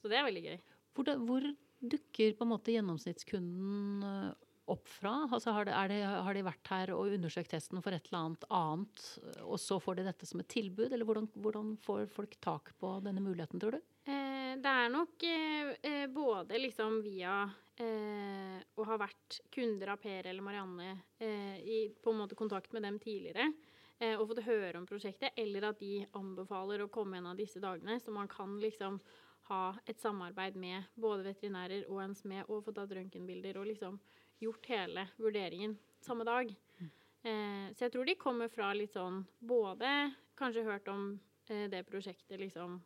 Så 0.00 0.10
det 0.10 0.18
er 0.18 0.28
veldig 0.28 0.44
gøy. 0.46 0.62
Hvor, 0.96 1.08
da, 1.08 1.16
hvor 1.20 1.46
dukker 1.80 2.36
på 2.36 2.46
en 2.46 2.52
måte 2.52 2.74
gjennomsnittskunden 2.74 4.06
eh, 4.08 4.48
opp 4.72 4.88
fra? 4.90 5.14
Altså 5.28 5.54
har, 5.56 5.68
det, 5.68 5.76
det, 5.92 6.00
har 6.08 6.36
de 6.36 6.46
vært 6.46 6.72
her 6.72 6.94
og 6.96 7.14
undersøkt 7.16 7.54
hesten 7.56 7.80
for 7.84 7.96
et 7.96 8.10
eller 8.10 8.24
annet 8.24 8.48
annet, 8.56 9.06
eh, 9.22 9.42
og 9.46 9.60
så 9.62 9.80
får 9.82 10.00
de 10.00 10.08
dette 10.10 10.28
som 10.28 10.42
et 10.42 10.50
tilbud? 10.52 10.90
Eller 10.90 11.08
hvordan, 11.08 11.30
hvordan 11.36 11.74
får 11.84 12.06
folk 12.12 12.36
tak 12.44 12.74
på 12.80 12.96
denne 13.06 13.24
muligheten, 13.24 13.62
tror 13.62 13.78
du? 13.78 13.89
Eh, 14.50 14.58
det 14.58 14.70
er 14.70 14.92
nok 14.92 15.22
eh, 15.22 15.72
eh, 15.82 16.06
både 16.10 16.58
liksom 16.58 17.02
via 17.06 17.42
å 17.80 18.84
ha 18.84 18.96
vært 19.00 19.38
kunder 19.48 19.94
av 19.94 20.02
Per 20.02 20.26
eller 20.28 20.44
Marianne 20.44 20.90
i 21.64 21.78
på 21.96 22.12
en 22.12 22.18
måte 22.18 22.36
kontakt 22.36 22.74
med 22.76 22.84
dem 22.84 22.98
tidligere, 23.00 23.46
og 24.18 24.26
fått 24.28 24.42
høre 24.44 24.76
om 24.76 24.84
prosjektet, 24.84 25.32
eller 25.40 25.64
at 25.70 25.80
de 25.80 26.02
anbefaler 26.20 26.84
å 26.84 26.90
komme 26.92 27.16
en 27.16 27.30
av 27.30 27.40
disse 27.40 27.56
dagene, 27.56 27.96
så 27.96 28.12
man 28.12 28.28
kan 28.28 28.58
liksom 28.60 28.98
ha 29.48 29.62
et 29.88 29.96
samarbeid 29.96 30.60
med 30.60 30.92
både 30.92 31.24
veterinærer 31.30 31.88
og 31.88 32.02
en 32.04 32.18
smed, 32.20 32.44
og 32.52 32.66
få 32.66 32.76
tatt 32.76 32.92
røntgenbilder 32.98 33.56
og 33.62 33.70
liksom 33.70 33.96
gjort 34.44 34.68
hele 34.74 35.06
vurderingen 35.16 35.78
samme 36.04 36.28
dag. 36.28 36.52
Eh, 37.24 37.72
så 37.72 37.86
jeg 37.86 37.96
tror 37.96 38.12
de 38.12 38.20
kommer 38.20 38.52
fra 38.52 38.74
litt 38.76 38.92
sånn 38.92 39.22
både 39.40 40.10
kanskje 40.36 40.68
hørt 40.68 40.92
om 40.92 41.14
eh, 41.48 41.64
det 41.72 41.86
prosjektet 41.88 42.44
liksom 42.44 42.76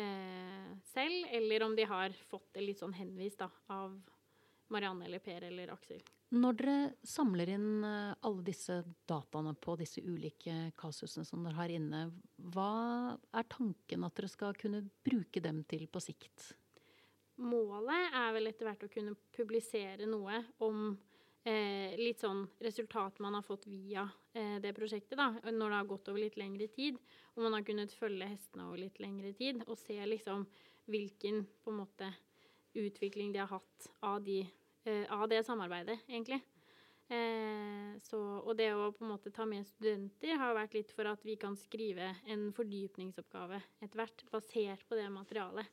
eh, 0.00 0.74
selv, 0.92 1.28
eller 1.30 1.62
om 1.62 1.76
de 1.76 1.86
har 1.88 2.14
fått 2.28 2.52
det 2.54 2.64
litt 2.64 2.82
sånn 2.82 2.94
henvist 2.96 3.40
da, 3.42 3.50
av 3.74 3.96
Marianne 4.72 5.06
eller 5.06 5.22
Per 5.22 5.46
eller 5.50 5.72
Aksel. 5.74 6.02
Når 6.34 6.56
dere 6.58 6.76
samler 7.06 7.52
inn 7.54 7.84
eh, 7.86 8.14
alle 8.26 8.44
disse 8.46 8.80
dataene 9.06 9.54
på 9.54 9.76
disse 9.78 10.02
ulike 10.02 10.72
kasusene 10.78 11.26
som 11.28 11.44
dere 11.44 11.58
har 11.60 11.74
inne, 11.74 12.04
hva 12.54 13.14
er 13.34 13.48
tanken 13.50 14.06
at 14.06 14.16
dere 14.18 14.32
skal 14.32 14.58
kunne 14.58 14.82
bruke 15.06 15.42
dem 15.44 15.62
til 15.70 15.86
på 15.86 16.02
sikt? 16.02 16.54
Målet 17.44 18.14
er 18.14 18.34
vel 18.34 18.50
etter 18.50 18.68
hvert 18.68 18.86
å 18.86 18.92
kunne 18.92 19.16
publisere 19.34 20.06
noe 20.06 20.40
om 20.62 20.92
eh, 21.44 21.94
litt 22.00 22.22
sånn 22.22 22.44
resultat 22.64 23.20
man 23.22 23.36
har 23.38 23.44
fått 23.46 23.66
via 23.70 24.06
eh, 24.34 24.56
det 24.62 24.74
prosjektet, 24.76 25.16
da, 25.20 25.30
når 25.50 25.70
det 25.70 25.80
har 25.80 25.90
gått 25.90 26.10
over 26.12 26.24
litt 26.24 26.38
lengre 26.40 26.68
tid, 26.72 26.98
og 27.34 27.44
man 27.46 27.58
har 27.58 27.66
kunnet 27.66 27.94
følge 27.96 28.30
hestene 28.32 28.68
over 28.68 28.84
litt 28.84 29.00
lengre 29.02 29.32
tid, 29.36 29.62
og 29.66 29.78
se 29.80 29.98
liksom 30.08 30.46
hvilken 30.90 31.44
på 31.64 31.72
en 31.72 31.80
måte 31.80 32.10
utvikling 32.74 33.32
de 33.32 33.44
har 33.44 33.52
hatt 33.52 33.88
av, 34.00 34.18
de, 34.24 34.42
eh, 34.84 35.06
av 35.12 35.28
det 35.30 35.44
samarbeidet, 35.46 36.00
egentlig. 36.08 36.40
Eh, 37.12 37.96
så, 38.00 38.18
og 38.40 38.54
det 38.56 38.70
å 38.72 38.88
på 38.96 39.04
en 39.04 39.12
måte 39.12 39.32
ta 39.34 39.44
med 39.48 39.66
studenter 39.68 40.38
har 40.40 40.56
vært 40.56 40.76
litt 40.78 40.92
for 40.96 41.08
at 41.10 41.24
vi 41.26 41.36
kan 41.40 41.56
skrive 41.60 42.14
en 42.32 42.48
fordypningsoppgave 42.56 43.60
etter 43.84 44.00
hvert, 44.00 44.24
basert 44.32 44.86
på 44.88 44.96
det 44.98 45.10
materialet. 45.12 45.68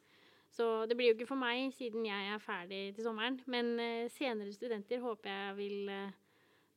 Så 0.52 0.86
det 0.86 0.97
blir 0.99 1.12
jo 1.12 1.16
ikke 1.16 1.30
for 1.30 1.39
meg 1.39 1.72
siden 1.78 2.06
jeg 2.08 2.32
er 2.34 2.41
ferdig 2.43 2.82
til 2.95 3.06
sommeren. 3.08 3.39
Men 3.52 3.74
eh, 3.80 4.12
senere 4.12 4.52
studenter 4.56 5.04
håper 5.04 5.32
jeg 5.32 5.58
vil 5.62 5.91
eh, 5.93 6.16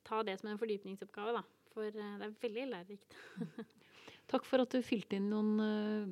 ta 0.07 0.21
det 0.23 0.37
som 0.39 0.51
en 0.51 0.59
fordypningsoppgave, 0.61 1.35
da. 1.35 1.71
For 1.73 1.89
eh, 1.89 2.13
det 2.21 2.29
er 2.29 2.37
veldig 2.45 2.67
lærerikt. 2.71 3.17
Takk 4.31 4.47
for 4.47 4.63
at 4.63 4.73
du 4.73 4.81
fylte 4.81 5.19
inn 5.19 5.27
noen, 5.29 5.59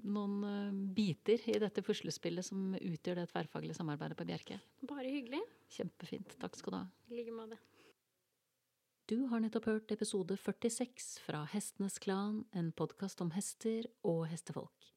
noen 0.05 0.83
biter 0.93 1.47
i 1.49 1.55
dette 1.57 1.81
puslespillet 1.81 2.45
som 2.45 2.75
utgjør 2.77 3.23
det 3.23 3.31
tverrfaglige 3.31 3.79
samarbeidet 3.79 4.19
på 4.19 4.27
Bjerke. 4.29 4.59
Bare 4.85 5.09
hyggelig. 5.09 5.41
Kjempefint. 5.73 6.35
Takk 6.43 6.59
skal 6.59 6.75
du 6.75 6.77
ha. 6.77 6.83
I 7.09 7.17
like 7.17 7.33
måte. 7.33 7.57
Du 9.09 9.17
har 9.31 9.41
nettopp 9.41 9.65
hørt 9.71 9.95
episode 9.95 10.37
46 10.37 11.15
fra 11.25 11.41
Hestenes 11.55 11.97
Klan, 11.99 12.43
en 12.53 12.69
podkast 12.71 13.25
om 13.25 13.33
hester 13.33 13.89
og 14.05 14.27
hestefolk. 14.29 14.92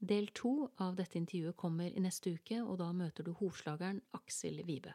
Del 0.00 0.30
to 0.32 0.70
av 0.80 0.94
dette 0.96 1.18
intervjuet 1.20 1.56
kommer 1.60 1.92
i 1.92 2.00
neste 2.00 2.32
uke, 2.32 2.62
og 2.64 2.78
da 2.80 2.88
møter 2.96 3.26
du 3.26 3.34
hovslageren 3.36 4.00
Aksel 4.16 4.62
Vibe. 4.64 4.94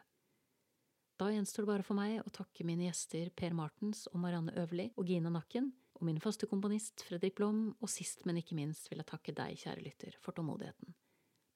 Da 1.16 1.28
gjenstår 1.30 1.62
det 1.62 1.70
bare 1.70 1.86
for 1.86 1.96
meg 1.96 2.18
å 2.20 2.32
takke 2.34 2.66
mine 2.66 2.88
gjester 2.88 3.30
Per 3.38 3.54
Martens 3.56 4.04
og 4.10 4.18
Marianne 4.20 4.52
Øverli 4.58 4.90
og 4.98 5.06
Gina 5.08 5.30
Nakken, 5.30 5.70
og 5.96 6.02
min 6.04 6.18
faste 6.20 6.48
komponist 6.50 7.06
Fredrik 7.06 7.38
Blom, 7.38 7.70
og 7.80 7.88
sist, 7.88 8.26
men 8.26 8.42
ikke 8.42 8.58
minst 8.58 8.90
vil 8.90 9.00
jeg 9.00 9.08
takke 9.08 9.32
deg, 9.36 9.54
kjære 9.62 9.84
lytter, 9.86 10.18
for 10.20 10.36
tålmodigheten. 10.36 10.92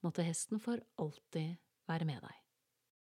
Måtte 0.06 0.24
hesten 0.24 0.62
for 0.62 0.80
alltid 1.02 1.58
være 1.90 2.06
med 2.08 2.22
deg. 2.24 2.38